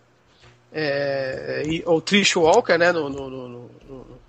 É, 0.73 1.63
e, 1.65 1.83
ou 1.87 2.01
Trish 2.01 2.37
Walker, 2.37 2.77
né? 2.77 2.91
no, 2.91 3.09
no, 3.09 3.71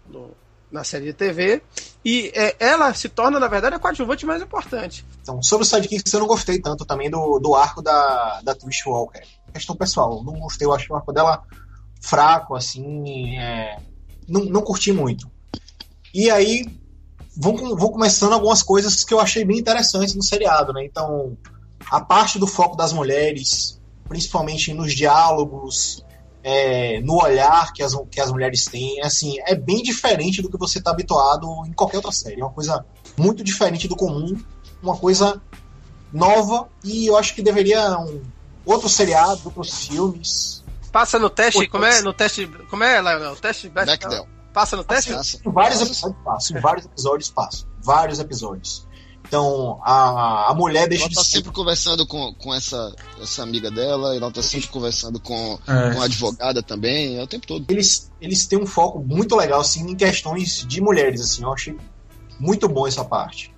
no 0.08 0.32
na 0.76 0.84
série 0.84 1.06
de 1.06 1.14
TV. 1.14 1.62
E 2.04 2.32
é, 2.36 2.56
ela 2.60 2.94
se 2.94 3.10
torna, 3.10 3.40
na 3.40 3.48
verdade, 3.48 3.76
a 3.76 3.80
coadjuvante 3.80 4.26
mais 4.26 4.42
importante. 4.42 5.04
Então, 5.22 5.42
sobre 5.42 5.66
o 5.66 5.68
Sidekicks, 5.68 6.14
eu 6.14 6.20
não 6.20 6.28
gostei 6.28 6.60
tanto 6.60 6.86
também 6.86 7.10
do, 7.10 7.40
do 7.40 7.56
arco 7.56 7.82
da, 7.82 8.42
da 8.44 8.54
Trish 8.54 8.86
Walker. 8.86 9.24
Questão 9.52 9.76
pessoal, 9.76 10.24
não 10.24 10.34
gostei, 10.34 10.68
eu 10.68 10.74
acho 10.74 10.94
o 10.94 10.96
arco 10.96 11.12
dela 11.12 11.42
fraco, 12.02 12.56
assim, 12.56 13.40
é, 13.40 13.80
não, 14.28 14.46
não 14.46 14.62
curti 14.62 14.92
muito. 14.92 15.32
E 16.14 16.30
aí, 16.30 16.66
vão, 17.36 17.76
vão 17.76 17.90
começando 17.90 18.34
algumas 18.34 18.62
coisas 18.62 19.04
que 19.04 19.14
eu 19.14 19.20
achei 19.20 19.44
bem 19.44 19.58
interessantes 19.58 20.14
no 20.14 20.22
seriado, 20.22 20.72
né? 20.72 20.86
Então, 20.86 21.36
a 21.90 22.00
parte 22.00 22.38
do 22.38 22.46
foco 22.46 22.76
das 22.76 22.94
mulheres, 22.94 23.82
principalmente 24.08 24.74
nos 24.74 24.94
diálogos, 24.94 26.05
é, 26.48 27.02
no 27.02 27.20
olhar 27.24 27.74
que 27.74 27.82
as, 27.82 27.96
que 28.12 28.22
as 28.22 28.32
mulheres 28.32 28.66
têm, 28.66 29.02
assim, 29.02 29.36
é 29.48 29.56
bem 29.56 29.82
diferente 29.82 30.44
do 30.44 30.50
que 30.50 30.60
você 30.60 30.78
está 30.78 30.92
habituado 30.92 31.48
em 31.66 31.74
qualquer 31.74 31.98
outra 31.98 32.12
série. 32.12 32.40
É 32.40 32.46
uma 32.46 32.54
coisa 32.54 32.86
muito 33.18 33.44
diferente 33.44 33.88
do 33.88 33.96
comum, 33.96 34.38
uma 34.80 34.96
coisa 34.96 35.42
nova 36.14 36.70
e 36.84 37.08
eu 37.08 37.18
acho 37.18 37.34
que 37.34 37.42
deveria 37.42 37.98
um 37.98 38.22
outro 38.64 38.88
seriado, 38.88 39.42
outros 39.44 39.88
filmes. 39.88 40.64
Passa 40.92 41.18
no 41.18 41.32
teste, 41.32 41.68
como 41.68 41.84
é? 41.84 42.04
No 42.04 42.14
teste, 42.14 42.46
como 42.70 42.84
é, 42.84 43.02
Leonel? 43.02 43.32
O 43.32 43.36
teste. 43.36 43.68
Passa 44.54 44.78
no 44.78 44.84
teste? 44.84 45.14
Passa. 45.14 45.40
Em 45.44 45.52
vários 45.52 45.82
episódios 45.82 46.24
passa, 46.24 46.54
em 46.56 46.62
vários 46.62 46.86
episódios 46.86 47.30
passa, 47.32 47.66
vários 47.82 48.20
episódios. 48.20 48.85
Então, 49.28 49.80
a, 49.84 50.52
a 50.52 50.54
mulher 50.54 50.88
deixa 50.88 51.06
ela 51.06 51.14
tá 51.14 51.22
de 51.22 51.28
sempre 51.28 51.52
conversando 51.52 52.06
com, 52.06 52.34
com 52.36 52.54
essa, 52.54 52.96
essa 53.22 53.42
amiga 53.42 53.72
dela, 53.72 54.16
ela 54.16 54.32
tá 54.32 54.42
sempre 54.42 54.68
conversando 54.68 55.20
com, 55.20 55.60
é. 55.68 55.94
com 55.94 56.02
a 56.02 56.06
advogada 56.06 56.62
também, 56.62 57.18
é 57.18 57.24
o 57.24 57.28
tempo 57.28 57.48
todo. 57.48 57.66
Eles, 57.68 58.12
eles 58.22 58.46
têm 58.46 58.60
um 58.60 58.68
foco 58.68 59.00
muito 59.00 59.36
legal, 59.36 59.62
assim, 59.62 59.90
em 59.90 59.96
questões 59.96 60.66
de 60.68 60.80
mulheres, 60.80 61.22
assim, 61.22 61.44
eu 61.44 61.52
achei 61.52 61.76
muito 62.40 62.70
bom 62.70 62.88
essa 62.88 63.04
parte. 63.04 63.54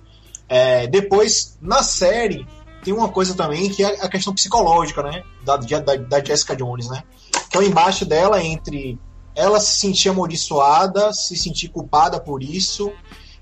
É, 0.48 0.86
depois, 0.86 1.58
na 1.60 1.82
série, 1.82 2.46
tem 2.82 2.94
uma 2.94 3.10
coisa 3.10 3.34
também 3.34 3.68
que 3.68 3.84
é 3.84 4.02
a 4.02 4.08
questão 4.08 4.34
psicológica, 4.34 5.02
né, 5.02 5.22
da, 5.44 5.56
da, 5.56 5.96
da 5.96 6.24
Jessica 6.24 6.56
Jones, 6.56 6.88
né, 6.88 7.02
que 7.50 7.56
é 7.58 7.60
o 7.60 7.62
embate 7.62 8.06
dela 8.06 8.42
entre 8.42 8.98
ela 9.34 9.60
se 9.60 9.78
sentir 9.78 10.08
amaldiçoada, 10.08 11.12
se 11.12 11.36
sentir 11.36 11.68
culpada 11.68 12.18
por 12.18 12.42
isso 12.42 12.90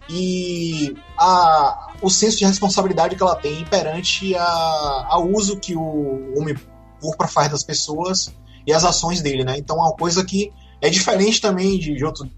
e 0.08 0.96
a, 1.18 1.94
o 2.00 2.08
senso 2.08 2.38
de 2.38 2.44
responsabilidade 2.44 3.16
que 3.16 3.22
ela 3.22 3.36
tem 3.36 3.64
perante 3.64 4.34
a, 4.36 5.06
ao 5.08 5.28
uso 5.28 5.58
que 5.58 5.74
o 5.74 6.38
homem 6.38 6.56
púrpura 7.00 7.28
faz 7.28 7.50
das 7.50 7.64
pessoas 7.64 8.32
e 8.66 8.72
as 8.72 8.84
ações 8.84 9.20
dele, 9.20 9.44
né? 9.44 9.56
Então 9.58 9.76
é 9.76 9.80
uma 9.80 9.96
coisa 9.96 10.24
que 10.24 10.52
é 10.80 10.88
diferente 10.88 11.40
também 11.40 11.78
de, 11.78 11.94
de, 11.94 12.04
outro, 12.04 12.28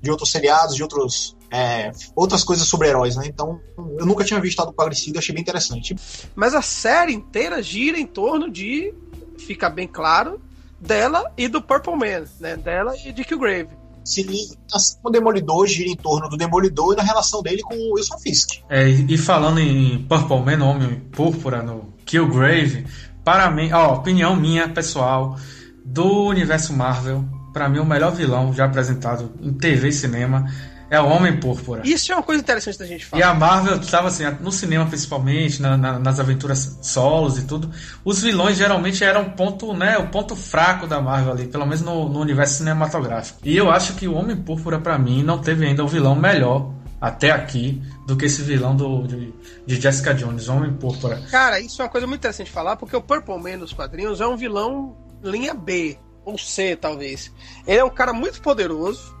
de 0.00 0.10
outros 0.10 0.30
seriados, 0.30 0.74
de 0.74 0.82
outros, 0.82 1.36
é, 1.50 1.92
outras 2.14 2.42
coisas 2.42 2.66
sobre 2.66 2.88
heróis, 2.88 3.16
né? 3.16 3.24
Então 3.26 3.60
eu 3.98 4.06
nunca 4.06 4.24
tinha 4.24 4.40
visto 4.40 4.60
algo 4.60 4.72
parecido, 4.72 5.18
achei 5.18 5.34
bem 5.34 5.42
interessante. 5.42 5.94
Mas 6.34 6.54
a 6.54 6.62
série 6.62 7.12
inteira 7.12 7.62
gira 7.62 7.98
em 7.98 8.06
torno 8.06 8.50
de, 8.50 8.94
fica 9.38 9.68
bem 9.68 9.86
claro, 9.86 10.40
dela 10.80 11.30
e 11.36 11.48
do 11.48 11.60
Purple 11.60 11.96
Man, 11.96 12.24
né? 12.40 12.56
Dela 12.56 12.96
e 13.04 13.12
de 13.12 13.24
Killgrave 13.24 13.80
se 14.04 14.56
assim 14.72 14.96
o 15.02 15.10
Demolidor 15.10 15.66
gira 15.66 15.88
em 15.88 15.96
torno 15.96 16.28
do 16.28 16.36
Demolidor 16.36 16.92
e 16.92 16.96
da 16.96 17.02
relação 17.02 17.42
dele 17.42 17.62
com 17.62 17.74
o 17.74 17.94
Wilson 17.94 18.18
Fisk. 18.18 18.60
É, 18.68 18.88
e 18.88 19.18
falando 19.18 19.60
em 19.60 20.04
Purple 20.04 20.40
Man, 20.40 20.64
Homem 20.64 21.00
Púrpura, 21.12 21.62
no 21.62 21.92
Killgrave, 22.04 22.86
para 23.24 23.50
mim, 23.50 23.70
ó, 23.72 23.94
opinião 23.94 24.34
minha 24.34 24.68
pessoal, 24.68 25.36
do 25.84 26.26
universo 26.26 26.72
Marvel, 26.72 27.24
para 27.52 27.68
mim 27.68 27.78
o 27.78 27.84
melhor 27.84 28.12
vilão 28.12 28.52
já 28.52 28.64
apresentado 28.64 29.32
em 29.40 29.52
TV 29.52 29.88
e 29.88 29.92
cinema 29.92 30.46
é 30.90 31.00
o 31.00 31.06
Homem 31.06 31.38
Púrpura. 31.38 31.82
Isso 31.84 32.10
é 32.12 32.16
uma 32.16 32.22
coisa 32.22 32.42
interessante 32.42 32.76
da 32.76 32.84
gente 32.84 33.06
falar. 33.06 33.20
E 33.20 33.22
a 33.22 33.32
Marvel 33.32 33.76
estava 33.76 34.08
assim, 34.08 34.24
no 34.40 34.50
cinema 34.50 34.84
principalmente, 34.86 35.62
na, 35.62 35.76
na, 35.76 35.98
nas 35.98 36.18
aventuras 36.18 36.78
solos 36.82 37.38
e 37.38 37.44
tudo, 37.44 37.70
os 38.04 38.20
vilões 38.20 38.58
geralmente 38.58 39.04
eram 39.04 39.22
o 39.22 39.30
ponto, 39.30 39.72
né, 39.72 39.96
o 39.98 40.08
ponto 40.08 40.34
fraco 40.34 40.88
da 40.88 41.00
Marvel 41.00 41.32
ali, 41.32 41.46
pelo 41.46 41.64
menos 41.64 41.80
no, 41.80 42.08
no 42.08 42.20
universo 42.20 42.58
cinematográfico. 42.58 43.38
E 43.44 43.56
eu 43.56 43.70
acho 43.70 43.94
que 43.94 44.08
o 44.08 44.14
Homem 44.14 44.36
Púrpura 44.36 44.80
para 44.80 44.98
mim 44.98 45.22
não 45.22 45.38
teve 45.38 45.64
ainda 45.64 45.84
um 45.84 45.88
vilão 45.88 46.16
melhor 46.16 46.72
até 47.00 47.30
aqui 47.30 47.80
do 48.06 48.16
que 48.16 48.26
esse 48.26 48.42
vilão 48.42 48.74
do, 48.76 49.06
de, 49.06 49.32
de 49.64 49.80
Jessica 49.80 50.12
Jones, 50.12 50.48
Homem 50.48 50.72
Púrpura. 50.72 51.22
Cara, 51.30 51.60
isso 51.60 51.80
é 51.80 51.84
uma 51.84 51.90
coisa 51.90 52.06
muito 52.06 52.20
interessante 52.20 52.48
de 52.48 52.52
falar, 52.52 52.76
porque 52.76 52.96
o 52.96 53.00
Purple 53.00 53.38
Man 53.38 53.58
nos 53.58 53.72
quadrinhos 53.72 54.20
é 54.20 54.26
um 54.26 54.36
vilão 54.36 54.96
linha 55.22 55.54
B, 55.54 55.96
ou 56.24 56.36
C, 56.36 56.76
talvez. 56.76 57.32
Ele 57.66 57.78
é 57.78 57.84
um 57.84 57.90
cara 57.90 58.12
muito 58.12 58.42
poderoso, 58.42 59.14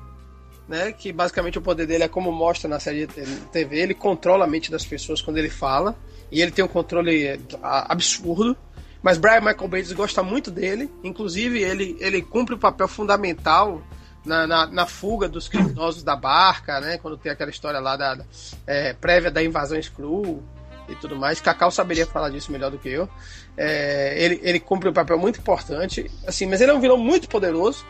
né? 0.70 0.92
Que 0.92 1.12
basicamente 1.12 1.58
o 1.58 1.60
poder 1.60 1.84
dele 1.84 2.04
é 2.04 2.08
como 2.08 2.30
mostra 2.30 2.70
na 2.70 2.78
série 2.78 3.04
de 3.04 3.26
TV, 3.52 3.76
ele 3.76 3.92
controla 3.92 4.44
a 4.44 4.48
mente 4.48 4.70
das 4.70 4.86
pessoas 4.86 5.20
quando 5.20 5.36
ele 5.36 5.50
fala, 5.50 5.96
e 6.30 6.40
ele 6.40 6.52
tem 6.52 6.64
um 6.64 6.68
controle 6.68 7.26
é, 7.26 7.38
absurdo. 7.60 8.56
Mas 9.02 9.18
Brian 9.18 9.40
Michael 9.40 9.66
Bates 9.66 9.92
gosta 9.92 10.22
muito 10.22 10.50
dele, 10.50 10.88
inclusive 11.02 11.60
ele, 11.60 11.96
ele 11.98 12.22
cumpre 12.22 12.54
o 12.54 12.56
um 12.56 12.60
papel 12.60 12.86
fundamental 12.86 13.82
na, 14.24 14.46
na, 14.46 14.66
na, 14.66 14.86
fuga 14.86 15.28
dos 15.28 15.48
criminosos 15.48 16.04
da 16.04 16.14
barca, 16.14 16.80
né? 16.80 16.98
Quando 16.98 17.16
tem 17.16 17.32
aquela 17.32 17.50
história 17.50 17.80
lá 17.80 17.96
da, 17.96 18.24
é, 18.66 18.92
prévia 18.92 19.30
da 19.30 19.42
invasão 19.42 19.78
Skrull 19.78 20.40
e 20.86 20.94
tudo 20.94 21.16
mais. 21.16 21.40
Cacau 21.40 21.70
saberia 21.70 22.06
falar 22.06 22.28
disso 22.28 22.52
melhor 22.52 22.70
do 22.70 22.78
que 22.78 22.90
eu. 22.90 23.08
É, 23.56 24.14
ele, 24.22 24.38
ele 24.42 24.60
cumpre 24.60 24.88
um 24.88 24.92
papel 24.92 25.18
muito 25.18 25.40
importante, 25.40 26.08
assim, 26.26 26.46
mas 26.46 26.60
ele 26.60 26.70
é 26.70 26.74
um 26.74 26.80
vilão 26.80 26.98
muito 26.98 27.28
poderoso 27.28 27.84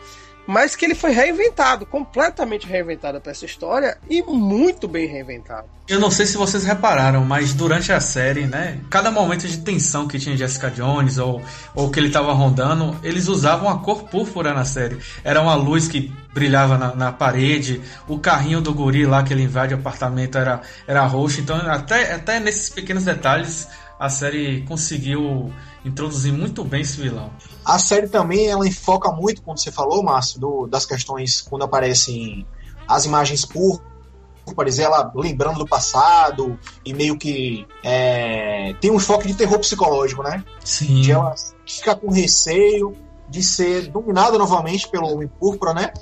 mas 0.47 0.75
que 0.75 0.85
ele 0.85 0.95
foi 0.95 1.11
reinventado, 1.11 1.85
completamente 1.85 2.67
reinventado 2.67 3.21
para 3.21 3.31
essa 3.31 3.45
história 3.45 3.97
e 4.09 4.21
muito 4.23 4.87
bem 4.87 5.07
reinventado. 5.07 5.67
Eu 5.87 5.99
não 5.99 6.09
sei 6.09 6.25
se 6.25 6.37
vocês 6.37 6.63
repararam, 6.63 7.25
mas 7.25 7.53
durante 7.53 7.91
a 7.91 7.99
série, 7.99 8.45
né, 8.45 8.79
cada 8.89 9.11
momento 9.11 9.47
de 9.47 9.57
tensão 9.57 10.07
que 10.07 10.17
tinha 10.17 10.37
Jessica 10.37 10.69
Jones 10.69 11.17
ou, 11.17 11.41
ou 11.75 11.89
que 11.89 11.99
ele 11.99 12.07
estava 12.07 12.31
rondando, 12.33 12.97
eles 13.03 13.27
usavam 13.27 13.69
a 13.69 13.79
cor 13.79 14.03
púrpura 14.03 14.53
na 14.53 14.63
série. 14.63 14.97
Era 15.23 15.41
uma 15.41 15.55
luz 15.55 15.87
que 15.87 16.11
brilhava 16.33 16.77
na, 16.77 16.95
na, 16.95 17.11
parede, 17.11 17.81
o 18.07 18.17
carrinho 18.17 18.61
do 18.61 18.73
guri 18.73 19.05
lá 19.05 19.21
que 19.21 19.33
ele 19.33 19.43
invade 19.43 19.73
o 19.73 19.77
apartamento 19.77 20.37
era, 20.37 20.61
era 20.87 21.05
roxo, 21.05 21.41
então 21.41 21.57
até, 21.57 22.13
até 22.13 22.39
nesses 22.39 22.69
pequenos 22.69 23.03
detalhes 23.03 23.67
a 23.99 24.09
série 24.09 24.61
conseguiu 24.61 25.53
introduzir 25.83 26.31
muito 26.31 26.63
bem 26.63 26.81
esse 26.81 27.01
vilão. 27.01 27.31
A 27.65 27.79
série 27.79 28.07
também 28.07 28.47
ela 28.47 28.67
enfoca 28.67 29.11
muito, 29.11 29.41
como 29.41 29.57
você 29.57 29.71
falou, 29.71 30.03
Márcio, 30.03 30.39
do, 30.39 30.67
das 30.67 30.85
questões 30.85 31.41
quando 31.41 31.63
aparecem 31.63 32.45
as 32.87 33.05
imagens 33.05 33.45
púrpuras, 33.45 34.79
ela 34.79 35.11
lembrando 35.15 35.59
do 35.59 35.65
passado 35.65 36.59
e 36.85 36.93
meio 36.93 37.17
que 37.17 37.65
é, 37.83 38.73
tem 38.81 38.91
um 38.91 38.95
enfoque 38.95 39.27
de 39.27 39.33
terror 39.33 39.59
psicológico, 39.59 40.23
né? 40.23 40.43
Sim. 40.63 41.01
De 41.01 41.11
ela 41.11 41.33
ficar 41.65 41.95
com 41.95 42.11
receio 42.11 42.95
de 43.29 43.41
ser 43.41 43.87
dominada 43.87 44.37
novamente 44.37 44.89
pelo 44.89 45.07
homem 45.07 45.27
púrpura, 45.27 45.73
né? 45.73 45.93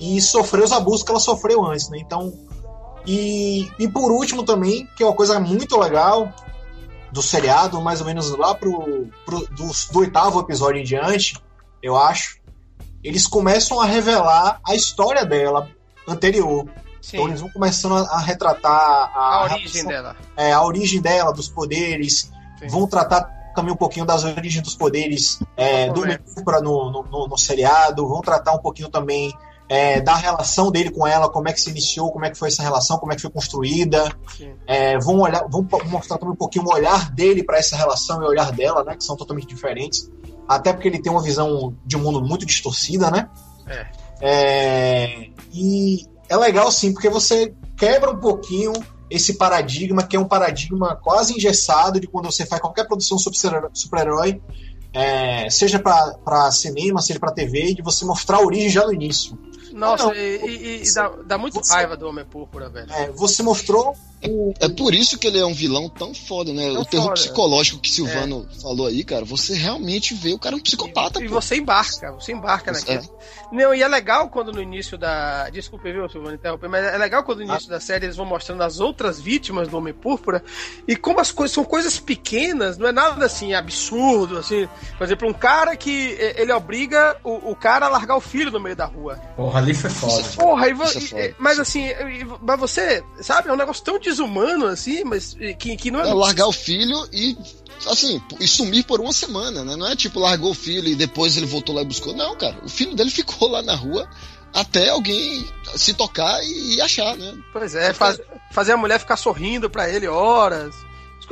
E 0.00 0.20
sofrer 0.22 0.64
os 0.64 0.72
abusos 0.72 1.02
que 1.02 1.10
ela 1.10 1.20
sofreu 1.20 1.64
antes, 1.64 1.90
né? 1.90 1.98
Então, 1.98 2.32
e, 3.06 3.68
e 3.78 3.88
por 3.88 4.10
último 4.10 4.42
também, 4.42 4.88
que 4.96 5.02
é 5.02 5.06
uma 5.06 5.14
coisa 5.14 5.38
muito 5.38 5.78
legal, 5.78 6.32
do 7.12 7.22
seriado, 7.22 7.80
mais 7.80 8.00
ou 8.00 8.06
menos 8.06 8.30
lá 8.36 8.54
pro, 8.54 9.06
pro 9.24 9.40
do, 9.48 9.70
do 9.92 9.98
oitavo 10.00 10.40
episódio 10.40 10.80
em 10.80 10.84
diante, 10.84 11.36
eu 11.82 11.96
acho, 11.96 12.38
eles 13.02 13.26
começam 13.26 13.80
a 13.80 13.84
revelar 13.86 14.60
a 14.66 14.74
história 14.74 15.24
dela 15.24 15.68
anterior. 16.06 16.66
Sim. 17.00 17.16
Então 17.16 17.28
eles 17.28 17.40
vão 17.40 17.48
começando 17.50 17.94
a, 17.96 18.18
retratar 18.18 18.70
a, 19.14 19.18
a 19.18 19.42
origem 19.44 19.84
dela. 19.86 20.16
é, 20.36 20.52
a 20.52 20.62
origem 20.62 21.00
dela, 21.00 21.32
dos 21.32 21.48
poderes, 21.48 22.30
Sim. 22.58 22.68
vão 22.68 22.86
tratar 22.86 23.22
também 23.54 23.72
um 23.72 23.76
pouquinho 23.76 24.04
das 24.04 24.24
origens 24.24 24.62
dos 24.62 24.74
poderes 24.76 25.40
é, 25.56 25.90
do. 25.90 26.02
Mercúrio 26.02 26.60
no, 26.60 26.90
no, 26.90 27.02
no- 27.04 27.28
no 27.28 27.38
seriado, 27.38 28.06
vão 28.06 28.20
tratar 28.20 28.52
um 28.52 28.58
pouquinho 28.58 28.88
também 28.88 29.32
é, 29.68 30.00
da 30.00 30.14
relação 30.14 30.70
dele 30.70 30.90
com 30.90 31.06
ela, 31.06 31.28
como 31.28 31.48
é 31.48 31.52
que 31.52 31.60
se 31.60 31.70
iniciou, 31.70 32.10
como 32.10 32.24
é 32.24 32.30
que 32.30 32.38
foi 32.38 32.48
essa 32.48 32.62
relação, 32.62 32.98
como 32.98 33.12
é 33.12 33.16
que 33.16 33.22
foi 33.22 33.30
construída. 33.30 34.10
É, 34.66 34.98
vão 34.98 35.20
olhar, 35.20 35.46
vão 35.48 35.66
mostrar 35.86 36.18
também 36.18 36.32
um 36.32 36.36
pouquinho 36.36 36.64
o 36.64 36.72
olhar 36.72 37.10
dele 37.12 37.42
para 37.42 37.58
essa 37.58 37.76
relação 37.76 38.22
e 38.22 38.24
o 38.24 38.28
olhar 38.28 38.50
dela, 38.52 38.82
né, 38.82 38.96
que 38.96 39.04
são 39.04 39.16
totalmente 39.16 39.46
diferentes. 39.46 40.10
Até 40.48 40.72
porque 40.72 40.88
ele 40.88 41.02
tem 41.02 41.12
uma 41.12 41.22
visão 41.22 41.76
de 41.84 41.96
um 41.96 42.00
mundo 42.00 42.22
muito 42.22 42.46
distorcida, 42.46 43.10
né? 43.10 43.28
É. 43.66 43.86
É, 44.20 45.28
e 45.52 46.06
é 46.28 46.36
legal 46.36 46.72
sim, 46.72 46.92
porque 46.92 47.10
você 47.10 47.54
quebra 47.76 48.10
um 48.10 48.18
pouquinho 48.18 48.72
esse 49.10 49.34
paradigma, 49.34 50.02
que 50.02 50.16
é 50.16 50.20
um 50.20 50.26
paradigma 50.26 50.96
quase 50.96 51.34
engessado 51.34 52.00
de 52.00 52.06
quando 52.06 52.26
você 52.26 52.44
faz 52.44 52.60
qualquer 52.60 52.86
produção 52.86 53.18
super- 53.18 53.70
super-herói, 53.72 54.40
é, 54.92 55.48
seja 55.50 55.78
para 55.78 56.50
cinema, 56.50 57.00
seja 57.00 57.20
para 57.20 57.32
TV, 57.32 57.74
de 57.74 57.82
você 57.82 58.04
mostrar 58.04 58.38
a 58.38 58.42
origem 58.42 58.70
já 58.70 58.84
no 58.84 58.92
início. 58.92 59.38
Nossa, 59.78 60.04
Não, 60.06 60.14
e, 60.14 60.36
e- 60.46 60.82
e 60.82 60.94
dá, 60.94 61.08
dá 61.24 61.38
muito 61.38 61.54
você- 61.54 61.72
raiva 61.72 61.96
do 61.96 62.08
Homem 62.08 62.24
Púrpura, 62.24 62.68
velho. 62.68 62.92
É, 62.92 63.10
você 63.12 63.42
mostrou 63.42 63.96
o, 64.24 64.52
É 64.60 64.68
por 64.68 64.94
isso 64.94 65.18
que 65.18 65.26
ele 65.26 65.38
é 65.38 65.46
um 65.46 65.54
vilão 65.54 65.88
tão 65.88 66.12
foda, 66.14 66.52
né? 66.52 66.72
Tão 66.72 66.82
o 66.82 66.84
terror 66.84 67.04
foda. 67.08 67.14
psicológico 67.14 67.78
que 67.80 67.90
Silvano 67.90 68.46
falou 68.60 68.86
aí, 68.86 69.04
cara, 69.04 69.24
você 69.24 69.54
realmente 69.54 70.14
vê 70.14 70.32
o 70.32 70.38
cara 70.38 70.54
é 70.54 70.58
um 70.58 70.62
psicopata, 70.62 71.20
E, 71.20 71.24
e 71.24 71.28
você 71.28 71.56
embarca, 71.56 72.12
você 72.12 72.32
embarca 72.32 72.70
É. 72.70 72.74
naquele. 72.74 73.08
Não, 73.52 73.74
e 73.74 73.82
é 73.82 73.88
legal 73.88 74.28
quando 74.28 74.52
no 74.52 74.60
início 74.60 74.98
da. 74.98 75.48
Desculpe, 75.50 75.90
viu, 75.92 76.08
Silvano, 76.08 76.34
interromper, 76.34 76.68
mas 76.68 76.84
é 76.84 76.98
legal 76.98 77.22
quando 77.24 77.38
no 77.38 77.44
início 77.44 77.68
da 77.70 77.80
série 77.80 78.06
eles 78.06 78.16
vão 78.16 78.26
mostrando 78.26 78.62
as 78.62 78.78
outras 78.80 79.18
vítimas 79.20 79.68
do 79.68 79.76
Homem 79.78 79.94
Púrpura 79.94 80.42
e 80.86 80.94
como 80.96 81.20
as 81.20 81.32
coisas 81.32 81.54
são 81.54 81.64
coisas 81.64 81.98
pequenas, 81.98 82.76
não 82.76 82.88
é 82.88 82.92
nada 82.92 83.24
assim 83.24 83.54
absurdo, 83.54 84.38
assim. 84.38 84.68
Por 84.98 85.04
exemplo, 85.04 85.28
um 85.28 85.32
cara 85.32 85.76
que 85.76 86.16
ele 86.36 86.52
obriga 86.52 87.16
o, 87.24 87.50
o 87.52 87.56
cara 87.56 87.86
a 87.86 87.88
largar 87.88 88.16
o 88.16 88.20
filho 88.20 88.50
no 88.50 88.60
meio 88.60 88.76
da 88.76 88.84
rua. 88.84 89.16
Porra, 89.36 89.58
ali 89.60 89.72
foi 89.74 89.90
foda. 89.90 90.22
Porra, 90.36 90.68
e 90.68 90.72
é 90.72 90.74
foda. 90.76 91.20
e- 91.26 91.34
mas 91.38 91.58
assim, 91.58 91.86
mas 92.40 92.58
você, 92.60 93.02
sabe, 93.20 93.48
é 93.48 93.52
um 93.52 93.56
negócio 93.56 93.82
tão 93.82 93.98
desumano 94.08 94.66
assim, 94.66 95.04
mas 95.04 95.36
eh, 95.40 95.52
que, 95.54 95.76
que 95.76 95.90
não 95.90 96.00
é. 96.00 96.08
É 96.08 96.12
largar 96.14 96.46
o 96.46 96.52
filho 96.52 96.96
e 97.12 97.36
assim, 97.86 98.20
e 98.40 98.48
sumir 98.48 98.84
por 98.84 99.00
uma 99.00 99.12
semana, 99.12 99.64
né? 99.64 99.76
Não 99.76 99.86
é 99.86 99.94
tipo 99.96 100.18
largou 100.18 100.50
o 100.50 100.54
filho 100.54 100.88
e 100.88 100.94
depois 100.94 101.36
ele 101.36 101.46
voltou 101.46 101.74
lá 101.74 101.82
e 101.82 101.86
buscou. 101.86 102.14
Não, 102.14 102.36
cara. 102.36 102.58
O 102.64 102.68
filho 102.68 102.94
dele 102.94 103.10
ficou 103.12 103.48
lá 103.48 103.62
na 103.62 103.74
rua 103.74 104.08
até 104.54 104.88
alguém 104.88 105.46
se 105.76 105.92
tocar 105.94 106.42
e, 106.42 106.80
achar, 106.80 107.16
né? 107.16 107.34
Pois 107.52 107.74
é, 107.74 107.92
faz- 107.92 108.20
fazer 108.50 108.72
a 108.72 108.76
mulher 108.76 108.98
ficar 108.98 109.16
sorrindo 109.16 109.68
pra 109.70 109.88
ele 109.88 110.08
horas. 110.08 110.74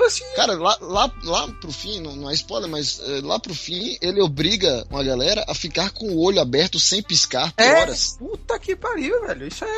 Assim. 0.04 0.24
Cara, 0.36 0.54
lá, 0.54 0.76
lá, 0.80 1.10
lá 1.24 1.48
pro 1.60 1.72
fim, 1.72 2.00
não, 2.00 2.14
não 2.14 2.30
é 2.30 2.34
spoiler, 2.34 2.70
mas 2.70 3.00
eh, 3.00 3.20
lá 3.22 3.38
pro 3.40 3.54
fim 3.54 3.98
ele 4.00 4.20
obriga 4.20 4.86
uma 4.88 5.02
galera 5.02 5.44
a 5.48 5.54
ficar 5.54 5.90
com 5.90 6.06
o 6.06 6.18
olho 6.20 6.40
aberto 6.40 6.78
sem 6.78 7.02
piscar 7.02 7.52
por 7.52 7.62
É, 7.62 7.80
horas. 7.82 8.16
puta 8.18 8.58
que 8.58 8.76
pariu, 8.76 9.26
velho. 9.26 9.48
Isso 9.48 9.64
é, 9.64 9.68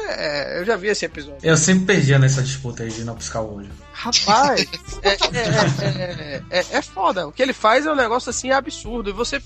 é- 0.56 0.58
Eu 0.60 0.64
já 0.66 0.76
vi 0.76 0.88
esse 0.88 1.04
episódio. 1.06 1.38
Eu 1.42 1.56
sempre 1.56 1.86
perdia 1.86 2.18
nessa 2.18 2.42
disputa 2.42 2.82
aí 2.82 2.90
de 2.90 3.04
não 3.04 3.14
piscar 3.16 3.40
o 3.40 3.56
olho. 3.56 3.70
Rapaz, 3.92 4.60
é, 5.02 5.08
é, 5.08 6.42
é, 6.50 6.60
é, 6.60 6.64
é 6.70 6.82
foda. 6.82 7.26
O 7.26 7.32
que 7.32 7.42
ele 7.42 7.52
faz 7.52 7.86
é 7.86 7.90
um 7.90 7.96
negócio 7.96 8.30
assim 8.30 8.50
absurdo. 8.50 9.10
E 9.10 9.12
você. 9.12 9.40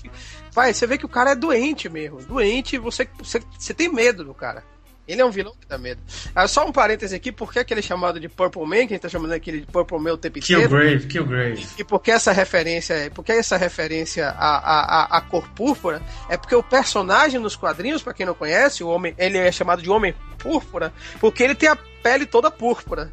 Vai, 0.51 0.73
você 0.73 0.85
vê 0.85 0.97
que 0.97 1.05
o 1.05 1.09
cara 1.09 1.31
é 1.31 1.35
doente 1.35 1.87
mesmo. 1.89 2.21
Doente, 2.23 2.77
você, 2.77 3.07
você, 3.17 3.41
você 3.57 3.73
tem 3.73 3.91
medo 3.91 4.23
do 4.23 4.33
cara. 4.33 4.63
Ele 5.05 5.21
é 5.21 5.25
um 5.25 5.31
vilão 5.31 5.53
que 5.59 5.67
dá 5.67 5.77
medo. 5.77 6.01
Ah, 6.33 6.47
só 6.47 6.65
um 6.65 6.71
parêntese 6.71 7.13
aqui, 7.13 7.29
por 7.31 7.51
que 7.51 7.59
aquele 7.59 7.81
é 7.81 7.83
chamado 7.83 8.19
de 8.19 8.29
Purple 8.29 8.65
Man, 8.65 8.75
que 8.87 8.93
a 8.93 8.95
gente 8.95 8.99
tá 9.01 9.09
chamando 9.09 9.33
aquele 9.33 9.59
de 9.59 9.65
Purple 9.65 9.99
Man 9.99 10.13
o 10.13 10.17
tempo 10.17 10.39
inteiro? 10.39 10.61
Killgrave, 10.61 11.07
Killgrave. 11.07 11.67
E 11.77 11.83
por 11.83 11.99
que 11.99 12.09
essa 12.11 12.31
referência, 12.31 13.11
por 13.13 13.23
que 13.23 13.33
essa 13.33 13.57
referência 13.57 14.29
à, 14.29 14.57
à, 14.57 15.17
à- 15.17 15.21
cor 15.21 15.47
púrpura? 15.49 16.01
É 16.29 16.37
porque 16.37 16.55
o 16.55 16.63
personagem 16.63 17.39
nos 17.39 17.55
quadrinhos, 17.55 18.01
pra 18.01 18.13
quem 18.13 18.25
não 18.25 18.33
conhece, 18.33 18.81
o 18.83 18.87
homem, 18.87 19.13
ele 19.17 19.37
é 19.37 19.51
chamado 19.51 19.81
de 19.81 19.89
Homem 19.89 20.15
Púrpura, 20.37 20.93
porque 21.19 21.43
ele 21.43 21.55
tem 21.55 21.67
a 21.67 21.75
pele 22.01 22.25
toda 22.25 22.49
púrpura. 22.49 23.11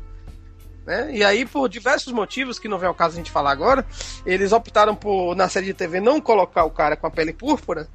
Né? 0.86 1.11
E 1.12 1.24
aí, 1.24 1.45
por 1.45 1.68
diversos 1.68 2.12
motivos, 2.12 2.59
que 2.59 2.68
não 2.68 2.78
vem 2.78 2.88
ao 2.88 2.95
caso 2.95 3.14
a 3.14 3.18
gente 3.18 3.30
falar 3.30 3.51
agora, 3.51 3.84
eles 4.24 4.53
optaram 4.53 4.95
por, 4.95 5.34
na 5.34 5.49
série 5.49 5.66
de 5.66 5.74
TV, 5.74 6.01
não 6.01 6.20
colocar 6.20 6.64
o 6.64 6.70
cara 6.70 6.97
com 6.97 7.07
a 7.07 7.11
pele 7.11 7.32
púrpura, 7.32 7.88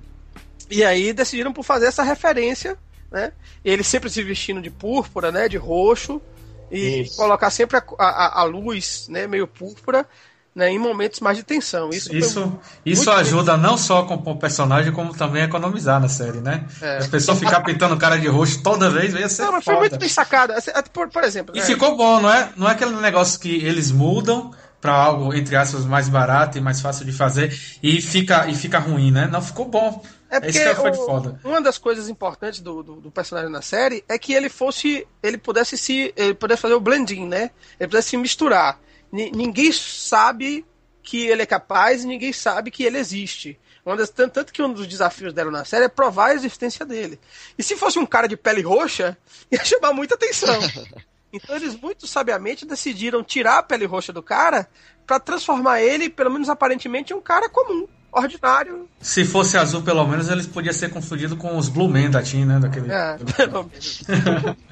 e 0.70 0.84
aí 0.84 1.14
decidiram 1.14 1.54
por 1.54 1.64
fazer 1.64 1.88
essa 1.88 2.04
referência, 2.04 2.78
né? 3.16 3.32
Ele 3.64 3.84
sempre 3.84 4.10
se 4.10 4.22
vestindo 4.22 4.62
de 4.62 4.70
púrpura, 4.70 5.32
né? 5.32 5.48
De 5.48 5.56
roxo, 5.58 6.22
e 6.70 7.02
Isso. 7.04 7.16
colocar 7.18 7.50
sempre 7.50 7.78
a, 7.78 7.84
a, 7.98 8.42
a 8.42 8.44
luz, 8.44 9.08
né? 9.10 9.26
Meio 9.26 9.48
púrpura, 9.48 10.06
né? 10.54 10.70
Em 10.70 10.78
momentos 10.78 11.20
mais 11.22 11.38
de 11.38 11.44
tensão. 11.44 11.90
Isso, 11.90 12.10
foi- 12.10 12.18
Isso, 12.20 12.60
isso 12.86 13.10
ajuda 13.12 13.56
não 13.56 13.78
só 13.78 14.04
com 14.04 14.16
o 14.16 14.36
personagem, 14.38 14.92
como 14.92 15.14
também 15.14 15.42
a 15.44 15.46
economizar 15.46 16.00
na 16.00 16.10
série, 16.10 16.40
né? 16.42 16.66
É. 16.82 16.98
As 16.98 17.08
pessoas 17.08 17.40
ficar 17.40 17.62
pintando 17.62 17.96
o 17.96 17.98
cara 17.98 18.18
de 18.18 18.28
roxo 18.28 18.62
toda 18.62 18.90
vez 18.90 19.14
ia 19.14 19.30
ser 19.30 19.44
Não, 19.44 19.54
mas 19.54 19.64
foi 19.64 19.74
foda. 19.76 19.88
muito 19.90 20.00
bem 20.00 20.10
sacado. 20.10 20.52
Assim, 20.54 20.72
Por, 20.92 21.08
por 21.10 21.24
exemplo, 21.24 21.56
E 21.56 21.60
né? 21.60 21.66
ficou 21.66 21.96
bom, 21.96 22.20
não 22.22 22.32
é? 22.32 22.50
Não 22.58 22.68
é 22.68 22.72
aquele 22.72 22.92
negócio 22.98 23.40
que 23.40 23.56
eles 23.66 23.92
mudam 23.92 24.52
pra 24.82 24.94
algo, 24.94 25.34
entre 25.34 25.56
aspas, 25.56 25.84
mais 25.86 26.08
barato 26.10 26.58
e 26.58 26.62
mais 26.62 26.80
fácil 26.80 27.06
de 27.06 27.12
fazer 27.12 27.52
e 27.82 28.00
fica, 28.02 28.48
e 28.48 28.54
fica 28.56 28.78
ruim, 28.78 29.10
né? 29.12 29.28
Não, 29.32 29.42
ficou 29.42 29.66
bom. 29.68 30.04
É 30.30 30.40
porque 30.40 30.58
de 30.92 31.00
o- 31.00 31.06
uma 31.44 31.62
das 31.62 31.78
coisas 31.78 32.10
importantes 32.10 32.60
do, 32.60 32.82
do, 32.84 32.96
do 33.02 33.12
personagem 33.12 33.50
na 33.52 33.62
série 33.62 34.04
é 34.10 34.18
que 34.18 34.34
ele 34.34 34.50
fosse. 34.50 35.08
Ele 35.22 35.38
pudesse 35.38 35.78
se. 35.78 36.14
Ele 36.16 36.34
pudesse 36.34 36.62
fazer 36.62 36.74
o 36.74 36.80
blending, 36.80 37.28
né? 37.28 37.52
Ele 37.80 37.88
pudesse 37.90 38.10
se 38.10 38.18
misturar. 38.18 38.80
Ni- 39.12 39.32
ninguém 39.32 39.72
sabe 39.72 40.66
que 41.04 41.28
ele 41.28 41.44
é 41.44 41.46
capaz 41.46 42.04
e 42.04 42.08
ninguém 42.08 42.34
sabe 42.34 42.72
que 42.72 42.84
ele 42.84 42.98
existe. 42.98 43.60
Uma 43.86 43.96
das, 43.96 44.10
tanto, 44.10 44.34
tanto 44.34 44.52
que 44.52 44.64
um 44.64 44.74
dos 44.74 44.88
desafios 44.88 45.32
dela 45.32 45.52
na 45.52 45.64
série 45.64 45.86
é 45.86 45.88
provar 45.88 46.32
a 46.32 46.34
existência 46.34 46.84
dele. 46.84 47.20
E 47.56 47.62
se 47.62 47.76
fosse 47.78 48.00
um 48.00 48.06
cara 48.06 48.28
de 48.28 48.36
pele 48.36 48.62
roxa, 48.64 49.16
ia 49.52 49.64
chamar 49.64 49.94
muita 49.94 50.16
atenção. 50.16 50.60
Então 51.34 51.54
eles 51.54 51.76
muito 51.76 52.08
sabiamente 52.08 52.66
decidiram 52.66 53.22
tirar 53.22 53.58
a 53.58 53.64
pele 53.64 53.84
roxa 53.86 54.14
do 54.14 54.24
cara 54.24 54.70
pra 55.06 55.20
transformar 55.20 55.82
ele, 55.82 56.10
pelo 56.10 56.32
menos 56.32 56.48
aparentemente, 56.48 57.12
em 57.12 57.16
um 57.18 57.20
cara 57.22 57.50
comum, 57.50 57.86
ordinário. 58.16 58.88
Se 59.02 59.26
fosse 59.26 59.58
azul, 59.58 59.82
pelo 59.82 60.08
menos, 60.08 60.30
eles 60.30 60.48
podiam 60.48 60.74
ser 60.74 60.90
confundidos 60.90 61.38
com 61.38 61.58
os 61.58 61.70
Blue 61.70 61.90
Men 61.90 62.10
da 62.10 62.22
Team, 62.22 62.46
né? 62.46 62.60
Daquele... 62.60 62.92
É, 62.92 63.18
pelo 63.36 63.70
menos. 63.70 64.04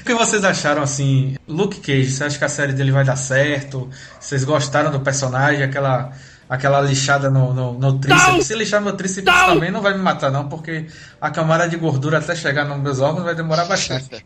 O 0.00 0.04
que 0.06 0.14
vocês 0.14 0.44
acharam, 0.44 0.82
assim, 0.82 1.36
Luke 1.48 1.80
Cage? 1.80 2.10
Você 2.10 2.22
acha 2.22 2.38
que 2.38 2.44
a 2.44 2.48
série 2.48 2.72
dele 2.72 2.92
vai 2.92 3.04
dar 3.04 3.16
certo? 3.16 3.90
Vocês 4.20 4.44
gostaram 4.44 4.92
do 4.92 5.00
personagem? 5.00 5.64
Aquela, 5.64 6.12
aquela 6.48 6.80
lixada 6.80 7.28
no, 7.28 7.52
no, 7.52 7.72
no 7.72 7.98
tríceps? 7.98 8.46
Se 8.46 8.54
lixar 8.54 8.80
meu 8.80 8.92
tríceps 8.92 9.34
também 9.46 9.72
não 9.72 9.82
vai 9.82 9.94
me 9.94 10.02
matar, 10.02 10.30
não, 10.30 10.48
porque 10.48 10.86
a 11.20 11.30
camada 11.30 11.68
de 11.68 11.76
gordura 11.76 12.18
até 12.18 12.36
chegar 12.36 12.64
nos 12.64 12.78
meus 12.78 13.00
órgãos 13.00 13.24
vai 13.24 13.34
demorar 13.34 13.64
bastante. 13.64 14.24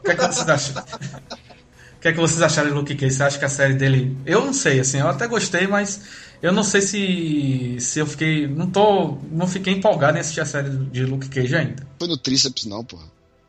O 0.00 0.04
que 0.04 0.10
é 0.10 0.14
que 0.16 0.26
vocês 0.26 0.48
acham? 0.48 0.82
O 0.82 2.00
que 2.00 2.08
é 2.08 2.12
que 2.12 2.18
vocês 2.18 2.42
acharam 2.42 2.68
de 2.68 2.74
Luke 2.74 2.94
Cage? 2.96 3.14
Você 3.14 3.22
acha 3.22 3.38
que 3.38 3.44
a 3.44 3.48
série 3.48 3.74
dele. 3.74 4.18
Eu 4.26 4.44
não 4.44 4.52
sei, 4.52 4.80
assim, 4.80 4.98
eu 4.98 5.08
até 5.08 5.28
gostei, 5.28 5.68
mas 5.68 6.00
eu 6.42 6.52
não 6.52 6.62
sei 6.62 6.80
se, 6.82 7.76
se 7.80 7.98
eu 7.98 8.06
fiquei. 8.06 8.46
Não 8.46 8.70
tô. 8.70 9.18
Não 9.30 9.46
fiquei 9.46 9.72
empolgado 9.74 10.16
em 10.16 10.20
assistir 10.20 10.40
a 10.40 10.46
série 10.46 10.70
de 10.70 11.04
Luke 11.04 11.28
Cage 11.28 11.56
ainda. 11.56 11.86
Foi 11.98 12.08
no 12.08 12.16
tríceps, 12.16 12.64
não, 12.66 12.84
porra. 12.84 13.04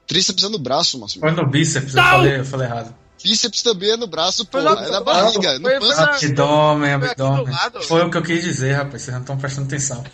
Tríceps 0.08 0.44
é 0.44 0.50
no 0.50 0.58
braço, 0.60 0.98
Márcio. 1.00 1.20
Foi 1.20 1.32
no 1.32 1.46
bíceps, 1.46 1.94
eu 1.94 2.02
falei, 2.02 2.40
eu 2.40 2.46
falei 2.46 2.68
errado. 2.68 2.96
Bíceps 3.22 3.62
também 3.64 3.92
é 3.92 3.98
no 3.98 4.08
braço, 4.08 4.48
Foi 4.50 4.62
porra. 4.62 4.76
lá- 4.76 4.86
É 4.88 4.92
na 4.92 5.02
barriga. 5.02 5.60
foi- 5.60 5.80
no 5.80 5.86
foi 5.86 5.96
na- 5.96 6.16
Abdômen, 6.16 6.92
abdômen. 6.94 7.56
Foi 7.82 8.06
o 8.06 8.12
que 8.12 8.18
eu 8.18 8.22
quis 8.24 8.44
dizer, 8.44 8.74
rapaz. 8.74 9.02
Vocês 9.02 9.14
não 9.14 9.22
estão 9.22 9.38
prestando 9.38 9.68
atenção. 9.68 10.04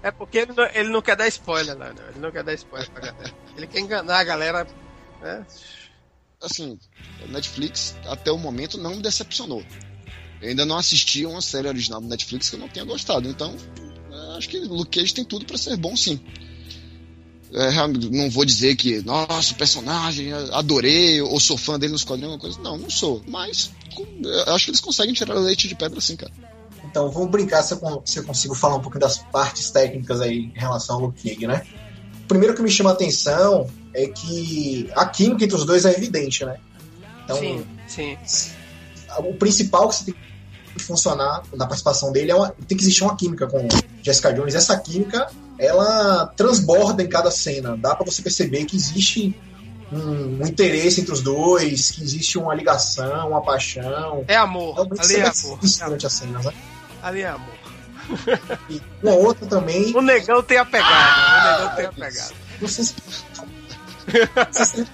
É 0.00 0.10
porque 0.12 0.38
ele 0.38 0.52
não, 0.56 0.64
ele 0.72 0.88
não 0.90 1.02
quer 1.02 1.16
dar 1.16 1.26
spoiler, 1.26 1.76
não, 1.76 1.86
não. 1.86 2.08
Ele 2.10 2.18
não 2.20 2.30
quer 2.30 2.44
dar 2.44 2.54
spoiler 2.54 2.88
pra 2.90 3.00
galera. 3.10 3.32
Ele 3.56 3.66
quer 3.66 3.80
enganar 3.80 4.18
a 4.20 4.24
galera. 4.24 4.66
Né? 5.20 5.44
Assim, 6.40 6.78
Netflix, 7.28 7.96
até 8.06 8.30
o 8.30 8.38
momento, 8.38 8.78
não 8.78 8.96
me 8.96 9.02
decepcionou. 9.02 9.62
Eu 10.40 10.50
ainda 10.50 10.64
não 10.64 10.78
assisti 10.78 11.26
uma 11.26 11.42
série 11.42 11.66
original 11.66 12.00
do 12.00 12.06
Netflix 12.06 12.48
que 12.48 12.56
eu 12.56 12.60
não 12.60 12.68
tenha 12.68 12.86
gostado. 12.86 13.28
Então, 13.28 13.54
é, 14.12 14.36
acho 14.36 14.48
que 14.48 14.58
Luke 14.60 14.98
Cage 14.98 15.14
tem 15.14 15.24
tudo 15.24 15.44
pra 15.44 15.58
ser 15.58 15.76
bom, 15.76 15.96
sim. 15.96 16.20
É, 17.52 17.70
não 18.10 18.30
vou 18.30 18.44
dizer 18.44 18.76
que, 18.76 19.00
nossa, 19.02 19.54
personagem, 19.54 20.32
adorei, 20.32 21.20
ou 21.20 21.40
sou 21.40 21.56
fã 21.56 21.78
dele 21.78 21.92
nos 21.92 22.04
quadrinhos, 22.04 22.34
alguma 22.34 22.54
coisa. 22.54 22.62
Não, 22.62 22.76
não 22.76 22.90
sou. 22.90 23.22
Mas 23.26 23.70
acho 24.48 24.66
que 24.66 24.70
eles 24.70 24.80
conseguem 24.80 25.14
tirar 25.14 25.34
leite 25.34 25.66
de 25.66 25.74
pedra 25.74 25.98
assim, 25.98 26.14
cara. 26.14 26.32
Então, 26.84 27.10
vamos 27.10 27.30
brincar 27.30 27.62
se 27.62 27.74
eu, 27.74 28.02
se 28.04 28.18
eu 28.18 28.24
consigo 28.24 28.54
falar 28.54 28.76
um 28.76 28.80
pouquinho 28.80 29.00
das 29.00 29.18
partes 29.18 29.70
técnicas 29.70 30.20
aí 30.20 30.52
em 30.54 30.58
relação 30.58 30.96
ao 30.96 31.02
Luke 31.02 31.22
Cage, 31.22 31.46
né? 31.46 31.66
O 32.28 32.34
primeiro 32.36 32.54
que 32.54 32.60
me 32.60 32.70
chama 32.70 32.90
a 32.90 32.92
atenção 32.92 33.66
é 33.94 34.06
que 34.06 34.90
a 34.94 35.06
química 35.06 35.44
entre 35.46 35.56
os 35.56 35.64
dois 35.64 35.86
é 35.86 35.92
evidente, 35.92 36.44
né? 36.44 36.58
Então, 37.24 37.38
Sim, 37.38 37.64
sim. 37.86 38.18
o 39.18 39.32
principal 39.32 39.88
que 39.88 39.94
você 39.94 40.04
tem 40.04 40.14
que 40.76 40.82
funcionar 40.82 41.42
na 41.54 41.66
participação 41.66 42.12
dele 42.12 42.30
é 42.30 42.34
uma, 42.34 42.50
tem 42.66 42.76
que 42.76 42.84
existir 42.84 43.02
uma 43.02 43.16
química 43.16 43.46
com 43.46 43.66
Jessica 44.02 44.30
Jones. 44.34 44.54
Essa 44.54 44.78
química 44.78 45.26
ela 45.58 46.26
transborda 46.36 47.02
em 47.02 47.08
cada 47.08 47.30
cena. 47.30 47.78
Dá 47.78 47.96
para 47.96 48.04
você 48.04 48.20
perceber 48.20 48.66
que 48.66 48.76
existe 48.76 49.34
um, 49.90 50.42
um, 50.42 50.46
interesse 50.46 51.00
entre 51.00 51.14
os 51.14 51.22
dois, 51.22 51.92
que 51.92 52.02
existe 52.02 52.36
uma 52.36 52.54
ligação, 52.54 53.30
uma 53.30 53.40
paixão. 53.40 54.22
É 54.28 54.36
amor. 54.36 54.74
Realmente 54.74 55.00
Ali 55.00 55.14
é 55.14 55.20
amor. 55.22 55.58
as 55.62 56.12
cenas, 56.12 56.44
né? 56.44 56.52
Ali 57.02 57.22
é 57.22 57.28
amor. 57.28 57.54
E 58.70 58.80
uma 59.02 59.14
outra 59.14 59.46
também. 59.46 59.94
O 59.96 60.00
negão 60.00 60.42
tem 60.42 60.58
a 60.58 60.64
pegada. 60.64 60.88
o 61.18 61.52
negão 61.52 61.76
tem 61.76 61.86
a 61.86 61.92
pegada. 61.92 62.34
Não 62.60 62.68
sei 62.68 62.84
se. 62.84 62.94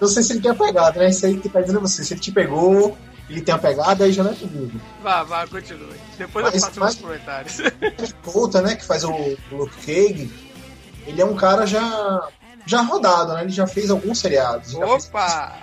não 0.00 0.08
sei 0.08 0.22
se 0.22 0.32
ele 0.32 0.40
tem 0.40 0.50
a 0.50 0.54
pegada, 0.54 1.00
né? 1.00 1.10
Isso 1.10 1.26
aí 1.26 1.38
que 1.38 1.48
tá 1.48 1.60
dizendo 1.60 1.80
você. 1.80 2.04
Se 2.04 2.14
ele 2.14 2.20
te 2.20 2.32
pegou, 2.32 2.96
ele 3.28 3.40
tem 3.40 3.54
a 3.54 3.58
pegada, 3.58 4.04
aí 4.04 4.12
já 4.12 4.22
não 4.22 4.32
é 4.32 4.34
comigo. 4.34 4.80
Vá, 5.02 5.22
vá, 5.22 5.46
continue. 5.46 5.96
Depois 6.18 6.44
mas, 6.44 6.54
eu 6.54 6.60
faço 6.60 6.80
mas, 6.80 6.94
nos 6.94 7.02
comentários. 7.02 7.58
Conta, 8.22 8.60
né, 8.60 8.76
que 8.76 8.84
faz 8.84 9.04
o, 9.04 9.10
o 9.10 9.36
Luke 9.52 9.76
Cage, 9.86 10.30
ele 11.06 11.20
é 11.20 11.24
um 11.24 11.34
cara 11.34 11.66
já, 11.66 12.28
já 12.66 12.82
rodado, 12.82 13.34
né? 13.34 13.42
Ele 13.42 13.52
já 13.52 13.66
fez 13.66 13.90
alguns 13.90 14.18
seriados. 14.18 14.74
Opa! 14.74 15.56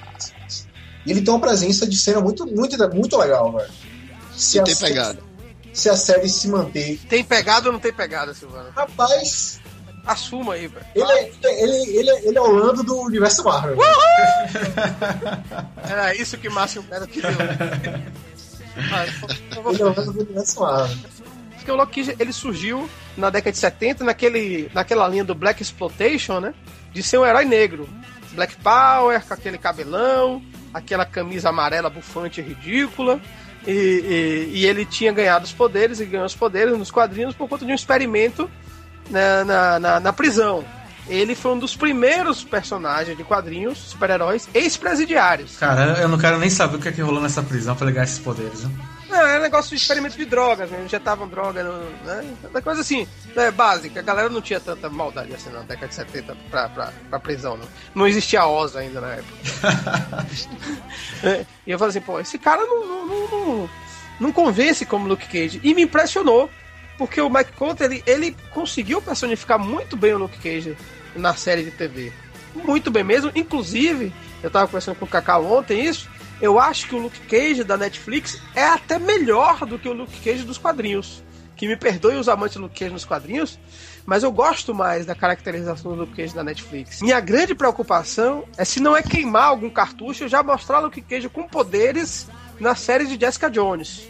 E 1.05 1.11
ele 1.11 1.21
tem 1.21 1.33
uma 1.33 1.39
presença 1.39 1.87
de 1.87 1.97
cena 1.97 2.21
muito, 2.21 2.45
muito, 2.45 2.77
muito 2.93 3.17
legal, 3.17 3.51
velho. 3.51 3.71
Se 4.35 4.61
tem 4.63 4.75
pegada. 4.75 5.19
Se 5.73 5.89
a 5.89 5.95
série 5.95 6.27
se 6.27 6.47
manter. 6.47 6.99
Tem 7.09 7.23
pegada 7.23 7.67
ou 7.67 7.73
não 7.73 7.79
tem 7.79 7.93
pegada, 7.93 8.33
Silvana? 8.33 8.71
Rapaz, 8.75 9.61
Assuma 10.05 10.53
aí, 10.55 10.67
velho. 10.67 10.85
Ele, 10.95 11.11
é, 11.11 11.31
ele, 11.63 11.97
ele, 11.97 12.09
ele 12.27 12.37
é 12.37 12.41
o 12.41 12.51
Lando 12.51 12.83
do 12.83 12.99
universo 13.01 13.43
Marvel. 13.43 13.77
Era 15.83 16.15
isso 16.15 16.37
que 16.37 16.49
Márcio 16.49 16.83
Melo 16.89 17.07
queria. 17.07 17.29
ele 18.75 19.81
é 19.81 19.85
o 19.85 19.95
Lando 19.95 20.11
do 20.11 20.21
universo 20.21 20.59
Marvel. 20.59 20.97
Porque 21.55 21.71
o 21.71 21.75
Loki 21.75 22.15
ele 22.17 22.33
surgiu 22.33 22.89
na 23.15 23.29
década 23.29 23.51
de 23.51 23.59
70 23.59 24.03
naquele, 24.03 24.71
naquela 24.73 25.07
linha 25.07 25.23
do 25.23 25.35
Black 25.35 25.61
Exploitation, 25.61 26.39
né? 26.39 26.55
De 26.91 27.03
ser 27.03 27.19
um 27.19 27.25
herói 27.25 27.45
negro. 27.45 27.87
Black 28.31 28.55
Power, 28.57 29.23
com 29.23 29.33
aquele 29.33 29.59
cabelão, 29.59 30.41
aquela 30.73 31.05
camisa 31.05 31.49
amarela 31.49 31.89
bufante 31.89 32.41
e 32.41 32.43
ridícula. 32.43 33.21
E, 33.67 33.71
e, 33.71 34.59
e, 34.59 34.65
ele 34.65 34.85
tinha 34.85 35.11
ganhado 35.11 35.45
os 35.45 35.51
poderes 35.51 35.99
e 35.99 36.05
ganhou 36.05 36.25
os 36.25 36.35
poderes 36.35 36.75
nos 36.77 36.89
quadrinhos 36.89 37.35
por 37.35 37.47
conta 37.47 37.63
de 37.63 37.71
um 37.71 37.75
experimento 37.75 38.49
na, 39.09 39.45
na, 39.45 39.79
na, 39.79 39.99
na 39.99 40.13
prisão. 40.13 40.65
Ele 41.07 41.35
foi 41.35 41.51
um 41.51 41.59
dos 41.59 41.75
primeiros 41.75 42.43
personagens 42.43 43.17
de 43.17 43.23
quadrinhos, 43.23 43.77
super-heróis, 43.77 44.47
ex-presidiários. 44.53 45.57
Cara, 45.57 45.99
eu 45.99 46.07
não 46.07 46.17
quero 46.17 46.39
nem 46.39 46.49
saber 46.49 46.77
o 46.77 46.79
que 46.79 46.87
é 46.87 46.91
que 46.91 47.01
rolou 47.01 47.21
nessa 47.21 47.43
prisão 47.43 47.75
pra 47.75 47.85
ligar 47.85 48.03
esses 48.03 48.19
poderes, 48.19 48.63
né? 48.63 48.71
Era 49.31 49.39
negócio 49.39 49.69
de 49.69 49.81
experimento 49.81 50.17
de 50.17 50.25
drogas, 50.25 50.69
né? 50.69 50.83
Injetavam 50.83 51.27
droga, 51.27 51.63
né? 51.63 52.61
Coisa 52.63 52.81
assim, 52.81 53.07
né? 53.35 53.49
básica. 53.49 53.99
A 53.99 54.03
galera 54.03 54.29
não 54.29 54.41
tinha 54.41 54.59
tanta 54.59 54.89
maldade 54.89 55.33
assim 55.33 55.49
na 55.49 55.61
década 55.61 55.87
de 55.87 55.95
70 55.95 56.35
pra, 56.49 56.69
pra, 56.69 56.93
pra 57.09 57.19
prisão, 57.19 57.57
não. 57.57 57.67
Não 57.95 58.07
existia 58.07 58.45
OSA 58.45 58.79
ainda 58.79 58.99
na 58.99 59.13
época. 59.13 59.37
é, 61.23 61.45
e 61.65 61.71
eu 61.71 61.79
falei 61.79 61.91
assim, 61.91 62.01
pô, 62.01 62.19
esse 62.19 62.37
cara 62.37 62.65
não, 62.65 62.85
não, 62.85 63.05
não, 63.05 63.27
não, 63.29 63.69
não 64.19 64.31
convence 64.31 64.85
como 64.85 65.07
Luke 65.07 65.27
Cage. 65.27 65.61
E 65.63 65.73
me 65.73 65.83
impressionou 65.83 66.49
porque 66.97 67.19
o 67.19 67.29
Mike 67.29 67.53
Conter, 67.53 67.89
ele, 67.89 68.03
ele 68.05 68.37
conseguiu 68.51 69.01
personificar 69.01 69.57
muito 69.57 69.97
bem 69.97 70.13
o 70.13 70.19
Luke 70.19 70.37
Cage 70.37 70.77
na 71.15 71.33
série 71.33 71.63
de 71.63 71.71
TV. 71.71 72.11
Muito 72.53 72.91
bem 72.91 73.03
mesmo. 73.03 73.31
Inclusive, 73.33 74.13
eu 74.43 74.51
tava 74.51 74.67
conversando 74.67 74.95
com 74.95 75.05
o 75.05 75.07
Cacau 75.07 75.45
ontem 75.45 75.85
isso. 75.85 76.09
Eu 76.41 76.59
acho 76.59 76.87
que 76.87 76.95
o 76.95 76.99
Luke 76.99 77.19
Cage 77.27 77.63
da 77.63 77.77
Netflix 77.77 78.41
é 78.55 78.63
até 78.63 78.97
melhor 78.97 79.65
do 79.65 79.77
que 79.77 79.87
o 79.87 79.93
Luke 79.93 80.19
Cage 80.21 80.43
dos 80.43 80.57
quadrinhos. 80.57 81.23
Que 81.55 81.67
me 81.67 81.77
perdoe 81.77 82.15
os 82.15 82.27
amantes 82.27 82.57
do 82.57 82.63
Luke 82.63 82.79
Cage 82.79 82.91
nos 82.91 83.05
quadrinhos, 83.05 83.59
mas 84.05 84.23
eu 84.23 84.31
gosto 84.31 84.73
mais 84.73 85.05
da 85.05 85.13
caracterização 85.13 85.91
do 85.91 85.99
Luke 85.99 86.15
Cage 86.15 86.33
da 86.33 86.43
Netflix. 86.43 87.01
Minha 87.01 87.19
grande 87.19 87.53
preocupação 87.53 88.45
é 88.57 88.65
se 88.65 88.79
não 88.79 88.97
é 88.97 89.03
queimar 89.03 89.43
algum 89.43 89.69
cartucho 89.69 90.23
e 90.23 90.27
já 90.27 90.41
mostrar 90.41 90.79
o 90.79 90.85
Luke 90.85 91.01
Cage 91.01 91.29
com 91.29 91.47
poderes 91.47 92.27
na 92.59 92.73
série 92.73 93.05
de 93.05 93.19
Jessica 93.19 93.49
Jones. 93.49 94.09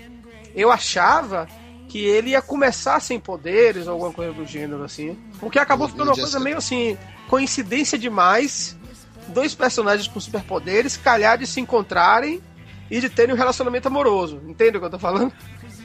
Eu 0.56 0.72
achava 0.72 1.48
que 1.90 2.00
ele 2.00 2.30
ia 2.30 2.42
começar 2.42 3.02
sem 3.02 3.20
poderes 3.20 3.86
ou 3.86 3.94
alguma 3.94 4.14
coisa 4.14 4.32
do 4.32 4.46
gênero, 4.46 4.82
assim. 4.84 5.18
O 5.42 5.50
que 5.50 5.60
acabou 5.60 5.90
ficando 5.90 6.08
uma 6.08 6.16
coisa 6.16 6.40
meio 6.40 6.58
assim, 6.58 6.98
coincidência 7.28 7.98
demais. 7.98 8.78
Dois 9.32 9.56
personagens 9.56 10.08
com 10.08 10.20
superpoderes 10.20 10.98
calhar 10.98 11.38
de 11.38 11.48
se 11.48 11.60
encontrarem 11.60 12.42
e 12.90 13.00
de 13.00 13.10
terem 13.10 13.34
um 13.34 13.38
relacionamento 13.38 13.88
amoroso. 13.88 14.42
Entende 14.48 14.78
o 14.78 14.80
que 14.80 14.86
eu 14.86 14.92
tô 14.92 15.00
falando? 15.00 15.32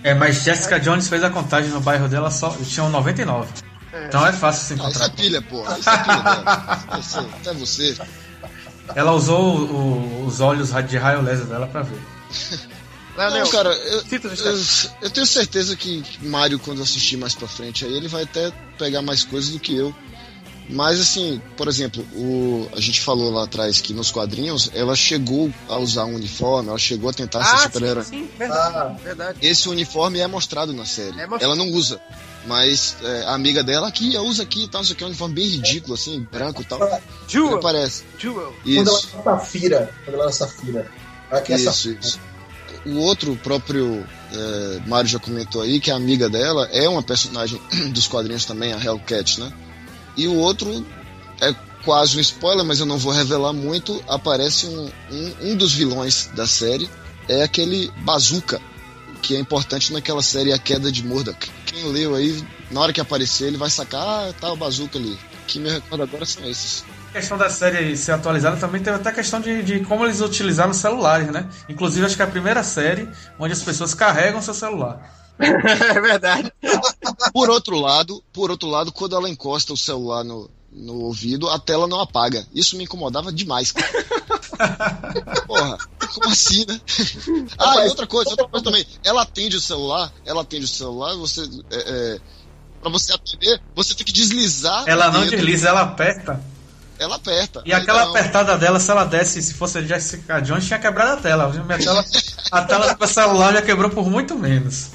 É, 0.02 0.14
mas 0.14 0.42
Jessica 0.42 0.78
Jones 0.78 1.08
fez 1.08 1.22
a 1.24 1.30
contagem 1.30 1.70
no 1.70 1.80
bairro 1.80 2.08
dela 2.08 2.30
só. 2.30 2.50
Tinham 2.64 2.88
99. 2.90 3.48
É. 3.92 4.06
Então 4.06 4.26
é 4.26 4.32
fácil 4.32 4.66
se 4.66 4.74
encontrar. 4.74 5.04
Ah, 5.04 5.06
isso 5.06 5.12
é 5.12 5.22
pilha, 5.22 5.42
pô. 5.42 5.62
Isso 5.62 5.88
é 5.88 5.98
pilha 5.98 6.22
dela. 6.22 7.34
Até 7.40 7.54
você. 7.54 7.96
Ela 8.94 9.12
usou 9.12 9.58
o, 9.58 10.26
os 10.26 10.40
olhos 10.40 10.70
de 10.88 10.96
raio 10.96 11.22
laser 11.22 11.46
dela 11.46 11.66
pra 11.66 11.82
ver. 11.82 11.98
Não, 13.16 13.50
cara, 13.50 13.70
eu, 13.70 14.04
eu, 14.10 14.60
eu, 15.02 15.10
tenho 15.10 15.26
certeza 15.26 15.74
que 15.74 16.04
Mario, 16.20 16.58
quando 16.58 16.82
assistir 16.82 17.16
mais 17.16 17.34
pra 17.34 17.48
frente, 17.48 17.84
aí 17.84 17.96
ele 17.96 18.08
vai 18.08 18.24
até 18.24 18.52
pegar 18.76 19.00
mais 19.00 19.24
coisas 19.24 19.50
do 19.50 19.58
que 19.58 19.74
eu. 19.74 19.94
Mas 20.68 21.00
assim, 21.00 21.40
por 21.56 21.68
exemplo, 21.68 22.02
o, 22.14 22.68
a 22.74 22.80
gente 22.80 23.00
falou 23.00 23.30
lá 23.30 23.44
atrás 23.44 23.80
que 23.80 23.92
nos 23.92 24.10
quadrinhos 24.10 24.70
ela 24.74 24.96
chegou 24.96 25.52
a 25.68 25.78
usar 25.78 26.04
um 26.04 26.16
uniforme, 26.16 26.68
ela 26.68 26.78
chegou 26.78 27.08
a 27.08 27.12
tentar 27.12 27.40
ah, 27.40 27.44
ser 27.44 27.58
super-herói. 27.64 28.04
Sim, 28.04 28.10
sim, 28.10 28.30
verdade, 28.36 28.76
ah, 28.76 28.96
verdade. 29.02 29.38
Esse 29.40 29.68
uniforme 29.68 30.18
é 30.18 30.26
mostrado 30.26 30.72
na 30.72 30.84
série. 30.84 31.20
É 31.20 31.26
mostrado. 31.26 31.44
Ela 31.44 31.54
não 31.54 31.70
usa. 31.70 32.00
Mas 32.46 32.96
é, 33.02 33.24
a 33.24 33.34
amiga 33.34 33.62
dela 33.62 33.88
aqui 33.88 34.16
usa 34.18 34.42
aqui 34.42 34.64
e 34.64 34.68
tal, 34.68 34.80
não 34.80 34.86
sei 34.86 34.94
o 34.94 34.96
que, 34.96 35.02
é 35.04 35.06
um 35.06 35.10
uniforme 35.10 35.34
bem 35.34 35.48
ridículo, 35.48 35.94
assim, 35.94 36.26
branco 36.30 36.62
e 36.62 36.64
tal. 36.64 36.80
Jewel. 37.28 37.60
Parece. 37.60 38.04
Jewel. 38.18 38.54
Isso. 38.64 39.08
Quando 39.10 39.26
ela 39.26 39.36
é 39.36 39.40
safira. 39.40 39.94
Quando 40.04 40.14
ela 40.14 40.28
é 40.28 40.32
safira. 40.32 40.90
Aqui 41.30 41.52
é 41.52 41.56
isso, 41.56 41.90
isso 42.00 42.20
o 42.86 42.98
outro, 42.98 43.32
o 43.32 43.36
próprio 43.36 44.06
é, 44.32 44.80
Mário 44.86 45.08
já 45.08 45.18
comentou 45.18 45.60
aí, 45.62 45.80
que 45.80 45.90
a 45.90 45.96
amiga 45.96 46.28
dela 46.28 46.68
é 46.72 46.88
uma 46.88 47.02
personagem 47.02 47.60
dos 47.90 48.06
quadrinhos 48.06 48.44
também, 48.44 48.72
a 48.72 48.82
Hellcat, 48.82 49.40
né? 49.40 49.52
E 50.16 50.26
o 50.26 50.34
outro 50.34 50.84
é 51.40 51.54
quase 51.84 52.16
um 52.16 52.20
spoiler, 52.20 52.64
mas 52.64 52.80
eu 52.80 52.86
não 52.86 52.98
vou 52.98 53.12
revelar 53.12 53.52
muito. 53.52 54.02
Aparece 54.08 54.66
um, 54.66 54.90
um, 55.10 55.34
um 55.42 55.56
dos 55.56 55.72
vilões 55.72 56.30
da 56.34 56.46
série, 56.46 56.88
é 57.28 57.42
aquele 57.42 57.90
Bazooka, 57.98 58.60
que 59.22 59.36
é 59.36 59.38
importante 59.38 59.92
naquela 59.92 60.22
série 60.22 60.52
A 60.52 60.58
Queda 60.58 60.90
de 60.90 61.04
Murdoch. 61.04 61.50
Quem 61.66 61.84
leu 61.92 62.14
aí, 62.14 62.44
na 62.70 62.80
hora 62.80 62.92
que 62.92 63.00
aparecer, 63.00 63.48
ele 63.48 63.56
vai 63.56 63.70
sacar, 63.70 64.02
ah, 64.02 64.32
tá 64.40 64.52
o 64.52 64.56
Bazooka 64.56 64.98
ali. 64.98 65.18
Que 65.46 65.58
me 65.58 65.70
recordo 65.70 66.02
agora 66.02 66.24
são 66.24 66.44
esses 66.48 66.84
questão 67.16 67.38
da 67.38 67.48
série 67.48 67.96
ser 67.96 68.12
atualizada 68.12 68.56
também 68.58 68.82
teve 68.82 68.96
até 68.96 69.08
a 69.08 69.12
questão 69.12 69.40
de, 69.40 69.62
de 69.62 69.80
como 69.80 70.04
eles 70.04 70.20
utilizaram 70.20 70.70
os 70.70 70.76
celulares, 70.76 71.28
né? 71.30 71.46
Inclusive, 71.66 72.04
acho 72.04 72.14
que 72.14 72.20
é 72.20 72.26
a 72.26 72.28
primeira 72.28 72.62
série 72.62 73.08
onde 73.38 73.54
as 73.54 73.62
pessoas 73.62 73.94
carregam 73.94 74.42
seu 74.42 74.52
celular. 74.52 75.00
é 75.40 76.00
verdade. 76.00 76.52
Por 77.32 77.50
outro 77.50 77.78
lado, 77.78 78.22
por 78.32 78.50
outro 78.50 78.68
lado, 78.68 78.92
quando 78.92 79.16
ela 79.16 79.28
encosta 79.28 79.72
o 79.72 79.76
celular 79.76 80.24
no, 80.24 80.50
no 80.72 81.00
ouvido, 81.04 81.48
a 81.48 81.58
tela 81.58 81.86
não 81.86 82.00
apaga. 82.00 82.46
Isso 82.54 82.76
me 82.76 82.84
incomodava 82.84 83.32
demais. 83.32 83.74
Porra, 85.46 85.78
como 86.14 86.28
assim, 86.30 86.64
né? 86.66 86.80
Ah, 87.58 87.84
e 87.84 87.88
outra 87.88 88.06
coisa, 88.06 88.30
outra 88.30 88.48
coisa 88.48 88.64
também. 88.64 88.86
Ela 89.04 89.22
atende 89.22 89.56
o 89.56 89.60
celular, 89.60 90.12
ela 90.24 90.42
atende 90.42 90.64
o 90.64 90.68
celular, 90.68 91.14
você. 91.16 91.42
É, 91.70 91.76
é, 91.76 92.20
pra 92.80 92.90
você 92.90 93.12
atender, 93.12 93.60
você 93.74 93.94
tem 93.94 94.06
que 94.06 94.12
deslizar. 94.12 94.84
Ela 94.86 95.10
não 95.10 95.26
desliza, 95.26 95.68
ela 95.68 95.82
aperta 95.82 96.40
ela 96.98 97.16
aperta. 97.16 97.62
E 97.64 97.72
aquela 97.72 98.04
não. 98.04 98.10
apertada 98.10 98.56
dela, 98.56 98.80
se 98.80 98.90
ela 98.90 99.04
desse, 99.04 99.42
se 99.42 99.54
fosse 99.54 99.78
a 99.78 99.82
Jessica 99.82 100.40
Jones, 100.40 100.66
tinha 100.66 100.78
quebrado 100.78 101.12
a 101.12 101.16
tela. 101.16 101.48
Minha 101.48 101.78
tela 101.78 102.04
a 102.50 102.62
tela 102.62 102.94
do 102.94 103.06
celular 103.06 103.52
já 103.52 103.62
quebrou 103.62 103.90
por 103.90 104.10
muito 104.10 104.36
menos. 104.36 104.90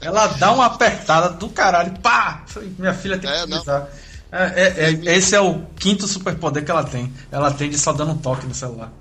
Ela 0.00 0.26
dá 0.26 0.52
uma 0.52 0.66
apertada 0.66 1.30
do 1.30 1.48
caralho, 1.48 1.98
pá! 2.00 2.44
Minha 2.78 2.94
filha 2.94 3.18
tem 3.18 3.30
que 3.30 3.36
é, 3.36 3.44
utilizar. 3.44 3.88
É, 4.30 4.62
é, 4.62 4.90
é, 4.90 5.16
esse 5.16 5.34
é 5.36 5.40
o 5.40 5.60
quinto 5.76 6.08
superpoder 6.08 6.64
que 6.64 6.70
ela 6.70 6.82
tem. 6.82 7.12
Ela 7.30 7.52
tem 7.52 7.70
de 7.70 7.78
só 7.78 7.92
dando 7.92 8.12
um 8.12 8.18
toque 8.18 8.46
no 8.46 8.54
celular. 8.54 8.92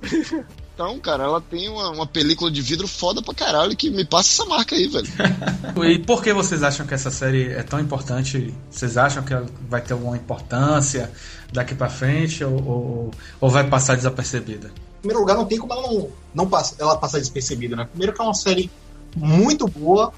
Então, 0.73 0.99
cara, 0.99 1.23
ela 1.23 1.39
tem 1.39 1.69
uma, 1.69 1.91
uma, 1.91 2.07
película 2.07 2.49
de 2.49 2.59
vidro 2.59 2.87
foda 2.87 3.21
pra 3.21 3.33
caralho 3.33 3.75
que 3.75 3.91
me 3.91 4.03
passa 4.03 4.29
essa 4.41 4.49
marca 4.49 4.75
aí, 4.75 4.87
velho. 4.87 5.07
e 5.85 5.99
por 5.99 6.23
que 6.23 6.33
vocês 6.33 6.63
acham 6.63 6.85
que 6.85 6.95
essa 6.95 7.11
série 7.11 7.51
é 7.51 7.61
tão 7.61 7.79
importante? 7.79 8.51
Vocês 8.71 8.97
acham 8.97 9.21
que 9.21 9.35
vai 9.69 9.81
ter 9.81 9.93
alguma 9.93 10.17
importância 10.17 11.11
daqui 11.51 11.75
pra 11.75 11.89
frente 11.89 12.43
ou, 12.43 12.53
ou, 12.65 13.11
ou 13.39 13.49
vai 13.51 13.67
passar 13.69 13.95
desapercebida? 13.95 14.67
Em 14.67 15.01
primeiro 15.01 15.19
lugar, 15.19 15.35
não 15.35 15.45
tem 15.45 15.59
como 15.59 15.73
ela 15.73 15.81
não, 15.83 16.09
não 16.33 16.49
passa, 16.49 16.75
ela 16.79 16.97
passar 16.97 17.19
despercebida, 17.19 17.75
né? 17.75 17.85
Primeiro 17.85 18.13
que 18.13 18.21
é 18.21 18.23
uma 18.23 18.33
série 18.33 18.71
muito 19.15 19.67
boa, 19.67 20.13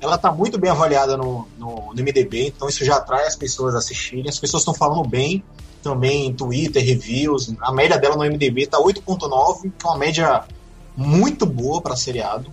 ela 0.00 0.16
tá 0.16 0.32
muito 0.32 0.58
bem 0.58 0.70
avaliada 0.70 1.16
no, 1.16 1.46
no, 1.58 1.92
no 1.94 2.02
MDB, 2.02 2.48
então 2.48 2.68
isso 2.68 2.84
já 2.84 2.96
atrai 2.96 3.26
as 3.26 3.36
pessoas 3.36 3.74
a 3.74 3.78
assistirem. 3.78 4.28
As 4.28 4.38
pessoas 4.38 4.62
estão 4.62 4.74
falando 4.74 5.06
bem 5.06 5.44
também 5.82 6.26
em 6.26 6.32
Twitter, 6.32 6.84
reviews. 6.84 7.54
A 7.60 7.72
média 7.72 7.98
dela 7.98 8.16
no 8.16 8.24
MDB 8.24 8.66
tá 8.66 8.78
8.9, 8.78 9.72
que 9.78 9.86
é 9.86 9.88
uma 9.88 9.98
média 9.98 10.44
muito 10.96 11.44
boa 11.44 11.80
para 11.80 11.96
seriado. 11.96 12.50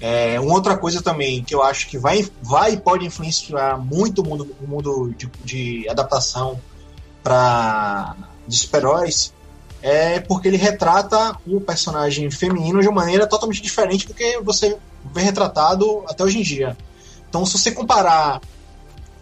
É, 0.00 0.38
uma 0.40 0.54
outra 0.54 0.76
coisa 0.76 1.00
também 1.00 1.42
que 1.42 1.54
eu 1.54 1.62
acho 1.62 1.88
que 1.88 1.96
vai, 1.96 2.28
vai 2.42 2.74
e 2.74 2.76
pode 2.76 3.06
influenciar 3.06 3.78
muito 3.78 4.20
o 4.20 4.28
mundo, 4.28 4.54
o 4.60 4.66
mundo 4.66 5.14
de, 5.16 5.30
de 5.42 5.88
adaptação 5.88 6.60
para 7.22 8.14
de 8.46 8.56
super-heróis 8.56 9.34
é 9.82 10.20
porque 10.20 10.48
ele 10.48 10.56
retrata 10.56 11.36
o 11.46 11.60
personagem 11.60 12.30
feminino 12.30 12.80
de 12.80 12.88
uma 12.88 13.02
maneira 13.02 13.26
totalmente 13.26 13.62
diferente 13.62 14.06
do 14.06 14.14
que 14.14 14.38
você 14.40 14.76
vê 15.12 15.22
retratado 15.22 16.04
até 16.08 16.22
hoje 16.24 16.38
em 16.38 16.42
dia. 16.42 16.76
Então, 17.28 17.44
se 17.44 17.58
você 17.58 17.70
comparar 17.70 18.40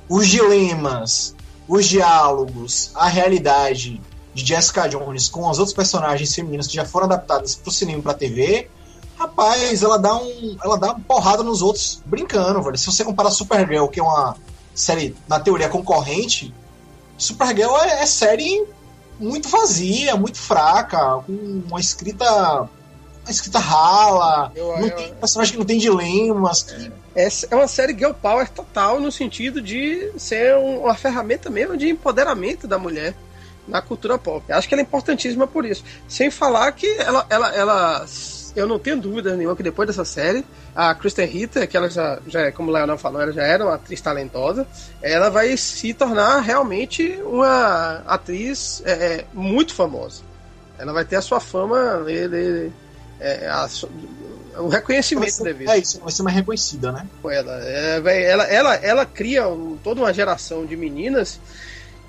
os 0.09 0.29
dilemas, 0.29 1.35
os 1.67 1.87
diálogos, 1.87 2.91
a 2.95 3.09
realidade 3.09 4.01
de 4.35 4.45
Jessica 4.45 4.89
Jones 4.89 5.29
com 5.29 5.49
as 5.49 5.59
outras 5.59 5.75
personagens 5.75 6.35
femininas 6.35 6.67
que 6.67 6.75
já 6.75 6.85
foram 6.85 7.07
adaptadas 7.07 7.55
para 7.55 7.69
o 7.69 7.73
cinema 7.73 8.01
e 8.01 8.03
para 8.03 8.13
a 8.13 8.17
TV, 8.17 8.69
rapaz, 9.17 9.83
ela 9.83 9.99
dá 9.99 10.17
um, 10.17 10.57
ela 10.63 10.77
dá 10.77 10.93
uma 10.93 11.01
porrada 11.01 11.43
nos 11.43 11.63
outros 11.63 12.03
brincando, 12.05 12.61
velho. 12.63 12.77
Se 12.77 12.87
você 12.87 13.05
comparar 13.05 13.31
Supergirl, 13.31 13.87
que 13.87 14.01
é 14.01 14.03
uma 14.03 14.37
série 14.75 15.17
na 15.29 15.39
teoria 15.39 15.69
concorrente, 15.69 16.53
Supergirl 17.17 17.77
é, 17.77 18.03
é 18.03 18.07
série 18.07 18.67
muito 19.19 19.49
vazia, 19.49 20.17
muito 20.17 20.39
fraca, 20.39 21.23
com 21.25 21.63
uma 21.69 21.81
escrita 21.81 22.69
uma 23.25 23.31
escrita 23.31 23.59
rala, 23.59 24.53
eu, 24.55 24.67
não 24.79 24.87
eu, 24.87 24.97
tem 24.97 25.15
personagem 25.15 25.53
que 25.53 25.59
não 25.59 25.67
tem 25.67 25.79
dilemas. 25.79 26.63
Que... 26.63 26.93
É, 27.15 27.29
é 27.51 27.57
uma 27.57 27.69
série 27.69 27.97
girl 27.97 28.13
power 28.13 28.49
total 28.49 29.01
no 29.01 29.11
sentido 29.11 29.61
de 29.61 30.11
ser 30.17 30.57
uma 30.57 30.95
ferramenta 30.95 31.49
mesmo 31.51 31.77
de 31.77 31.89
empoderamento 31.89 32.69
da 32.69 32.79
mulher 32.79 33.15
na 33.67 33.81
cultura 33.81 34.19
pop. 34.19 34.53
Acho 34.53 34.69
que 34.69 34.75
ela 34.75 34.83
é 34.83 34.85
importantíssima 34.85 35.47
por 35.47 35.65
isso. 35.65 35.83
Sem 36.07 36.31
falar 36.31 36.71
que 36.73 36.87
ela, 36.99 37.25
ela, 37.31 37.55
ela 37.55 38.07
eu 38.55 38.69
não 38.69 38.79
tenho 38.79 39.01
dúvida 39.01 39.37
nenhuma 39.37 39.57
que 39.57 39.63
depois 39.63 39.87
dessa 39.87 40.05
série, 40.05 40.45
a 40.75 40.95
Kristen 40.95 41.27
Ritter, 41.27 41.69
que 41.69 41.77
ela 41.77 41.89
já, 41.89 42.21
já 42.27 42.43
é, 42.43 42.53
como 42.53 42.71
o 42.71 42.73
Leonel 42.73 42.99
falou, 42.99 43.21
ela 43.21 43.33
já 43.33 43.43
era 43.43 43.65
uma 43.65 43.75
atriz 43.75 44.01
talentosa, 44.01 44.67
ela 45.03 45.29
vai 45.29 45.57
se 45.57 45.93
tornar 45.93 46.41
realmente 46.41 47.19
uma 47.25 48.03
atriz 48.07 48.83
é, 48.85 48.93
é 48.93 49.25
muito 49.33 49.75
famosa. 49.75 50.23
Ela 50.79 50.93
vai 50.93 51.05
ter 51.05 51.17
a 51.17 51.23
sua 51.23 51.41
fama, 51.41 52.05
ele, 52.07 52.73
é, 53.21 53.49
a, 53.49 53.69
o 54.59 54.69
reconhecimento 54.69 55.33
ser, 55.33 55.45
devido. 55.45 55.71
É 55.71 55.79
isso, 55.79 56.01
vai 56.01 56.13
ser 56.13 56.23
mais 56.23 56.37
reconhecida, 56.37 56.93
né? 56.93 57.07
Ela, 57.25 57.61
é, 57.65 58.31
ela, 58.31 58.45
ela, 58.45 58.75
ela 58.77 59.07
cria 59.07 59.45
toda 59.83 60.01
uma 60.01 60.13
geração 60.13 60.65
de 60.65 60.77
meninas 60.77 61.41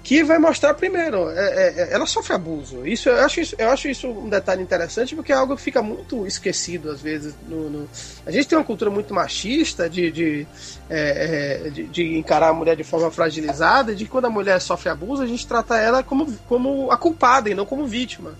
que 0.06 0.24
vai 0.24 0.38
mostrar 0.38 0.76
primeiro, 0.76 1.32
é, 1.32 1.34
é, 1.34 1.82
é, 1.82 1.94
ela 1.94 2.06
sofre 2.06 2.36
abuso. 2.36 2.86
Isso 2.86 3.10
eu 3.10 3.26
acho 3.26 3.42
isso, 3.42 3.56
eu 3.58 3.72
acho 3.72 3.88
isso 3.88 4.08
um 4.08 4.30
detalhe 4.30 4.62
interessante 4.62 5.16
porque 5.16 5.34
é 5.34 5.36
algo 5.36 5.56
que 5.56 5.62
fica 5.64 5.82
muito 5.82 6.28
esquecido 6.28 6.92
às 6.92 7.02
vezes. 7.02 7.34
No, 7.50 7.72
no... 7.72 7.90
A 8.24 8.30
gente 8.30 8.48
tem 8.48 8.56
uma 8.56 8.64
cultura 8.64 8.92
muito 8.92 9.16
machista 9.16 9.90
de, 9.90 10.12
de, 10.12 10.48
é, 10.88 11.66
é, 11.66 11.70
de, 11.72 11.86
de, 11.86 12.18
encarar 12.20 12.50
a 12.50 12.54
mulher 12.54 12.76
de 12.76 12.84
forma 12.84 13.10
fragilizada 13.10 13.96
de 13.96 14.06
quando 14.06 14.26
a 14.26 14.30
mulher 14.30 14.62
sofre 14.62 14.90
abuso 14.90 15.24
a 15.24 15.28
gente 15.28 15.46
trata 15.48 15.76
ela 15.76 16.04
como, 16.04 16.32
como 16.48 16.92
a 16.92 16.98
culpada 16.98 17.50
e 17.50 17.56
não 17.56 17.66
como 17.66 17.88
vítima. 17.88 18.36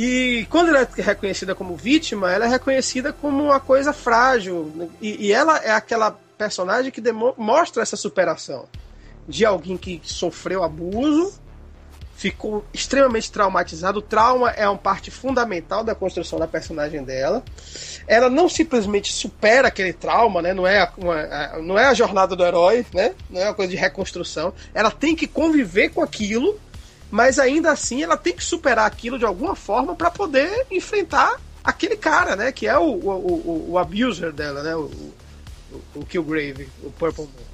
E 0.00 0.46
quando 0.48 0.68
ela 0.68 0.82
é 0.82 1.02
reconhecida 1.02 1.56
como 1.56 1.74
vítima, 1.74 2.32
ela 2.32 2.44
é 2.44 2.48
reconhecida 2.48 3.12
como 3.12 3.42
uma 3.42 3.58
coisa 3.58 3.92
frágil. 3.92 4.88
E, 5.02 5.26
e 5.26 5.32
ela 5.32 5.58
é 5.58 5.72
aquela 5.72 6.12
personagem 6.38 6.92
que 6.92 7.02
mostra 7.36 7.82
essa 7.82 7.96
superação 7.96 8.68
de 9.26 9.44
alguém 9.44 9.76
que 9.76 10.00
sofreu 10.04 10.62
abuso, 10.62 11.34
ficou 12.14 12.64
extremamente 12.72 13.32
traumatizado. 13.32 13.98
O 13.98 14.02
trauma 14.02 14.50
é 14.52 14.68
uma 14.68 14.78
parte 14.78 15.10
fundamental 15.10 15.82
da 15.82 15.96
construção 15.96 16.38
da 16.38 16.46
personagem 16.46 17.02
dela. 17.02 17.42
Ela 18.06 18.30
não 18.30 18.48
simplesmente 18.48 19.12
supera 19.12 19.66
aquele 19.66 19.92
trauma, 19.92 20.40
né? 20.40 20.54
Não 20.54 20.64
é, 20.64 20.88
uma, 20.96 21.58
não 21.58 21.76
é 21.76 21.86
a 21.86 21.94
jornada 21.94 22.36
do 22.36 22.44
herói, 22.44 22.86
né? 22.94 23.16
Não 23.28 23.40
é 23.40 23.46
uma 23.46 23.54
coisa 23.54 23.72
de 23.72 23.76
reconstrução. 23.76 24.54
Ela 24.72 24.92
tem 24.92 25.16
que 25.16 25.26
conviver 25.26 25.88
com 25.88 26.04
aquilo, 26.04 26.56
mas 27.10 27.38
ainda 27.38 27.72
assim 27.72 28.02
ela 28.02 28.16
tem 28.16 28.34
que 28.34 28.44
superar 28.44 28.86
aquilo 28.86 29.18
de 29.18 29.24
alguma 29.24 29.54
forma 29.54 29.94
para 29.94 30.10
poder 30.10 30.66
enfrentar 30.70 31.40
aquele 31.64 31.96
cara, 31.96 32.36
né? 32.36 32.52
Que 32.52 32.66
é 32.66 32.78
o, 32.78 32.82
o, 32.82 33.10
o, 33.10 33.70
o 33.72 33.78
abuser 33.78 34.32
dela, 34.32 34.62
né? 34.62 34.76
O, 34.76 34.90
o, 35.72 35.82
o 35.96 36.06
Killgrave, 36.06 36.68
o 36.82 36.90
Purple 36.90 37.24
Moon. 37.24 37.48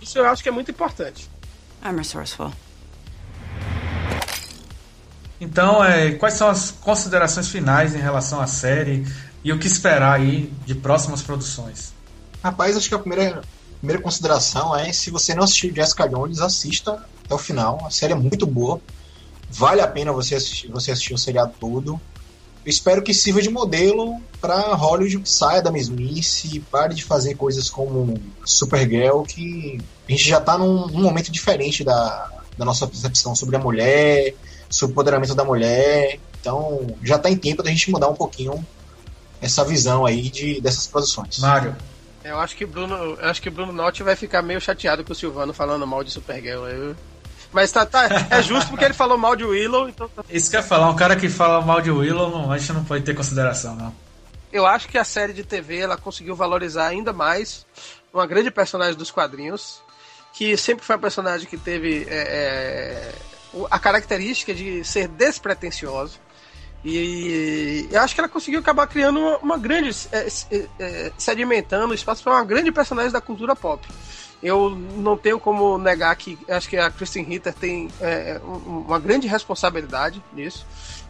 Isso 0.00 0.18
eu 0.18 0.26
acho 0.26 0.42
que 0.42 0.48
é 0.48 0.52
muito 0.52 0.70
importante. 0.70 1.28
I'm 1.84 1.96
resourceful. 1.96 2.52
Então, 5.40 5.84
é, 5.84 6.12
quais 6.12 6.34
são 6.34 6.48
as 6.48 6.70
considerações 6.70 7.48
finais 7.48 7.94
em 7.94 7.98
relação 7.98 8.40
à 8.40 8.46
série 8.46 9.06
e 9.44 9.52
o 9.52 9.58
que 9.58 9.66
esperar 9.66 10.14
aí 10.14 10.52
de 10.66 10.74
próximas 10.74 11.22
produções? 11.22 11.92
Rapaz, 12.42 12.76
acho 12.76 12.88
que 12.88 12.94
a 12.94 12.98
primeira, 12.98 13.42
primeira 13.78 14.02
consideração 14.02 14.76
é 14.76 14.92
se 14.92 15.10
você 15.10 15.34
não 15.34 15.44
assistiu 15.44 15.72
Jessica 15.74 16.08
Jones, 16.08 16.40
assista 16.40 17.04
até 17.28 17.34
o 17.34 17.38
final. 17.38 17.84
A 17.86 17.90
série 17.90 18.14
é 18.14 18.16
muito 18.16 18.46
boa. 18.46 18.80
Vale 19.50 19.82
a 19.82 19.86
pena 19.86 20.12
você 20.12 20.34
assistir, 20.34 20.68
você 20.68 20.90
assistir 20.90 21.14
o 21.14 21.18
seriado 21.18 21.52
todo. 21.60 22.00
Eu 22.64 22.70
espero 22.70 23.02
que 23.02 23.14
sirva 23.14 23.40
de 23.40 23.50
modelo 23.50 24.20
para 24.40 24.74
Hollywood 24.74 25.20
que 25.20 25.30
saia 25.30 25.62
da 25.62 25.70
mesmice, 25.70 26.60
pare 26.70 26.94
de 26.94 27.04
fazer 27.04 27.34
coisas 27.34 27.70
como 27.70 28.20
Supergirl, 28.44 29.22
que 29.22 29.78
a 30.06 30.10
gente 30.10 30.28
já 30.28 30.38
está 30.38 30.58
num, 30.58 30.86
num, 30.88 31.02
momento 31.02 31.30
diferente 31.30 31.84
da, 31.84 32.30
da 32.56 32.64
nossa 32.64 32.86
percepção 32.86 33.34
sobre 33.34 33.56
a 33.56 33.58
mulher, 33.58 34.34
sobre 34.68 34.92
o 34.92 34.94
empoderamento 34.94 35.34
da 35.34 35.44
mulher. 35.44 36.18
Então 36.40 36.94
já 37.02 37.16
está 37.16 37.30
em 37.30 37.36
tempo 37.36 37.62
da 37.62 37.70
gente 37.70 37.90
mudar 37.90 38.08
um 38.08 38.14
pouquinho 38.14 38.64
essa 39.40 39.64
visão 39.64 40.04
aí 40.04 40.28
de, 40.28 40.60
dessas 40.60 40.86
produções. 40.86 41.38
Mário. 41.38 41.74
Eu 42.22 42.38
acho 42.38 42.54
que 42.54 42.66
Bruno, 42.66 42.94
eu 42.94 43.18
acho 43.22 43.40
que 43.40 43.48
Bruno 43.48 43.72
Notti 43.72 44.02
vai 44.02 44.14
ficar 44.14 44.42
meio 44.42 44.60
chateado 44.60 45.02
com 45.04 45.12
o 45.12 45.16
Silvano 45.16 45.54
falando 45.54 45.86
mal 45.86 46.04
de 46.04 46.10
Supergirl. 46.10 46.66
Eu, 46.66 46.96
mas 47.52 47.72
tá, 47.72 47.86
tá, 47.86 48.08
é 48.30 48.42
justo 48.42 48.68
porque 48.68 48.84
ele 48.84 48.94
falou 48.94 49.16
mal 49.16 49.34
de 49.34 49.44
Willow. 49.44 49.88
Então... 49.88 50.08
Tá. 50.08 50.24
Isso 50.28 50.50
quer 50.50 50.62
falar, 50.62 50.90
um 50.90 50.96
cara 50.96 51.16
que 51.16 51.28
fala 51.28 51.60
mal 51.60 51.80
de 51.80 51.90
Willow, 51.90 52.30
não, 52.30 52.52
a 52.52 52.58
gente 52.58 52.72
não 52.72 52.84
pode 52.84 53.04
ter 53.04 53.14
consideração, 53.14 53.74
não. 53.74 53.94
Eu 54.52 54.66
acho 54.66 54.88
que 54.88 54.96
a 54.96 55.04
série 55.04 55.32
de 55.32 55.44
TV 55.44 55.78
ela 55.78 55.96
conseguiu 55.96 56.34
valorizar 56.34 56.86
ainda 56.86 57.12
mais 57.12 57.66
uma 58.12 58.26
grande 58.26 58.50
personagem 58.50 58.96
dos 58.96 59.10
quadrinhos, 59.10 59.82
que 60.32 60.56
sempre 60.56 60.84
foi 60.84 60.96
uma 60.96 61.02
personagem 61.02 61.46
que 61.46 61.56
teve 61.56 62.06
é, 62.08 62.16
é, 62.16 63.14
a 63.70 63.78
característica 63.78 64.54
de 64.54 64.84
ser 64.84 65.08
despretensioso. 65.08 66.18
E 66.84 67.88
eu 67.90 68.00
acho 68.00 68.14
que 68.14 68.20
ela 68.20 68.28
conseguiu 68.28 68.60
acabar 68.60 68.86
criando 68.86 69.18
uma, 69.18 69.38
uma 69.38 69.58
grande. 69.58 69.90
É, 70.12 70.28
é, 70.50 70.68
é 70.78 71.12
sedimentando 71.18 71.92
espaço 71.92 72.22
para 72.22 72.34
uma 72.34 72.44
grande 72.44 72.70
personagem 72.70 73.10
da 73.10 73.20
cultura 73.20 73.56
pop 73.56 73.86
eu 74.42 74.70
não 74.70 75.16
tenho 75.16 75.40
como 75.40 75.78
negar 75.78 76.14
que 76.16 76.38
acho 76.48 76.68
que 76.68 76.76
a 76.76 76.90
Kristen 76.90 77.24
Ritter 77.24 77.52
tem 77.52 77.88
é, 78.00 78.40
uma 78.44 78.98
grande 78.98 79.26
responsabilidade 79.26 80.22
nisso. 80.32 80.64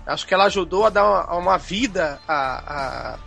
Acho 0.07 0.27
que 0.27 0.33
ela 0.33 0.45
ajudou 0.45 0.87
a 0.87 0.91
dar 0.91 1.05
uma, 1.05 1.37
uma 1.37 1.59
vida 1.59 2.19
a, 2.27 3.19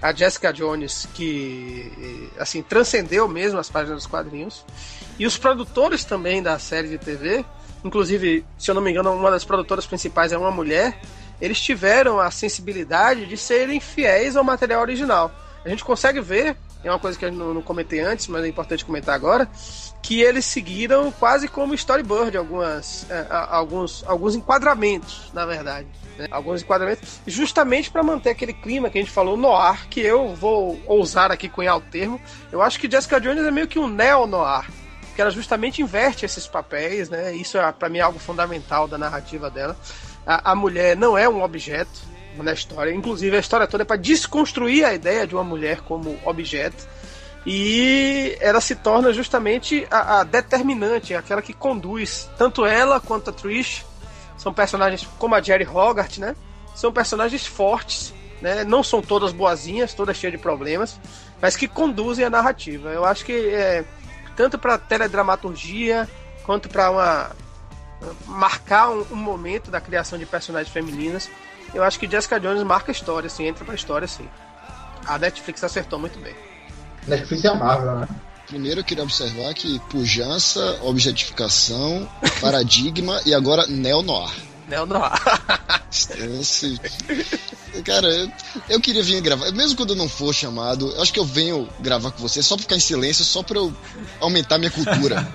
a, 0.00 0.08
a, 0.08 0.14
Jessica 0.14 0.52
Jones 0.52 1.06
que 1.12 2.30
assim 2.38 2.62
transcendeu 2.62 3.28
mesmo 3.28 3.58
as 3.58 3.68
páginas 3.68 3.98
dos 3.98 4.06
quadrinhos. 4.06 4.64
E 5.18 5.26
os 5.26 5.36
produtores 5.36 6.04
também 6.04 6.42
da 6.42 6.58
série 6.58 6.88
de 6.88 6.96
TV, 6.96 7.44
inclusive, 7.84 8.46
se 8.58 8.70
eu 8.70 8.74
não 8.74 8.80
me 8.80 8.90
engano, 8.90 9.12
uma 9.12 9.30
das 9.30 9.44
produtoras 9.44 9.84
principais 9.84 10.32
é 10.32 10.38
uma 10.38 10.50
mulher, 10.50 10.98
eles 11.38 11.60
tiveram 11.60 12.18
a 12.18 12.30
sensibilidade 12.30 13.26
de 13.26 13.36
serem 13.36 13.78
fiéis 13.78 14.34
ao 14.34 14.42
material 14.42 14.80
original. 14.80 15.30
A 15.62 15.68
gente 15.68 15.84
consegue 15.84 16.20
ver 16.22 16.56
é 16.84 16.90
uma 16.90 16.98
coisa 16.98 17.18
que 17.18 17.24
eu 17.24 17.32
não, 17.32 17.54
não 17.54 17.62
comentei 17.62 18.00
antes, 18.00 18.26
mas 18.28 18.44
é 18.44 18.48
importante 18.48 18.84
comentar 18.84 19.14
agora, 19.14 19.48
que 20.02 20.20
eles 20.20 20.44
seguiram 20.44 21.12
quase 21.12 21.46
como 21.46 21.74
storyboard 21.74 22.36
algumas, 22.36 23.06
é, 23.08 23.26
alguns, 23.30 24.04
alguns 24.06 24.34
enquadramentos, 24.34 25.30
na 25.32 25.46
verdade. 25.46 25.86
Né? 26.18 26.26
Alguns 26.30 26.62
enquadramentos, 26.62 27.20
justamente 27.26 27.90
para 27.90 28.02
manter 28.02 28.30
aquele 28.30 28.52
clima 28.52 28.90
que 28.90 28.98
a 28.98 29.00
gente 29.00 29.12
falou 29.12 29.36
no 29.36 29.52
ar, 29.52 29.86
que 29.86 30.00
eu 30.00 30.34
vou 30.34 30.80
ousar 30.86 31.30
aqui 31.30 31.48
cunhar 31.48 31.76
o 31.76 31.80
termo. 31.80 32.20
Eu 32.50 32.60
acho 32.60 32.78
que 32.78 32.90
Jessica 32.90 33.20
Jones 33.20 33.44
é 33.44 33.50
meio 33.50 33.68
que 33.68 33.78
um 33.78 33.88
neo-noir, 33.88 34.68
que 35.14 35.22
ela 35.22 35.30
justamente 35.30 35.80
inverte 35.80 36.24
esses 36.24 36.46
papéis, 36.46 37.08
né? 37.08 37.34
Isso 37.34 37.56
é 37.58 37.72
para 37.72 37.88
mim 37.88 38.00
algo 38.00 38.18
fundamental 38.18 38.88
da 38.88 38.98
narrativa 38.98 39.50
dela. 39.50 39.76
A, 40.26 40.52
a 40.52 40.54
mulher 40.54 40.96
não 40.96 41.16
é 41.16 41.28
um 41.28 41.42
objeto, 41.42 42.11
na 42.36 42.52
história. 42.52 42.92
Inclusive, 42.92 43.36
a 43.36 43.40
história 43.40 43.66
toda 43.66 43.82
é 43.82 43.86
para 43.86 43.96
desconstruir 43.96 44.84
a 44.84 44.94
ideia 44.94 45.26
de 45.26 45.34
uma 45.34 45.44
mulher 45.44 45.80
como 45.80 46.18
objeto. 46.24 46.86
E 47.44 48.36
ela 48.40 48.60
se 48.60 48.76
torna 48.76 49.12
justamente 49.12 49.86
a, 49.90 50.20
a, 50.20 50.24
determinante, 50.24 51.14
aquela 51.14 51.42
que 51.42 51.52
conduz 51.52 52.30
tanto 52.38 52.64
ela 52.64 53.00
quanto 53.00 53.30
a 53.30 53.32
Trish. 53.32 53.84
São 54.38 54.52
personagens 54.54 55.06
como 55.18 55.34
a 55.34 55.40
Jerry 55.40 55.66
Hogarth, 55.66 56.18
né? 56.18 56.36
São 56.74 56.92
personagens 56.92 57.46
fortes, 57.46 58.14
né? 58.40 58.64
Não 58.64 58.82
são 58.82 59.02
todas 59.02 59.32
boazinhas, 59.32 59.92
todas 59.92 60.16
cheias 60.16 60.32
de 60.32 60.38
problemas, 60.38 61.00
mas 61.40 61.56
que 61.56 61.66
conduzem 61.66 62.24
a 62.24 62.30
narrativa. 62.30 62.90
Eu 62.90 63.04
acho 63.04 63.24
que 63.24 63.32
é, 63.32 63.84
tanto 64.36 64.58
para 64.58 64.78
teledramaturgia 64.78 66.08
quanto 66.44 66.68
para 66.68 66.90
uma 66.90 67.30
marcar 68.26 68.90
um, 68.90 69.06
um 69.12 69.16
momento 69.16 69.70
da 69.70 69.80
criação 69.80 70.18
de 70.18 70.26
personagens 70.26 70.72
femininas 70.72 71.30
eu 71.74 71.82
acho 71.82 71.98
que 71.98 72.10
Jessica 72.10 72.38
Jones 72.38 72.62
marca 72.62 72.90
a 72.90 72.94
história, 72.94 73.26
assim, 73.26 73.46
entra 73.46 73.64
pra 73.64 73.74
história, 73.74 74.04
assim. 74.04 74.28
A 75.06 75.18
Netflix 75.18 75.64
acertou 75.64 75.98
muito 75.98 76.18
bem. 76.18 76.34
Netflix 77.06 77.44
é 77.44 77.48
a 77.48 77.54
Marvel, 77.54 78.00
né? 78.00 78.08
Primeiro 78.46 78.80
eu 78.80 78.84
queria 78.84 79.02
observar 79.02 79.54
que 79.54 79.78
pujança, 79.90 80.78
objetificação, 80.82 82.08
paradigma 82.40 83.20
e 83.24 83.34
agora 83.34 83.66
neo-noir. 83.66 84.30
Neo-noir. 84.68 85.10
Esse... 86.40 86.80
Cara, 87.84 88.06
eu, 88.06 88.32
eu, 88.68 88.80
queria 88.80 89.02
vir 89.02 89.20
gravar, 89.20 89.50
mesmo 89.52 89.76
quando 89.76 89.90
eu 89.90 89.96
não 89.96 90.08
for 90.08 90.32
chamado, 90.34 90.90
eu 90.90 91.02
acho 91.02 91.12
que 91.12 91.18
eu 91.18 91.24
venho 91.24 91.68
gravar 91.80 92.10
com 92.10 92.18
você 92.18 92.42
só 92.42 92.54
pra 92.54 92.62
ficar 92.62 92.76
em 92.76 92.80
silêncio, 92.80 93.24
só 93.24 93.42
pra 93.42 93.58
eu 93.58 93.74
aumentar 94.20 94.58
minha 94.58 94.70
cultura. 94.70 95.26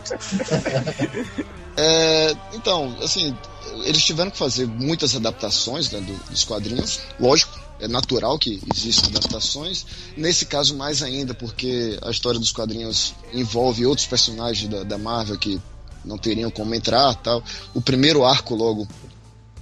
é, 1.76 2.36
então, 2.54 2.96
assim, 3.02 3.36
eles 3.84 4.04
tiveram 4.04 4.30
que 4.30 4.38
fazer 4.38 4.66
muitas 4.66 5.14
adaptações 5.14 5.90
né, 5.90 6.00
dos 6.30 6.44
quadrinhos, 6.44 7.00
lógico, 7.18 7.58
é 7.80 7.88
natural 7.88 8.38
que 8.38 8.60
existam 8.74 9.08
adaptações. 9.08 9.86
Nesse 10.16 10.44
caso, 10.46 10.76
mais 10.76 11.02
ainda, 11.02 11.32
porque 11.32 11.98
a 12.02 12.10
história 12.10 12.38
dos 12.38 12.52
quadrinhos 12.52 13.14
envolve 13.32 13.86
outros 13.86 14.06
personagens 14.06 14.68
da, 14.70 14.82
da 14.82 14.98
Marvel 14.98 15.38
que 15.38 15.60
não 16.04 16.18
teriam 16.18 16.50
como 16.50 16.74
entrar 16.74 17.14
tal. 17.14 17.42
O 17.74 17.80
primeiro 17.80 18.24
arco 18.24 18.54
logo 18.54 18.86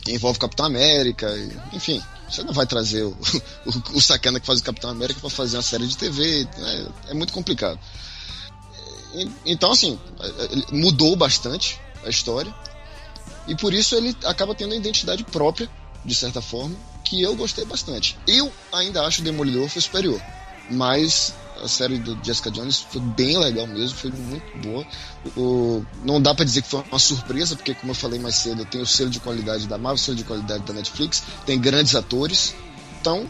envolve 0.06 0.38
Capitão 0.38 0.66
América, 0.66 1.28
enfim. 1.72 2.02
Você 2.28 2.42
não 2.42 2.52
vai 2.52 2.66
trazer 2.66 3.04
o, 3.04 3.16
o, 3.66 3.98
o 3.98 4.00
sacana 4.00 4.40
que 4.40 4.46
faz 4.46 4.60
o 4.60 4.64
Capitão 4.64 4.90
América 4.90 5.20
para 5.20 5.30
fazer 5.30 5.56
uma 5.56 5.62
série 5.62 5.86
de 5.86 5.96
TV, 5.96 6.46
né? 6.58 6.88
é 7.08 7.14
muito 7.14 7.32
complicado. 7.32 7.78
Então, 9.46 9.72
assim, 9.72 9.98
mudou 10.70 11.16
bastante 11.16 11.80
a 12.04 12.10
história 12.10 12.54
e 13.48 13.56
por 13.56 13.72
isso 13.74 13.96
ele 13.96 14.16
acaba 14.24 14.54
tendo 14.54 14.72
uma 14.72 14.76
identidade 14.76 15.24
própria, 15.24 15.68
de 16.04 16.14
certa 16.14 16.40
forma, 16.40 16.76
que 17.02 17.20
eu 17.20 17.34
gostei 17.34 17.64
bastante. 17.64 18.16
Eu 18.26 18.52
ainda 18.72 19.02
acho 19.02 19.20
o 19.20 19.24
Demolidor 19.24 19.68
foi 19.68 19.82
superior, 19.82 20.20
mas 20.70 21.34
a 21.62 21.66
série 21.66 21.98
do 21.98 22.16
Jessica 22.22 22.50
Jones 22.50 22.80
foi 22.80 23.00
bem 23.00 23.38
legal 23.38 23.66
mesmo, 23.66 23.98
foi 23.98 24.10
muito 24.10 24.58
boa. 24.58 24.86
O, 25.36 25.84
não 26.04 26.20
dá 26.20 26.34
para 26.34 26.44
dizer 26.44 26.62
que 26.62 26.68
foi 26.68 26.84
uma 26.88 26.98
surpresa, 26.98 27.56
porque 27.56 27.74
como 27.74 27.90
eu 27.90 27.96
falei 27.96 28.20
mais 28.20 28.36
cedo, 28.36 28.64
tem 28.64 28.80
o 28.80 28.86
selo 28.86 29.10
de 29.10 29.18
qualidade 29.18 29.66
da 29.66 29.76
Marvel, 29.76 29.96
o 29.96 29.98
selo 29.98 30.16
de 30.16 30.24
qualidade 30.24 30.62
da 30.62 30.72
Netflix, 30.72 31.24
tem 31.44 31.58
grandes 31.58 31.94
atores, 31.94 32.54
então 33.00 33.26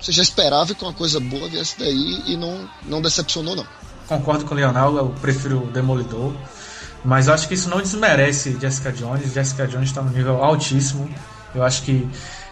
você 0.00 0.12
já 0.12 0.22
esperava 0.22 0.74
que 0.74 0.84
uma 0.84 0.92
coisa 0.92 1.18
boa 1.18 1.48
viesse 1.48 1.78
daí 1.78 2.22
e 2.26 2.36
não, 2.36 2.68
não 2.84 3.00
decepcionou 3.00 3.56
não. 3.56 3.66
Concordo 4.06 4.44
com 4.44 4.54
o 4.54 4.56
Leonel, 4.56 4.96
eu 4.96 5.08
prefiro 5.20 5.64
o 5.64 5.66
Demolidor. 5.66 6.34
Mas 7.08 7.26
eu 7.26 7.32
acho 7.32 7.48
que 7.48 7.54
isso 7.54 7.70
não 7.70 7.78
desmerece 7.78 8.58
Jessica 8.60 8.92
Jones. 8.92 9.32
Jessica 9.32 9.66
Jones 9.66 9.88
está 9.88 10.02
no 10.02 10.10
nível 10.10 10.44
altíssimo. 10.44 11.08
Eu 11.54 11.64
acho 11.64 11.82
que 11.82 12.06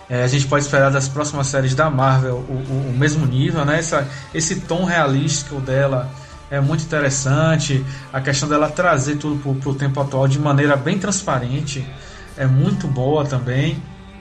é, 0.08 0.22
a 0.22 0.26
gente 0.26 0.46
pode 0.46 0.64
esperar 0.64 0.90
das 0.90 1.06
próximas 1.06 1.48
séries 1.48 1.74
da 1.74 1.90
Marvel 1.90 2.36
o, 2.48 2.52
o, 2.52 2.88
o 2.88 2.94
mesmo 2.96 3.26
nível, 3.26 3.66
né? 3.66 3.78
Essa, 3.78 4.08
esse 4.32 4.60
tom 4.60 4.86
realístico 4.86 5.60
dela 5.60 6.10
é 6.50 6.58
muito 6.58 6.84
interessante. 6.84 7.84
A 8.10 8.18
questão 8.18 8.48
dela 8.48 8.70
trazer 8.70 9.16
tudo 9.16 9.38
para 9.58 9.68
o 9.68 9.74
tempo 9.74 10.00
atual 10.00 10.26
de 10.26 10.38
maneira 10.38 10.74
bem 10.74 10.98
transparente 10.98 11.86
é 12.34 12.46
muito 12.46 12.88
boa 12.88 13.26
também. 13.26 13.76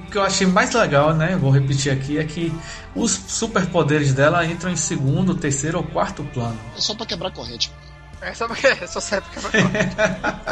O 0.06 0.12
que 0.12 0.18
eu 0.18 0.24
achei 0.24 0.46
mais 0.46 0.74
legal, 0.74 1.14
né? 1.14 1.38
Vou 1.38 1.50
repetir 1.50 1.94
aqui, 1.94 2.18
é 2.18 2.26
que 2.26 2.54
os 2.94 3.12
superpoderes 3.12 4.14
dela 4.14 4.46
entram 4.46 4.70
em 4.70 4.76
segundo, 4.76 5.34
terceiro 5.34 5.78
ou 5.78 5.84
quarto 5.86 6.26
plano. 6.26 6.60
É 6.76 6.82
só 6.82 6.94
para 6.94 7.06
quebrar 7.06 7.32
corrente. 7.32 7.72
É 8.26 8.34
só, 8.34 8.48
porque, 8.48 8.66
é 8.66 8.88
só 8.88 9.00
pra 9.00 9.22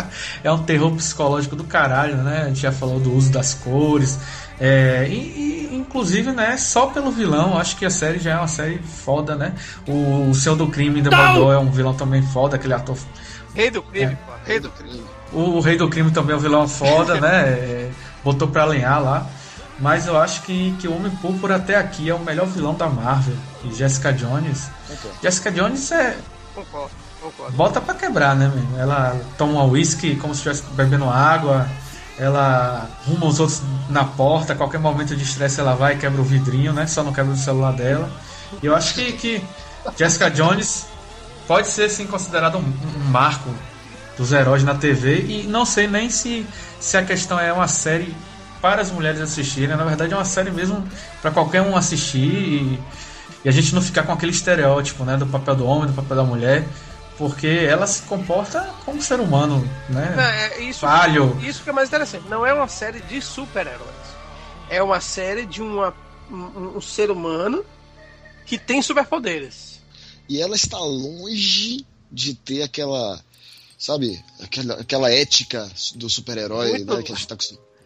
É 0.44 0.52
um 0.52 0.62
terror 0.62 0.96
psicológico 0.96 1.56
do 1.56 1.64
caralho, 1.64 2.18
né? 2.18 2.44
A 2.44 2.48
gente 2.50 2.60
já 2.60 2.72
falou 2.72 3.00
do 3.00 3.12
uso 3.12 3.32
das 3.32 3.56
cores. 3.56 4.20
É, 4.60 5.08
e, 5.10 5.70
e, 5.72 5.76
inclusive, 5.76 6.32
né, 6.32 6.56
só 6.56 6.86
pelo 6.86 7.12
vilão, 7.12 7.58
acho 7.58 7.76
que 7.76 7.84
a 7.84 7.90
série 7.90 8.20
já 8.20 8.34
é 8.34 8.38
uma 8.38 8.48
série 8.48 8.78
foda, 8.78 9.36
né? 9.36 9.54
O, 9.88 10.30
o 10.30 10.36
Senhor 10.36 10.56
do 10.56 10.68
Crime 10.68 11.02
Demolidor 11.02 11.52
é 11.52 11.58
um 11.58 11.72
vilão 11.72 11.96
também 11.96 12.22
foda, 12.22 12.58
aquele 12.58 12.76
ator. 12.76 12.96
Rei 13.56 13.72
do 13.72 13.82
crime, 13.82 14.14
é. 14.14 14.16
pô. 14.18 14.32
Rei 14.46 14.60
do 14.60 14.70
crime. 14.70 15.04
O, 15.32 15.40
o, 15.40 15.60
Rei 15.60 15.76
do 15.76 15.90
Crime 15.90 16.12
também 16.12 16.36
é 16.36 16.38
um 16.38 16.42
vilão 16.42 16.68
foda, 16.68 17.20
né? 17.20 17.44
É, 17.74 17.90
botou 18.24 18.48
pra 18.48 18.64
alinhar 18.64 19.02
lá. 19.02 19.28
Mas 19.80 20.06
eu 20.06 20.16
acho 20.16 20.44
que, 20.44 20.76
que 20.80 20.88
o 20.88 20.96
Homem 20.96 21.12
Púrpura 21.16 21.56
até 21.56 21.76
aqui 21.76 22.08
é 22.08 22.14
o 22.14 22.20
melhor 22.20 22.46
vilão 22.46 22.76
da 22.76 22.88
Marvel. 22.88 23.36
E 23.64 23.74
Jessica 23.74 24.14
Jones. 24.14 24.70
Okay. 24.88 25.12
Jessica 25.24 25.52
Jones 25.52 25.92
é. 25.92 26.16
Concordo 26.54 27.03
Concordo. 27.24 27.56
Bota 27.56 27.80
pra 27.80 27.96
quebrar, 27.96 28.36
né, 28.36 28.52
meu? 28.54 28.82
Ela 28.82 29.18
toma 29.38 29.64
uísque 29.64 30.18
como 30.18 30.36
se 30.36 30.40
estivesse 30.40 30.76
bebendo 30.76 31.10
água. 31.10 31.66
Ela 32.20 32.90
arruma 33.08 33.28
os 33.28 33.40
outros 33.40 33.62
na 33.90 34.04
porta. 34.04 34.54
Qualquer 34.54 34.80
momento 34.80 35.16
de 35.16 35.24
estresse 35.24 35.62
ela 35.62 35.74
vai 35.74 35.94
e 35.94 35.98
quebra 35.98 36.20
o 36.20 36.24
vidrinho, 36.26 36.74
né? 36.74 36.86
Só 36.86 37.02
não 37.02 37.14
quebra 37.14 37.32
o 37.32 37.38
celular 37.38 37.72
dela. 37.72 38.12
E 38.62 38.66
eu 38.66 38.76
acho 38.76 38.94
que, 38.94 39.14
que 39.14 39.44
Jessica 39.98 40.30
Jones 40.30 40.86
pode 41.48 41.68
ser, 41.68 41.90
sim, 41.90 42.06
considerada 42.06 42.58
um, 42.58 42.62
um 42.62 43.10
marco 43.10 43.50
dos 44.18 44.34
heróis 44.34 44.64
na 44.64 44.76
TV. 44.76 45.22
E 45.22 45.44
não 45.48 45.66
sei 45.66 45.88
nem 45.88 46.10
se, 46.10 46.46
se 46.78 46.98
a 46.98 47.06
questão 47.06 47.40
é 47.40 47.54
uma 47.54 47.70
série 47.70 48.14
para 48.62 48.82
as 48.82 48.92
mulheres 48.92 49.22
assistirem. 49.22 49.78
Na 49.78 49.86
verdade, 49.86 50.14
é 50.14 50.16
uma 50.16 50.26
série 50.26 50.52
mesmo 50.52 50.86
para 51.22 51.32
qualquer 51.32 51.62
um 51.62 51.78
assistir 51.78 52.20
e, 52.20 52.80
e, 53.46 53.50
a 53.50 53.52
gente 53.52 53.74
não 53.74 53.82
ficar 53.82 54.04
com 54.04 54.12
aquele 54.12 54.34
estereótipo 54.34 55.06
né, 55.06 55.16
do 55.16 55.26
papel 55.26 55.56
do 55.56 55.66
homem, 55.66 55.88
do 55.88 55.94
papel 55.94 56.18
da 56.18 56.24
mulher 56.24 56.66
porque 57.18 57.48
ela 57.48 57.86
se 57.86 58.04
comporta 58.04 58.62
como 58.86 59.02
ser 59.02 59.20
humano, 59.20 59.60
né? 59.90 60.14
Não, 60.16 60.24
é 60.24 60.62
isso, 60.62 60.80
Falho. 60.82 61.40
Isso 61.44 61.64
que 61.64 61.70
é 61.70 61.74
mais 61.74 61.90
interessante. 61.90 62.28
Não 62.28 62.46
é 62.46 62.54
uma 62.54 62.68
série 62.68 63.02
de 63.02 63.22
super-heróis. 63.22 63.92
É 64.70 64.82
uma 64.82 65.00
série 65.00 65.46
de 65.46 65.62
uma, 65.62 65.94
um, 66.32 66.78
um 66.78 66.82
ser 66.82 67.12
humano 67.12 67.64
que 68.46 68.58
tem 68.58 68.82
superpoderes. 68.82 69.80
E 70.28 70.42
ela 70.42 70.56
está 70.56 70.80
longe 70.80 71.86
de 72.12 72.34
ter 72.34 72.64
aquela, 72.64 73.24
sabe, 73.78 74.24
aquela, 74.42 74.76
aquela 74.76 75.12
ética 75.12 75.70
do 75.96 76.10
super-herói, 76.10 76.80
né? 76.80 77.04
Que 77.04 77.12
a 77.12 77.16
gente 77.16 77.28
tá 77.28 77.38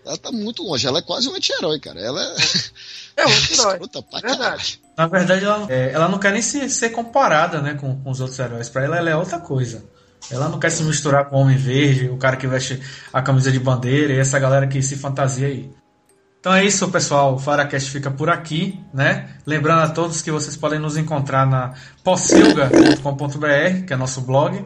Ela 0.06 0.18
tá 0.18 0.32
muito 0.32 0.64
longe. 0.64 0.88
Ela 0.88 1.00
é 1.00 1.02
quase 1.02 1.28
um 1.28 1.36
anti-herói, 1.36 1.80
cara. 1.80 2.00
Ela 2.00 2.22
é. 2.22 2.36
É 3.18 3.26
um 3.26 3.30
anti-herói. 3.30 3.80
Verdade. 4.22 4.82
Na 4.96 5.08
verdade, 5.08 5.44
ela, 5.44 5.66
é, 5.70 5.92
ela 5.92 6.08
não 6.08 6.18
quer 6.18 6.32
nem 6.32 6.42
se, 6.42 6.70
ser 6.70 6.90
comparada 6.92 7.62
né, 7.62 7.74
com, 7.74 7.96
com 8.00 8.10
os 8.10 8.22
outros 8.22 8.40
heróis. 8.40 8.70
Para 8.70 8.86
ela, 8.86 8.98
ela 8.98 9.10
é 9.10 9.16
outra 9.16 9.40
coisa. 9.40 9.84
Ela 10.32 10.50
não 10.50 10.60
quer 10.60 10.70
se 10.70 10.84
misturar 10.84 11.26
com 11.26 11.36
o 11.38 11.40
Homem 11.40 11.58
Verde, 11.58 12.10
o 12.10 12.18
cara 12.18 12.36
que 12.36 12.48
veste 12.48 12.82
a 13.14 13.22
camisa 13.22 13.52
de 13.52 13.60
bandeira 13.60 14.14
e 14.14 14.20
essa 14.20 14.40
galera 14.40 14.68
que 14.68 14.82
se 14.82 14.96
fantasia 14.96 15.48
aí. 15.48 15.72
Então 16.40 16.54
é 16.54 16.64
isso, 16.64 16.88
pessoal. 16.90 17.36
O 17.36 17.40
Faracast 17.40 17.90
fica 17.90 18.10
por 18.10 18.30
aqui, 18.30 18.80
né? 18.94 19.30
Lembrando 19.46 19.82
a 19.82 19.90
todos 19.90 20.22
que 20.22 20.32
vocês 20.32 20.56
podem 20.56 20.80
nos 20.80 20.98
encontrar 20.98 21.46
na 21.46 21.74
possilga.com.br, 22.04 23.86
que 23.86 23.94
é 23.94 23.96
nosso 23.98 24.22
blog. 24.22 24.66